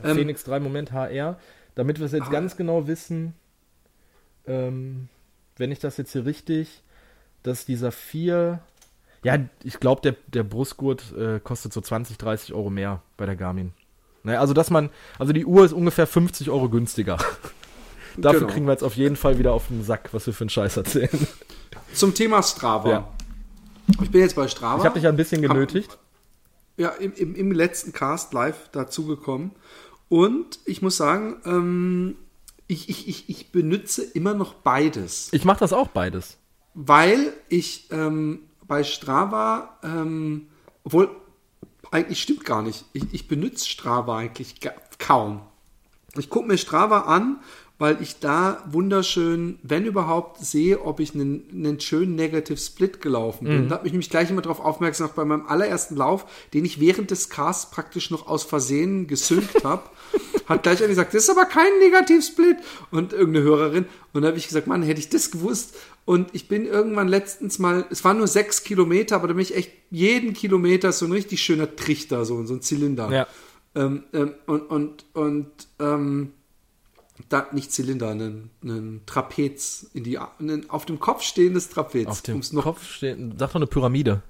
[0.04, 1.38] Ähm, Phoenix 3 Moment HR.
[1.74, 2.30] Damit wir es jetzt Ah.
[2.30, 3.34] ganz genau wissen,
[4.46, 5.08] ähm,
[5.56, 6.82] wenn ich das jetzt hier richtig,
[7.42, 8.60] dass dieser 4,
[9.22, 13.36] ja, ich glaube, der, der Brustgurt äh, kostet so 20, 30 Euro mehr bei der
[13.36, 13.72] Garmin.
[14.22, 17.16] Naja, also dass man, also die Uhr ist ungefähr 50 Euro günstiger.
[18.16, 18.52] Dafür Genau.
[18.52, 20.76] kriegen wir jetzt auf jeden Fall wieder auf den Sack, was wir für einen Scheiß
[20.76, 21.26] erzählen.
[21.94, 22.90] Zum Thema Strava.
[22.90, 23.08] Ja.
[24.02, 24.78] Ich bin jetzt bei Strava.
[24.78, 25.98] Ich habe dich ja ein bisschen Hab- genötigt.
[26.76, 29.52] ja, im, im, im letzten Cast live dazugekommen.
[30.08, 32.16] Und ich muss sagen, ähm,
[32.66, 35.28] ich, ich, ich, ich benutze immer noch beides.
[35.32, 36.38] Ich mache das auch beides.
[36.74, 40.46] weil ich ähm, bei Strava, ähm,
[40.84, 41.10] obwohl
[41.90, 44.56] eigentlich stimmt gar nicht, ich, ich benutze Strava eigentlich
[44.98, 45.42] kaum.
[46.16, 47.40] Ich gucke mir Strava an,
[47.80, 53.48] weil ich da wunderschön, wenn überhaupt, sehe, ob ich einen, einen schönen Negative Split gelaufen
[53.48, 53.68] bin.
[53.70, 56.78] Da habe ich nämlich gleich immer darauf aufmerksam gemacht, bei meinem allerersten Lauf, den ich
[56.78, 59.84] während des Casts praktisch noch aus Versehen gesynkt habe,
[60.44, 62.58] hat gleich einer gesagt, das ist aber kein Negativ-Split.
[62.90, 63.86] Und irgendeine Hörerin.
[64.12, 65.74] Und da habe ich gesagt, Mann, hätte ich das gewusst.
[66.04, 69.56] Und ich bin irgendwann letztens mal, es waren nur sechs Kilometer, aber da bin ich
[69.56, 73.10] echt jeden Kilometer so ein richtig schöner Trichter, so, so ein Zylinder.
[73.10, 73.26] Ja.
[73.74, 76.32] Ähm, ähm, und und, und ähm,
[77.28, 82.06] da, nicht Zylinder, einen, einen Trapez in die, einen auf dem Kopf stehendes Trapez.
[82.06, 84.22] Auf dem noch, Kopf steht, sag doch eine Pyramide.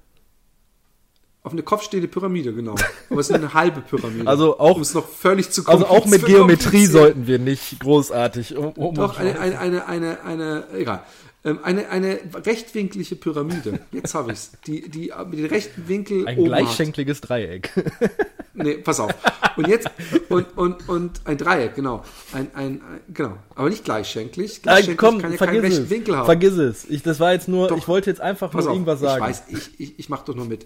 [1.43, 2.75] Auf eine Kopfstehende Pyramide, genau.
[3.09, 4.27] Aber es ist eine halbe Pyramide.
[4.27, 8.55] Also auch- Um es noch völlig zu Also auch mit Geometrie sollten wir nicht großartig.
[8.55, 11.03] Um, um Doch, eine, eine, eine, eine, eine, egal.
[11.43, 13.79] Ähm, Eine, eine rechtwinklige Pyramide.
[13.91, 14.51] Jetzt habe ich's.
[14.67, 16.59] Die, die mit den rechten Winkel ein oben hat.
[16.59, 17.71] gleichschenkliges Dreieck.
[18.53, 19.13] Nee, pass auf.
[19.55, 19.89] Und jetzt,
[20.29, 22.03] und, und, und ein Dreieck, genau.
[22.33, 23.37] Ein, ein, ein genau.
[23.55, 24.61] Aber nicht gleichschenklich.
[24.63, 25.89] Nein, Gleichschenklich komm, kann ja keinen vergiss rechten es.
[25.89, 26.25] Winkel haben.
[26.25, 26.85] Vergiss es.
[26.89, 27.77] Ich, das war jetzt nur, Doch.
[27.77, 29.23] ich wollte jetzt einfach nur auf, irgendwas sagen.
[29.23, 30.65] Ich weiß, ich, ich, ich mache doch nur mit.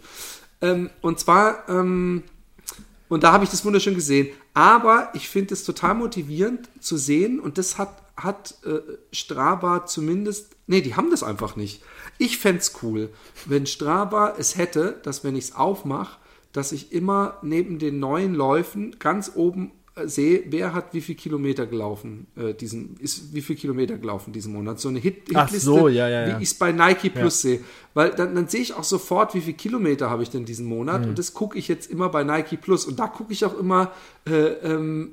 [0.62, 2.24] Ähm, und zwar, ähm,
[3.16, 4.28] und da habe ich das wunderschön gesehen.
[4.54, 8.82] Aber ich finde es total motivierend zu sehen, und das hat, hat äh,
[9.14, 11.82] Strava zumindest, nee, die haben das einfach nicht.
[12.18, 13.10] Ich fände es cool,
[13.46, 16.18] wenn Strava es hätte, dass wenn ich es aufmache,
[16.52, 21.16] dass ich immer neben den neuen Läufen ganz oben äh, sehe, wer hat wie viel
[21.16, 24.82] Kilometer gelaufen, äh, diesen, ist wie viel Kilometer gelaufen diesen Monat.
[24.82, 26.38] So eine Hit Hitliste, so, ja, ja, ja.
[26.38, 27.62] wie ich es bei Nike Plus sehe.
[27.96, 31.04] Weil dann, dann sehe ich auch sofort, wie viel Kilometer habe ich denn diesen Monat.
[31.04, 31.10] Mhm.
[31.10, 32.86] Und das gucke ich jetzt immer bei Nike Plus.
[32.86, 33.94] Und da gucke ich auch immer,
[34.28, 35.12] äh, ähm,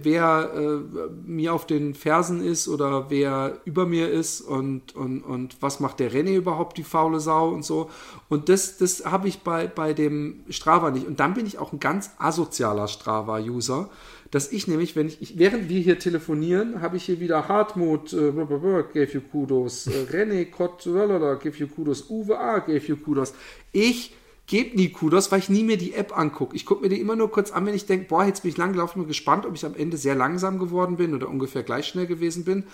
[0.00, 5.56] wer äh, mir auf den Fersen ist oder wer über mir ist und, und, und
[5.60, 7.90] was macht der René überhaupt, die faule Sau und so.
[8.28, 11.08] Und das, das habe ich bei, bei dem Strava nicht.
[11.08, 13.90] Und dann bin ich auch ein ganz asozialer Strava-User
[14.34, 18.12] dass ich nämlich, wenn ich, ich, während wir hier telefonieren, habe ich hier wieder Hartmut,
[18.12, 22.96] äh, gave you kudos, äh, René Kott, blablabla, gave you kudos, Uwe A, gave you
[22.96, 23.32] kudos.
[23.70, 24.12] Ich
[24.46, 26.54] gebe nie Kudos, weil ich nie mir die App angucke.
[26.54, 28.56] Ich gucke mir die immer nur kurz an, wenn ich denke, boah, jetzt bin ich
[28.58, 31.86] lang gelaufen, bin gespannt, ob ich am Ende sehr langsam geworden bin oder ungefähr gleich
[31.86, 32.64] schnell gewesen bin.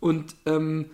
[0.00, 0.86] Und ähm,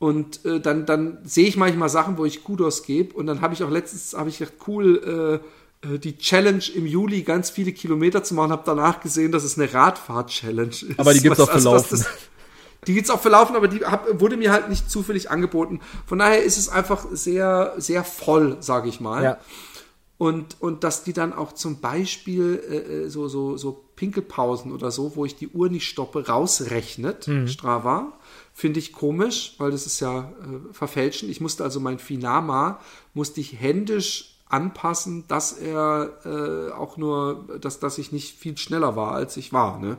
[0.00, 3.14] und äh, dann, dann sehe ich manchmal Sachen, wo ich Kudos gebe.
[3.14, 5.46] Und dann habe ich auch letztens, habe ich gedacht, cool, äh,
[5.82, 9.72] die Challenge im Juli ganz viele Kilometer zu machen, habe danach gesehen, dass es eine
[9.72, 10.98] Radfahrt-Challenge ist.
[10.98, 11.86] Aber die gibt's Was- auch für Laufen.
[11.90, 12.06] das-
[12.86, 15.80] Die gibt's auch für Laufen, aber die hab, wurde mir halt nicht zufällig angeboten.
[16.06, 19.22] Von daher ist es einfach sehr, sehr voll, sage ich mal.
[19.22, 19.38] Ja.
[20.16, 24.90] Und, und dass die dann auch zum Beispiel äh, äh, so, so, so Pinkelpausen oder
[24.90, 27.48] so, wo ich die Uhr nicht stoppe, rausrechnet, Mhm.
[27.48, 28.12] Strava,
[28.52, 31.30] finde ich komisch, weil das ist ja äh, verfälschen.
[31.30, 32.80] Ich musste also mein Finama,
[33.14, 38.96] musste ich händisch anpassen, dass er äh, auch nur, dass, dass ich nicht viel schneller
[38.96, 39.78] war, als ich war.
[39.78, 39.96] Ne?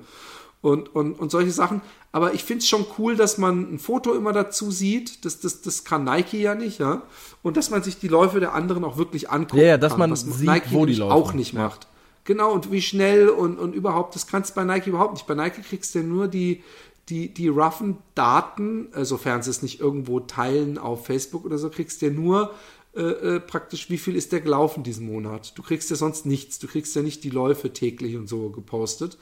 [0.61, 1.81] Und, und, und solche Sachen.
[2.11, 5.25] Aber ich finde es schon cool, dass man ein Foto immer dazu sieht.
[5.25, 7.01] Das, das, das kann Nike ja nicht, ja.
[7.41, 9.61] Und dass man sich die Läufe der anderen auch wirklich anguckt.
[9.61, 11.11] Ja, ja, dass man sieht, wo die laufen.
[11.11, 11.63] auch nicht Ja.
[11.63, 11.87] macht.
[12.23, 15.25] Genau, und wie schnell und, und überhaupt, das kannst du bei Nike überhaupt nicht.
[15.25, 16.63] Bei Nike kriegst du ja nur die,
[17.09, 22.01] die, die roughen Daten, sofern sie es nicht irgendwo teilen auf Facebook oder so, kriegst
[22.01, 22.51] du ja nur
[22.93, 25.57] äh, äh, praktisch, wie viel ist der gelaufen diesen Monat.
[25.57, 26.59] Du kriegst ja sonst nichts.
[26.59, 29.17] Du kriegst ja nicht die Läufe täglich und so gepostet.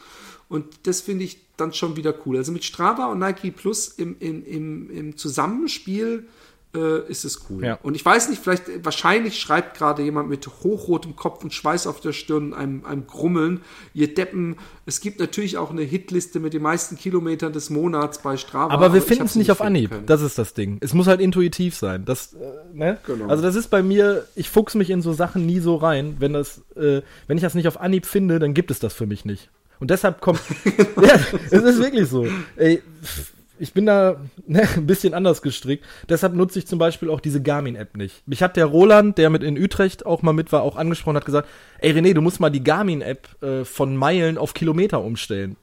[0.48, 2.38] Und das finde ich dann schon wieder cool.
[2.38, 6.28] Also mit Strava und Nike Plus im, im, im, im Zusammenspiel
[6.76, 7.66] äh, ist es cool.
[7.66, 7.80] Ja.
[7.82, 12.00] Und ich weiß nicht, vielleicht, wahrscheinlich schreibt gerade jemand mit hochrotem Kopf und Schweiß auf
[12.00, 13.62] der Stirn, einem, einem Grummeln,
[13.94, 18.38] ihr Deppen, es gibt natürlich auch eine Hitliste mit den meisten Kilometern des Monats bei
[18.38, 18.74] Strava.
[18.74, 19.90] Aber wir finden es nicht auf Anhieb.
[19.90, 20.06] können.
[20.06, 20.78] Das ist das Ding.
[20.82, 22.06] Es muss halt intuitiv sein.
[22.06, 23.00] Das, äh, ne?
[23.06, 23.28] Genau.
[23.28, 26.18] Also das ist bei mir, ich fuchs mich in so Sachen nie so rein.
[26.20, 29.08] Wenn das, äh, wenn ich das nicht auf Anhieb finde, dann gibt es das für
[29.08, 29.50] mich nicht.
[29.80, 30.42] Und deshalb kommt,
[31.02, 31.20] ja,
[31.50, 32.28] es ist wirklich so.
[32.58, 34.18] Ey, pff, ich bin da
[34.48, 35.86] ne, ein bisschen anders gestrickt.
[36.08, 38.28] Deshalb nutze ich zum Beispiel auch diese Garmin-App nicht.
[38.28, 41.26] Mich hat der Roland, der mit in Utrecht auch mal mit war, auch angesprochen, hat
[41.26, 41.48] gesagt,
[41.80, 45.56] ey René, du musst mal die Garmin-App äh, von Meilen auf Kilometer umstellen.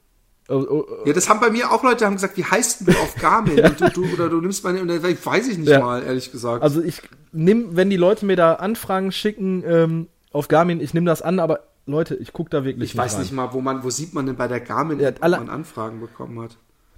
[0.49, 1.05] Oh, oh, oh.
[1.05, 3.57] Ja, das haben bei mir auch Leute haben gesagt, wie heißt du auf Garmin?
[3.57, 3.69] ja.
[3.69, 5.79] du, du, oder du nimmst meine, weiß ich nicht ja.
[5.79, 6.63] mal, ehrlich gesagt.
[6.63, 7.01] Also ich
[7.33, 11.39] nimm, wenn die Leute mir da Anfragen schicken ähm, auf Garmin, ich nehme das an,
[11.39, 13.21] aber Leute, ich gucke da wirklich Ich nicht weiß rein.
[13.21, 15.49] nicht mal, wo man, wo sieht man denn bei der Garmin, ja, alle, wo man
[15.49, 16.57] Anfragen bekommen hat.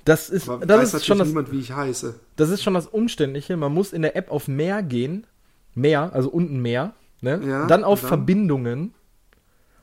[0.10, 2.20] Das ist, aber das ist schon das, niemand, wie ich heiße.
[2.36, 3.56] Das ist schon das Umständliche.
[3.58, 5.28] Man muss in der App auf mehr gehen,
[5.76, 7.40] mehr, also unten mehr, ne?
[7.46, 8.08] Ja, dann auf dann?
[8.08, 8.96] Verbindungen.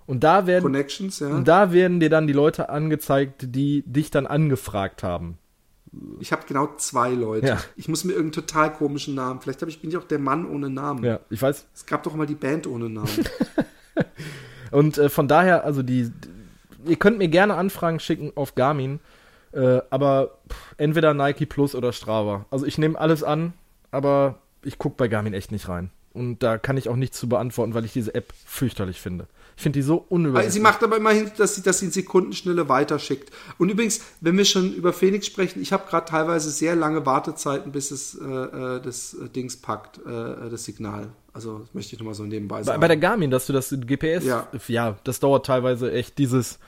[0.04, 1.28] Und da werden, Connections, ja.
[1.28, 5.38] Und da werden dir dann die Leute angezeigt, die dich dann angefragt haben.
[6.18, 7.46] Ich habe genau zwei Leute.
[7.46, 7.58] Ja.
[7.76, 9.40] Ich muss mir irgendeinen total komischen Namen.
[9.40, 11.04] Vielleicht ich, bin ich auch der Mann ohne Namen.
[11.04, 11.66] Ja, ich weiß.
[11.72, 13.28] Es gab doch mal die Band ohne Namen.
[14.72, 16.10] und äh, von daher, also die,
[16.84, 18.98] ihr könnt mir gerne Anfragen schicken auf Garmin,
[19.56, 22.44] äh, aber pff, entweder Nike Plus oder Strava.
[22.50, 23.54] Also ich nehme alles an,
[23.90, 25.90] aber ich gucke bei Garmin echt nicht rein.
[26.12, 29.26] Und da kann ich auch nichts zu beantworten, weil ich diese App fürchterlich finde.
[29.56, 30.54] Ich finde die so unübersichtlich.
[30.54, 33.32] Sie macht aber immerhin, dass sie, dass sie in Sekundenschnelle weiterschickt.
[33.58, 37.72] Und übrigens, wenn wir schon über Phoenix sprechen, ich habe gerade teilweise sehr lange Wartezeiten,
[37.72, 41.08] bis es äh, äh das äh, Dings packt, äh, das Signal.
[41.32, 42.80] Also das möchte ich nochmal so nebenbei sagen.
[42.80, 44.48] Bei, bei der Garmin, dass du das GPS, ja.
[44.68, 46.58] ja, das dauert teilweise echt dieses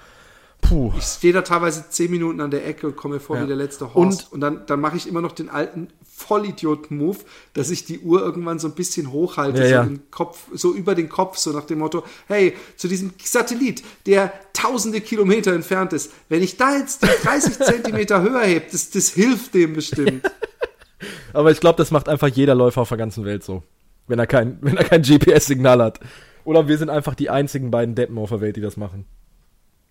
[0.60, 0.93] Puh.
[0.98, 3.44] Ich stehe da teilweise zehn Minuten an der Ecke und komme mir vor ja.
[3.44, 4.26] wie der letzte Horst.
[4.26, 7.18] Und, und dann, dann mache ich immer noch den alten Vollidiot-Move,
[7.55, 11.09] dass ich die Uhr irgendwann so ein bisschen hochhalte, ja, so, Kopf, so über den
[11.09, 16.43] Kopf, so nach dem Motto, hey, zu diesem Satellit, der tausende Kilometer entfernt ist, wenn
[16.43, 20.22] ich da jetzt 30 Zentimeter höher hebe, das, das hilft dem bestimmt.
[21.32, 23.62] Aber ich glaube, das macht einfach jeder Läufer auf der ganzen Welt so.
[24.06, 26.01] Wenn er kein, wenn er kein GPS-Signal hat.
[26.44, 29.05] Oder wir sind einfach die einzigen beiden Deppen auf der Welt, die das machen.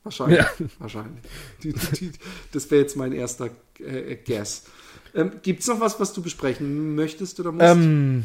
[0.07, 0.39] Wahrscheinlich.
[0.39, 0.47] Ja.
[0.79, 1.21] Wahrscheinlich.
[1.63, 2.11] Die, die,
[2.53, 4.63] das wäre jetzt mein erster äh, Guess.
[5.13, 7.65] Ähm, Gibt es noch was, was du besprechen möchtest oder musst?
[7.65, 8.23] Ähm,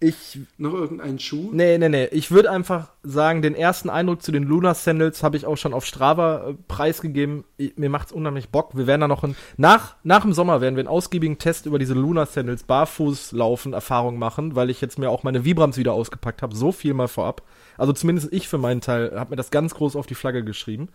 [0.00, 0.38] ich.
[0.56, 1.50] Noch irgendeinen Schuh?
[1.52, 2.06] Nee, nee, nee.
[2.06, 5.74] Ich würde einfach sagen, den ersten Eindruck zu den Luna Sandals habe ich auch schon
[5.74, 7.44] auf Strava äh, preisgegeben.
[7.58, 8.74] Ich, mir macht's unheimlich Bock.
[8.74, 11.78] Wir werden da noch ein, nach, nach dem Sommer werden wir einen ausgiebigen Test über
[11.78, 15.92] diese Luna Sandals barfuß laufen Erfahrung machen, weil ich jetzt mir auch meine Vibrams wieder
[15.92, 16.56] ausgepackt habe.
[16.56, 17.42] So viel mal vorab.
[17.78, 20.88] Also zumindest ich für meinen Teil habe mir das ganz groß auf die Flagge geschrieben.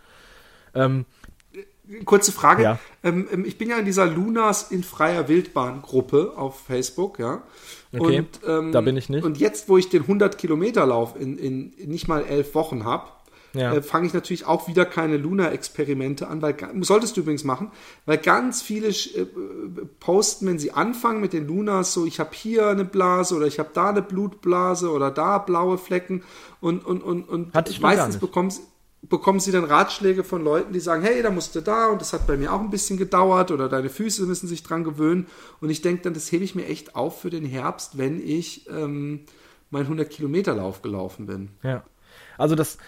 [0.74, 1.06] Ähm,
[2.04, 2.62] Kurze Frage.
[2.62, 2.78] Ja.
[3.02, 7.42] Ähm, ähm, ich bin ja in dieser Lunas in freier Wildbahn Gruppe auf Facebook, ja.
[7.92, 9.24] Okay, und, ähm, da bin ich nicht.
[9.24, 13.08] Und jetzt, wo ich den 100 Kilometer Lauf in, in, nicht mal elf Wochen habe,
[13.54, 13.74] ja.
[13.74, 17.70] äh, fange ich natürlich auch wieder keine Luna-Experimente an, weil solltest du übrigens machen,
[18.06, 19.26] weil ganz viele äh,
[20.00, 23.58] posten, wenn sie anfangen mit den Lunas, so ich habe hier eine Blase oder ich
[23.58, 26.22] habe da eine Blutblase oder da blaue Flecken
[26.60, 28.62] und und und und Hatte ich meistens bekommst
[29.08, 32.12] bekommen sie dann Ratschläge von Leuten, die sagen, hey, da musst du da und das
[32.12, 35.26] hat bei mir auch ein bisschen gedauert oder deine Füße müssen sich dran gewöhnen.
[35.60, 38.68] Und ich denke dann, das hebe ich mir echt auf für den Herbst, wenn ich
[38.70, 39.24] ähm,
[39.70, 41.48] meinen 100 Kilometer Lauf gelaufen bin.
[41.64, 41.82] Ja.
[42.38, 42.78] Also das,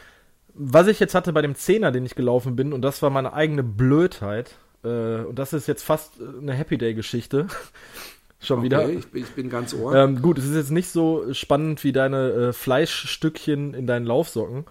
[0.55, 3.32] was ich jetzt hatte bei dem Zehner, den ich gelaufen bin, und das war meine
[3.32, 7.47] eigene Blödheit, äh, und das ist jetzt fast eine Happy Day Geschichte.
[8.40, 8.89] Schon okay, wieder.
[8.90, 9.94] Ich, ich, bin ganz ohr.
[9.94, 14.66] Ähm, gut, es ist jetzt nicht so spannend wie deine äh, Fleischstückchen in deinen Laufsocken.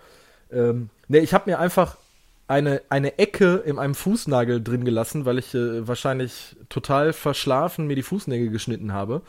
[0.51, 1.97] Ähm, ne, ich habe mir einfach
[2.47, 7.95] eine, eine Ecke in einem Fußnagel drin gelassen, weil ich äh, wahrscheinlich total verschlafen mir
[7.95, 9.21] die Fußnägel geschnitten habe.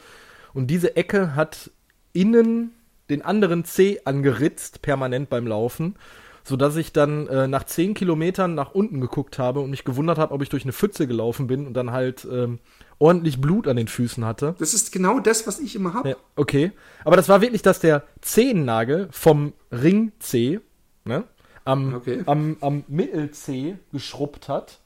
[0.53, 1.71] Und diese Ecke hat
[2.13, 2.73] innen
[3.09, 5.97] den anderen Zeh angeritzt, permanent beim Laufen,
[6.45, 10.33] sodass ich dann äh, nach 10 Kilometern nach unten geguckt habe und mich gewundert habe,
[10.35, 12.59] ob ich durch eine Pfütze gelaufen bin und dann halt ähm,
[12.99, 14.55] ordentlich Blut an den Füßen hatte.
[14.59, 16.11] Das ist genau das, was ich immer habe.
[16.11, 16.73] Ja, okay.
[17.05, 20.61] Aber das war wirklich, dass der Zehennagel vom Ring C
[21.05, 21.25] ne,
[21.65, 22.23] am, okay.
[22.27, 24.81] am, am Mittel-C geschrubbt hat.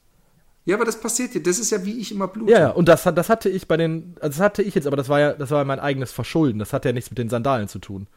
[0.65, 1.43] Ja, aber das passiert dir.
[1.43, 2.51] Das ist ja, wie ich immer blute.
[2.51, 5.09] Ja, und das, das hatte ich bei den, also das hatte ich jetzt, aber das
[5.09, 6.59] war ja, das war mein eigenes Verschulden.
[6.59, 8.07] Das hat ja nichts mit den Sandalen zu tun.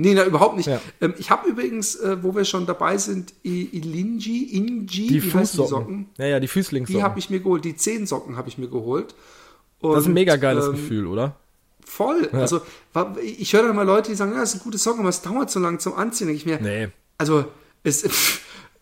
[0.00, 0.66] Nee, na, überhaupt nicht.
[0.66, 0.80] Ja.
[1.00, 6.08] Ähm, ich habe übrigens, äh, wo wir schon dabei sind, Ilinji, Inji, die Fußsocken.
[6.16, 6.98] Ja, ja, die Füßlingssocken.
[6.98, 7.64] Die habe ich mir geholt.
[7.64, 9.16] Die Zehensocken habe ich mir geholt.
[9.80, 11.34] Und, das ist ein mega geiles ähm, Gefühl, oder?
[11.84, 12.28] Voll.
[12.32, 12.38] Ja.
[12.38, 12.60] Also,
[13.22, 15.20] ich höre dann mal Leute, die sagen, ja, das ist ein gutes Socken, aber es
[15.22, 16.28] dauert so lange zum Anziehen.
[16.28, 16.88] Denke ich mir, nee.
[17.16, 17.46] Also,
[17.82, 18.02] es,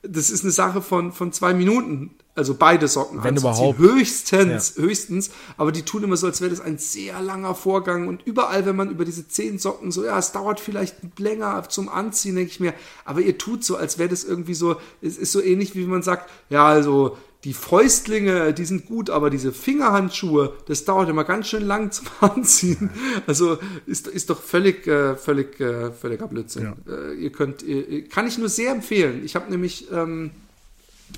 [0.08, 2.10] das ist eine Sache von, von zwei Minuten.
[2.34, 3.78] Also beide Socken Wenn überhaupt.
[3.78, 4.82] Höchstens, ja.
[4.82, 5.30] höchstens.
[5.56, 8.08] Aber die tun immer so, als wäre das ein sehr langer Vorgang.
[8.08, 11.88] Und überall, wenn man über diese zehn Socken so, ja, es dauert vielleicht länger zum
[11.88, 12.74] Anziehen, denke ich mir.
[13.06, 16.02] Aber ihr tut so, als wäre das irgendwie so, es ist so ähnlich, wie man
[16.02, 17.16] sagt, ja, also
[17.46, 22.08] die Fäustlinge, die sind gut, aber diese Fingerhandschuhe, das dauert immer ganz schön lang zum
[22.20, 22.90] Anziehen.
[23.28, 26.64] Also ist, ist doch völlig, äh, völlig, äh, völliger Blödsinn.
[26.64, 26.92] Ja.
[26.92, 29.24] Äh, ihr könnt, ihr, kann ich nur sehr empfehlen.
[29.24, 30.32] Ich habe nämlich ähm,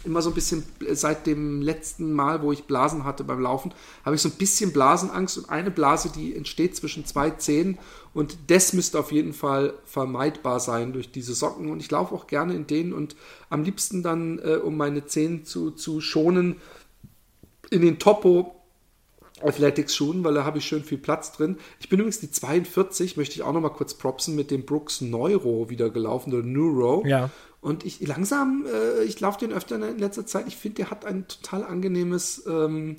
[0.04, 0.62] immer so ein bisschen
[0.92, 3.72] seit dem letzten Mal, wo ich Blasen hatte beim Laufen,
[4.04, 7.78] habe ich so ein bisschen Blasenangst und eine Blase, die entsteht zwischen zwei Zähnen
[8.14, 12.26] und das müsste auf jeden Fall vermeidbar sein durch diese Socken und ich laufe auch
[12.26, 13.16] gerne in denen und
[13.50, 16.56] am liebsten dann, äh, um meine Zähne zu, zu schonen,
[17.70, 18.54] in den Topo
[19.42, 21.58] Athletics Schuhen, weil da habe ich schön viel Platz drin.
[21.80, 25.00] Ich bin übrigens die 42, möchte ich auch noch mal kurz propsen, mit dem Brooks
[25.00, 27.04] Neuro wieder gelaufen, oder Neuro.
[27.06, 27.30] Ja.
[27.60, 30.46] Und ich langsam, äh, ich laufe den öfter in letzter Zeit.
[30.46, 32.96] Ich finde, der hat ein total angenehmes ähm,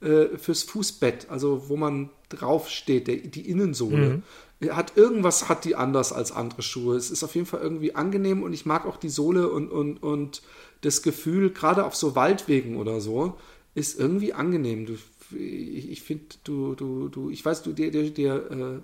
[0.00, 4.22] äh, fürs Fußbett, also wo man drauf steht, der, die Innensohle.
[4.60, 4.70] Mhm.
[4.70, 6.96] Hat irgendwas hat die anders als andere Schuhe.
[6.96, 10.02] Es ist auf jeden Fall irgendwie angenehm und ich mag auch die Sohle und, und,
[10.02, 10.42] und
[10.80, 13.38] das Gefühl, gerade auf so Waldwegen oder so,
[13.74, 14.86] ist irgendwie angenehm.
[14.86, 14.94] Du,
[15.36, 18.80] ich, ich finde, du, du, du, ich weiß, du, der, der, der, äh, äh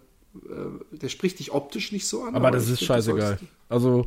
[0.92, 2.36] der spricht dich optisch nicht so an.
[2.36, 3.38] Aber, aber das ist scheißegal.
[3.68, 4.06] Also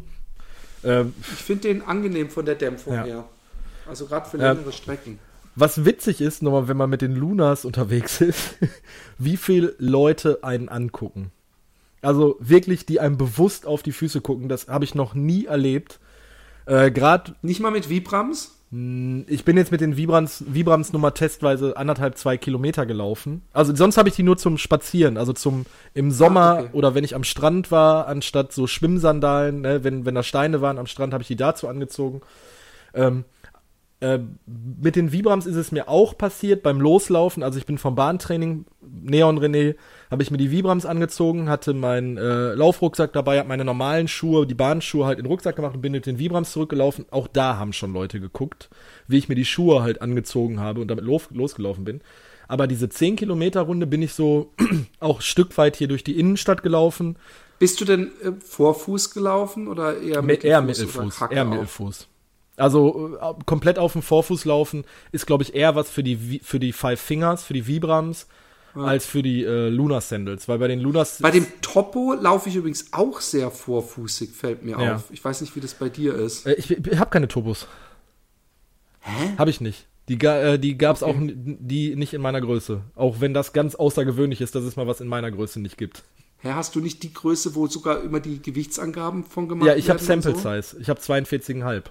[0.83, 3.03] ähm, ich finde den angenehm von der Dämpfung ja.
[3.03, 3.25] her.
[3.87, 5.19] Also gerade für längere ähm, Strecken.
[5.55, 8.55] Was witzig ist, nochmal, wenn man mit den Lunas unterwegs ist,
[9.17, 11.31] wie viele Leute einen angucken.
[12.01, 15.99] Also wirklich, die einem bewusst auf die Füße gucken, das habe ich noch nie erlebt.
[16.65, 17.35] Äh, Gerade.
[17.41, 18.56] Nicht mal mit Vibrams?
[18.71, 23.41] Hm, ich bin jetzt mit den Vibrams, Vibrams Nummer testweise anderthalb, zwei Kilometer gelaufen.
[23.53, 26.69] Also sonst habe ich die nur zum Spazieren, also zum im Sommer ah, okay.
[26.73, 30.77] oder wenn ich am Strand war, anstatt so Schwimmsandalen, ne, wenn, wenn da Steine waren
[30.77, 32.21] am Strand, habe ich die dazu angezogen.
[32.93, 33.23] Ähm,
[33.99, 37.43] äh, mit den Vibrams ist es mir auch passiert beim Loslaufen.
[37.43, 39.75] Also ich bin vom Bahntraining, Neon René,
[40.09, 44.47] habe ich mir die Vibrams angezogen, hatte meinen äh, Laufrucksack dabei, habe meine normalen Schuhe,
[44.47, 47.05] die Bahnschuhe halt in den Rucksack gemacht und bin mit den Vibrams zurückgelaufen.
[47.11, 48.69] Auch da haben schon Leute geguckt,
[49.07, 52.01] wie ich mir die Schuhe halt angezogen habe und damit los, losgelaufen bin.
[52.47, 54.53] Aber diese 10 Kilometer Runde bin ich so
[54.99, 57.17] auch Stück weit hier durch die Innenstadt gelaufen.
[57.59, 60.49] Bist du denn äh, vor Fuß gelaufen oder eher Mittelfuß?
[60.49, 61.21] Eher Mittelfuß.
[61.29, 62.07] Eher Mittelfuß.
[62.55, 66.59] Also äh, komplett auf dem Vorfuß laufen ist, glaube ich, eher was für die, für
[66.59, 68.27] die Five Fingers, für die Vibrams,
[68.77, 68.83] ja.
[68.85, 70.47] als für die äh, Lunar Sandals.
[70.47, 74.79] Weil bei den Lunar Bei dem Topo laufe ich übrigens auch sehr vorfußig, fällt mir
[74.79, 74.95] ja.
[74.95, 75.05] auf.
[75.11, 76.45] Ich weiß nicht, wie das bei dir ist.
[76.45, 77.67] Äh, ich, ich habe keine Topos.
[79.01, 79.33] Hä?
[79.37, 79.87] Habe ich nicht.
[80.09, 81.11] Die, äh, die gab es okay.
[81.11, 82.81] auch die nicht in meiner Größe.
[82.95, 86.03] Auch wenn das ganz außergewöhnlich ist, dass es mal was in meiner Größe nicht gibt.
[86.39, 89.77] Hä, hast du nicht die Größe, wo sogar immer die Gewichtsangaben von gemacht werden?
[89.77, 90.37] Ja, ich habe Sample so?
[90.37, 90.77] Size.
[90.79, 91.83] Ich habe 42,5.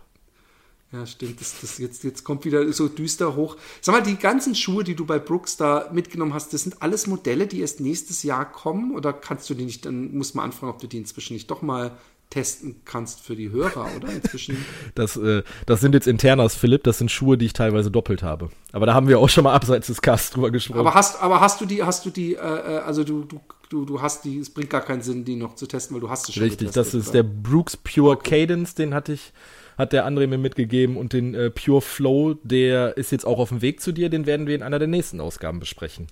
[0.93, 1.41] Ja, stimmt.
[1.41, 3.57] Das, das jetzt, jetzt kommt wieder so düster hoch.
[3.81, 7.07] Sag mal, die ganzen Schuhe, die du bei Brooks da mitgenommen hast, das sind alles
[7.07, 8.95] Modelle, die erst nächstes Jahr kommen?
[8.95, 11.61] Oder kannst du die nicht, dann muss man anfragen, ob du die inzwischen nicht doch
[11.61, 11.97] mal
[12.31, 14.09] testen kannst für die Hörer, oder?
[14.09, 14.57] Inzwischen.
[14.95, 18.49] Das, äh, das sind jetzt Internas, Philipp, das sind Schuhe, die ich teilweise doppelt habe.
[18.73, 20.81] Aber da haben wir auch schon mal abseits des Casts drüber gesprochen.
[20.81, 23.85] Aber hast, aber hast du die, hast du die, äh, äh also du, du, du,
[23.85, 26.29] du hast die, es bringt gar keinen Sinn, die noch zu testen, weil du hast
[26.29, 27.23] es schon Richtig, getestet, das ist oder?
[27.23, 28.47] der Brooks Pure okay.
[28.47, 29.33] Cadence, den hatte ich
[29.77, 33.51] hat der André mir mitgegeben und den äh, Pure Flow, der ist jetzt auch auf
[33.51, 36.07] dem Weg zu dir, den werden wir in einer der nächsten Ausgaben besprechen.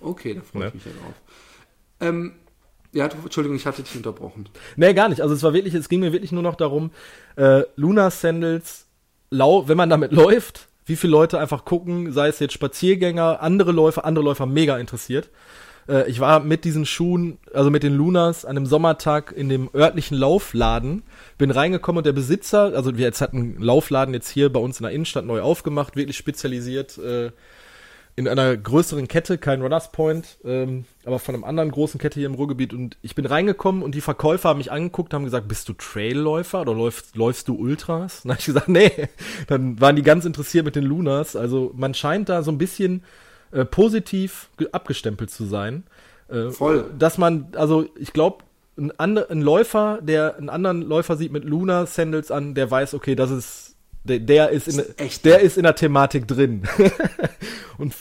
[0.00, 1.14] Okay, da freue ich mich ja drauf.
[2.00, 2.34] Ähm,
[2.92, 4.48] ja, Entschuldigung, ich hatte dich unterbrochen.
[4.76, 5.20] Nee, gar nicht.
[5.20, 6.90] Also es war wirklich, es ging mir wirklich nur noch darum,
[7.36, 8.86] äh, Luna Sandals,
[9.30, 13.72] lau, wenn man damit läuft, wie viele Leute einfach gucken, sei es jetzt Spaziergänger, andere
[13.72, 15.30] Läufer, andere Läufer mega interessiert.
[15.88, 19.70] Äh, ich war mit diesen Schuhen, also mit den Lunas, an einem Sommertag in dem
[19.74, 21.02] örtlichen Laufladen,
[21.38, 24.84] bin reingekommen und der Besitzer, also wir jetzt hatten Laufladen jetzt hier bei uns in
[24.84, 27.30] der Innenstadt neu aufgemacht, wirklich spezialisiert äh,
[28.18, 32.26] in einer größeren Kette, kein Runners Point, ähm, aber von einem anderen großen Kette hier
[32.26, 32.72] im Ruhrgebiet.
[32.72, 36.62] Und ich bin reingekommen und die Verkäufer haben mich angeguckt, haben gesagt, bist du Trailläufer
[36.62, 38.22] oder läufst, läufst du Ultras?
[38.24, 38.90] Dann habe ich gesagt, nee.
[39.48, 41.36] Dann waren die ganz interessiert mit den Lunas.
[41.36, 43.04] Also man scheint da so ein bisschen
[43.56, 45.84] äh, positiv abgestempelt zu sein.
[46.28, 46.90] Äh, Voll.
[46.98, 48.44] Dass man, also ich glaube,
[48.76, 53.14] ein, ein Läufer, der einen anderen Läufer sieht mit Luna Sandals an, der weiß, okay,
[53.14, 56.64] das ist der, der ist in ist der ist in der Thematik drin.
[57.78, 57.94] und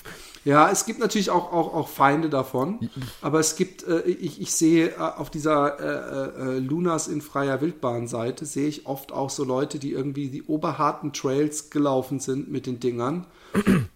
[0.44, 2.90] ja, es gibt natürlich auch, auch, auch Feinde davon,
[3.22, 7.62] aber es gibt, äh, ich, ich sehe äh, auf dieser äh, äh, Lunas in freier
[7.62, 12.68] Wildbahn-Seite, sehe ich oft auch so Leute, die irgendwie die oberharten Trails gelaufen sind mit
[12.68, 13.26] den Dingern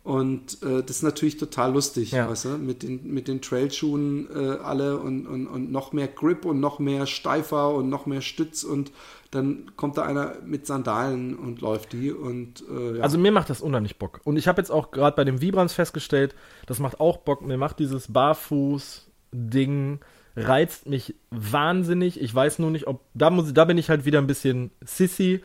[0.04, 2.30] und äh, das ist natürlich total lustig, ja.
[2.30, 2.50] weißt du?
[2.58, 6.80] mit den, mit den Trailschuhen äh, alle und, und, und noch mehr Grip und noch
[6.80, 8.92] mehr Steifer und noch mehr Stütz und
[9.32, 13.04] dann kommt da einer mit Sandalen und läuft die und äh, ja.
[13.04, 14.22] Also mir macht das unheimlich Bock.
[14.24, 16.34] Und ich habe jetzt auch gerade bei dem Vibrams festgestellt,
[16.66, 17.46] das macht auch Bock.
[17.46, 20.00] Mir macht dieses Barfuß-Ding
[20.36, 22.20] reizt mich wahnsinnig.
[22.22, 25.42] Ich weiß nur nicht, ob da muss da bin ich halt wieder ein bisschen sissy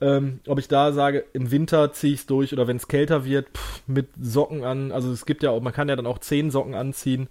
[0.00, 3.24] ähm, ob ich da sage, im Winter ziehe ich es durch oder wenn es kälter
[3.24, 4.92] wird, pff, mit Socken an.
[4.92, 7.28] Also es gibt ja auch, man kann ja dann auch zehn Socken anziehen.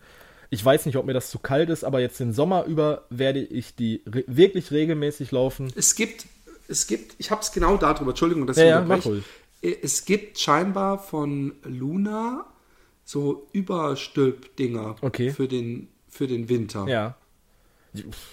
[0.50, 3.40] Ich weiß nicht, ob mir das zu kalt ist, aber jetzt den Sommer über werde
[3.40, 5.72] ich die re wirklich regelmäßig laufen.
[5.76, 6.26] Es gibt,
[6.68, 9.24] es gibt, ich habe es genau darüber, Entschuldigung, dass Ja, ich ja, mach ruhig.
[9.62, 12.46] Äh, Es gibt scheinbar von Luna
[13.04, 15.30] so Überstülpdinger Okay.
[15.32, 17.16] für den für den Winter, Ja.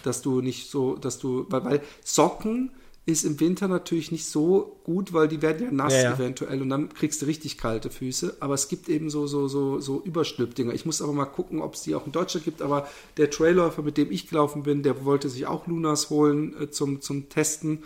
[0.05, 2.71] dass du nicht so, dass du, weil, weil Socken
[3.05, 6.15] ist im Winter natürlich nicht so gut, weil die werden ja nass Ja, ja.
[6.15, 8.37] eventuell und dann kriegst du richtig kalte Füße.
[8.41, 10.73] Aber es gibt eben so so so so Überstülpdinger.
[10.73, 12.62] Ich muss aber mal gucken, ob es die auch in Deutschland gibt.
[12.62, 16.70] Aber der Trailläufer, mit dem ich gelaufen bin, der wollte sich auch Lunas holen äh,
[16.70, 17.83] zum zum Testen.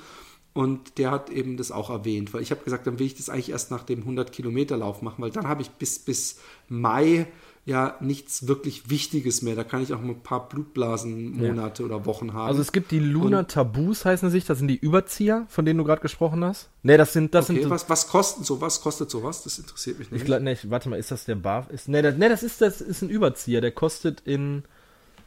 [0.52, 3.28] Und der hat eben das auch erwähnt, weil ich habe gesagt, dann will ich das
[3.28, 6.38] eigentlich erst nach dem 100 Kilometer Lauf machen, weil dann habe ich bis, bis
[6.68, 7.26] Mai
[7.66, 9.56] ja nichts wirklich Wichtiges mehr.
[9.56, 12.46] Da kann ich auch mal ein paar Blutblasenmonate oder Wochen haben.
[12.46, 15.84] Also es gibt die Luna Tabus, heißen sich, das sind die Überzieher, von denen du
[15.84, 16.70] gerade gesprochen hast.
[16.84, 17.70] Nee, das sind, das okay, sind.
[17.70, 19.42] was, was kostet so, was kostet sowas?
[19.42, 20.20] Das interessiert mich nicht.
[20.20, 21.66] Ich glaub, nee, ich- warte mal, ist das der Bar?
[21.70, 23.60] Ist, nee, das, nee, das ist das ist ein Überzieher.
[23.60, 24.62] Der kostet in,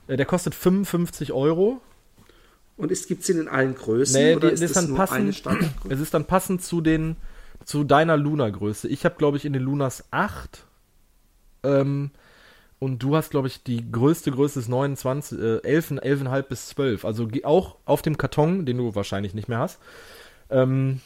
[0.07, 1.81] äh, der kostet 55 Euro.
[2.77, 4.15] Und gibt es den in allen Größen?
[4.15, 5.35] Nee, oder die, ist das dann nur eine passend.
[5.35, 5.93] Standardgröße?
[5.93, 7.17] Es ist dann passend zu den,
[7.65, 8.87] zu deiner Luna-Größe.
[8.87, 10.63] Ich habe, glaube ich, in den Lunas 8.
[11.63, 12.11] Ähm,
[12.79, 17.05] und du hast, glaube ich, die größte Größe ist 29, äh, 11, 11,5 bis 12.
[17.05, 19.79] Also auch auf dem Karton, den du wahrscheinlich nicht mehr hast.
[20.49, 21.01] Ähm,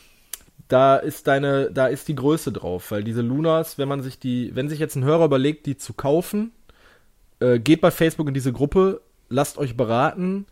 [0.67, 4.55] da ist deine, da ist die Größe drauf, weil diese Lunas, wenn man sich die,
[4.55, 6.51] wenn sich jetzt ein Hörer überlegt, die zu kaufen,
[7.39, 10.45] äh, geht bei Facebook in diese Gruppe, lasst euch beraten.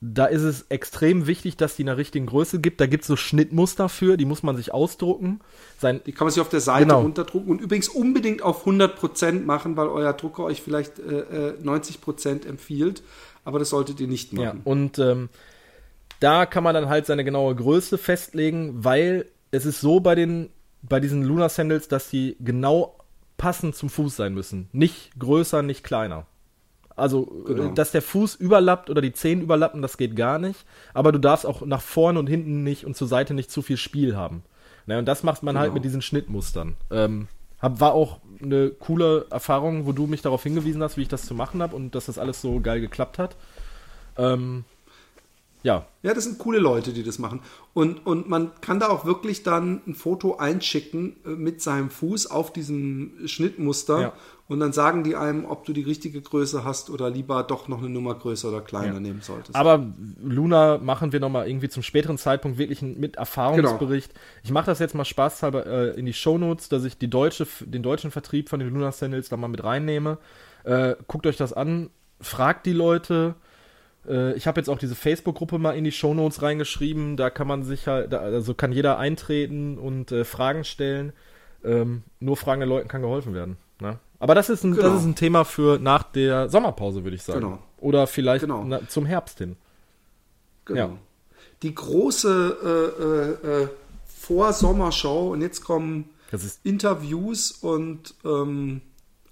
[0.00, 2.80] Da ist es extrem wichtig, dass die in der richtigen Größe gibt.
[2.80, 5.40] Da gibt es so Schnittmuster für, die muss man sich ausdrucken.
[5.78, 7.00] Sein, Die kann man sich auf der Seite Genau.
[7.00, 12.46] runterdrucken und übrigens unbedingt auf 100% machen, weil euer Drucker euch vielleicht äh, äh, 90%
[12.46, 13.02] empfiehlt.
[13.46, 14.60] Aber das solltet ihr nicht ja, machen.
[14.64, 15.28] und ähm,
[16.20, 20.50] da kann man dann halt seine genaue Größe festlegen, weil es ist so bei den
[20.82, 22.98] bei diesen Lunar Sandals, dass die genau
[23.38, 24.68] passend zum Fuß sein müssen.
[24.72, 26.26] Nicht größer, nicht kleiner.
[26.96, 27.70] Also, Genau.
[27.70, 30.64] äh, dass der Fuß überlappt oder die Zehen überlappen, das geht gar nicht.
[30.92, 33.76] Aber du darfst auch nach vorne und hinten nicht und zur Seite nicht zu viel
[33.76, 34.42] Spiel haben.
[34.86, 35.74] Na, und das macht man halt Genau.
[35.74, 36.74] mit diesen Schnittmustern.
[36.90, 37.26] Ähm,
[37.60, 41.24] hab, war auch eine coole Erfahrung, wo du mich darauf hingewiesen hast, wie ich das
[41.26, 43.34] zu machen habe und dass das alles so geil geklappt hat.
[44.16, 44.64] Ähm,
[45.62, 47.40] ja, Ja, das sind coole Leute, die das machen.
[47.72, 52.26] Und, und man kann da auch wirklich dann ein Foto einschicken äh, mit seinem Fuß
[52.30, 54.00] auf diesem Schnittmuster.
[54.00, 54.12] Ja.
[54.46, 57.78] Und dann sagen die einem, ob du die richtige Größe hast oder lieber doch noch
[57.78, 59.00] eine Nummer größer oder kleiner Ja.
[59.00, 59.56] nehmen solltest.
[59.56, 59.86] Aber
[60.22, 64.12] Luna machen wir nochmal irgendwie zum späteren Zeitpunkt wirklich einen, mit Erfahrungsbericht.
[64.42, 67.82] Ich mache das jetzt mal spaßhalber äh, in die Shownotes, dass ich die deutsche, den
[67.82, 70.18] deutschen Vertrieb von den Luna Sandals da mal mit reinnehme.
[70.64, 71.88] Äh, guckt euch das an,
[72.20, 73.36] fragt die Leute.
[74.06, 77.16] Äh, ich habe jetzt auch diese Facebook-Gruppe mal in die Shownotes reingeschrieben.
[77.16, 81.14] Da kann man sich halt, da, also kann jeder eintreten und äh, Fragen stellen.
[81.64, 83.56] Ähm, nur fragenden Leuten kann geholfen werden.
[83.84, 83.98] Ne?
[84.18, 84.88] Aber das ist, ein, Genau.
[84.88, 87.40] das ist ein Thema für nach der Sommerpause, würde ich sagen.
[87.40, 87.58] Genau.
[87.78, 88.64] Oder vielleicht Genau.
[88.66, 89.56] na, zum Herbst hin.
[90.64, 90.80] Genau.
[90.80, 90.90] Ja.
[91.62, 93.68] Die große äh, äh, äh,
[94.06, 96.08] Vorsommershow und jetzt kommen
[96.64, 98.80] Interviews und ähm,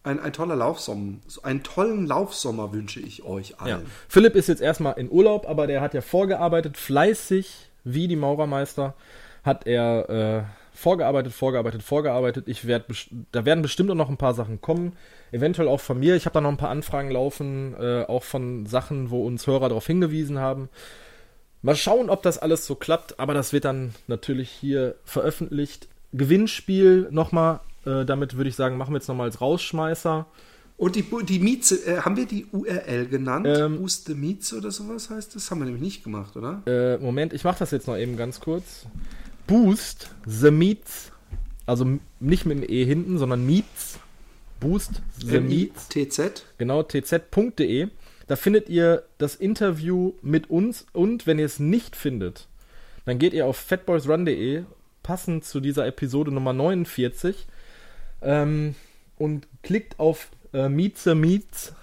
[0.04, 1.14] ein, ein toller Laufsommer.
[1.42, 3.82] Einen tollen Laufsommer wünsche ich euch allen.
[3.82, 3.90] Ja.
[4.08, 8.94] Philipp ist jetzt erstmal in Urlaub, aber der hat ja vorgearbeitet, fleißig, wie die Maurermeister,
[9.42, 10.42] hat er äh,
[10.82, 12.48] vorgearbeitet, vorgearbeitet, vorgearbeitet.
[12.48, 12.86] Ich werd,
[13.30, 14.92] da werden bestimmt auch noch ein paar Sachen kommen,
[15.30, 16.16] eventuell auch von mir.
[16.16, 19.68] Ich habe da noch ein paar Anfragen laufen, äh, auch von Sachen, wo uns Hörer
[19.68, 20.68] darauf hingewiesen haben.
[21.62, 25.86] Mal schauen, ob das alles so klappt, aber das wird dann natürlich hier veröffentlicht.
[26.12, 30.26] Gewinnspiel nochmal, äh, damit würde ich sagen, machen wir jetzt nochmal als Rausschmeißer.
[30.76, 33.46] Und die, die Mieze, äh, haben wir die URL genannt?
[33.48, 35.48] Ähm, the Mieze oder sowas heißt das?
[35.50, 36.62] Haben wir nämlich nicht gemacht, oder?
[36.66, 38.86] Äh, Moment, ich mache das jetzt noch eben ganz kurz.
[39.46, 41.12] Boost the Meats,
[41.66, 43.98] also nicht mit dem E hinten, sondern Meats.
[44.60, 46.44] Boost the Meats, TZ.
[46.56, 47.88] genau, tz.de.
[48.28, 52.46] Da findet ihr das Interview mit uns und wenn ihr es nicht findet,
[53.04, 54.62] dann geht ihr auf fatboysrun.de,
[55.02, 57.46] passend zu dieser Episode Nummer 49,
[58.22, 58.76] ähm,
[59.18, 61.74] und klickt auf äh, Mieze Meets,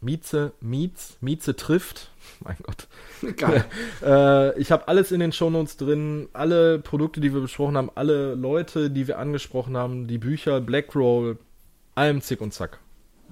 [0.00, 2.10] Mieze Meets, Mieze trifft.
[2.44, 2.86] Mein Gott.
[3.36, 3.64] Geil.
[4.04, 8.34] Äh, ich habe alles in den Shownotes drin, alle Produkte, die wir besprochen haben, alle
[8.34, 11.38] Leute, die wir angesprochen haben, die Bücher, Blackroll,
[11.94, 12.78] allem Zick und Zack.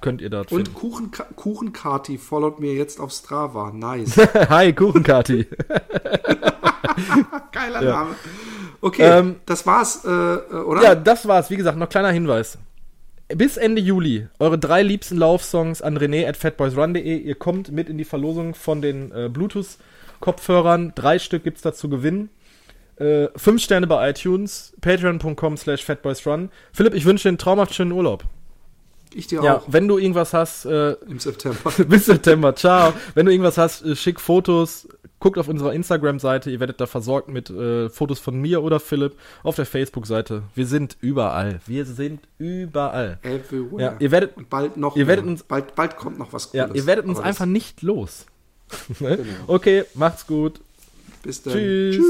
[0.00, 0.74] Könnt ihr dort Und finden.
[0.74, 3.70] Kuchen, Kuchenkati followt mir jetzt auf Strava.
[3.72, 4.16] Nice.
[4.48, 5.46] Hi, Kuchenkati.
[7.52, 7.90] Geiler Ja.
[7.92, 8.14] Name.
[8.80, 10.82] Okay, Ähm, das war's, äh, äh, oder?
[10.82, 11.48] ja, das war's.
[11.50, 12.58] Wie gesagt, noch kleiner Hinweis.
[13.28, 17.18] Bis Ende Juli eure drei liebsten Laufsongs an rené at fatboysrun.de.
[17.18, 20.92] Ihr kommt mit in die Verlosung von den äh, Bluetooth-Kopfhörern.
[20.94, 22.28] Drei Stück gibt's da zu gewinnen.
[22.96, 26.51] Äh, fünf Sterne bei iTunes, patreon.com slash fatboysrun.
[26.72, 28.24] Philipp, ich wünsche dir einen traumhaft schönen Urlaub.
[29.14, 31.72] Ich dir Ja, auch wenn du irgendwas hast, äh, im September.
[31.88, 32.92] bis September, ciao.
[33.14, 34.86] Wenn du irgendwas hast, äh, schick Fotos,
[35.24, 39.14] Guckt auf unserer Instagram-Seite, ihr werdet da versorgt mit äh, Fotos von mir oder Philipp.
[39.42, 40.42] Auf der Facebook-Seite.
[40.55, 41.60] Wir sind überall.
[41.66, 43.18] Wir sind überall.
[43.22, 43.80] Everywhere.
[43.82, 44.96] Ja, ihr werdet, Und bald noch.
[44.96, 45.32] ihr werdet mehr.
[45.32, 46.82] uns- bald, bald kommt noch was ja, Cooles.
[46.82, 48.26] ihr werdet uns einfach nicht los.
[49.01, 49.18] Ne?
[49.46, 50.60] Okay, macht's gut.
[51.22, 51.55] Bis dann.
[51.55, 52.05] Tschüss.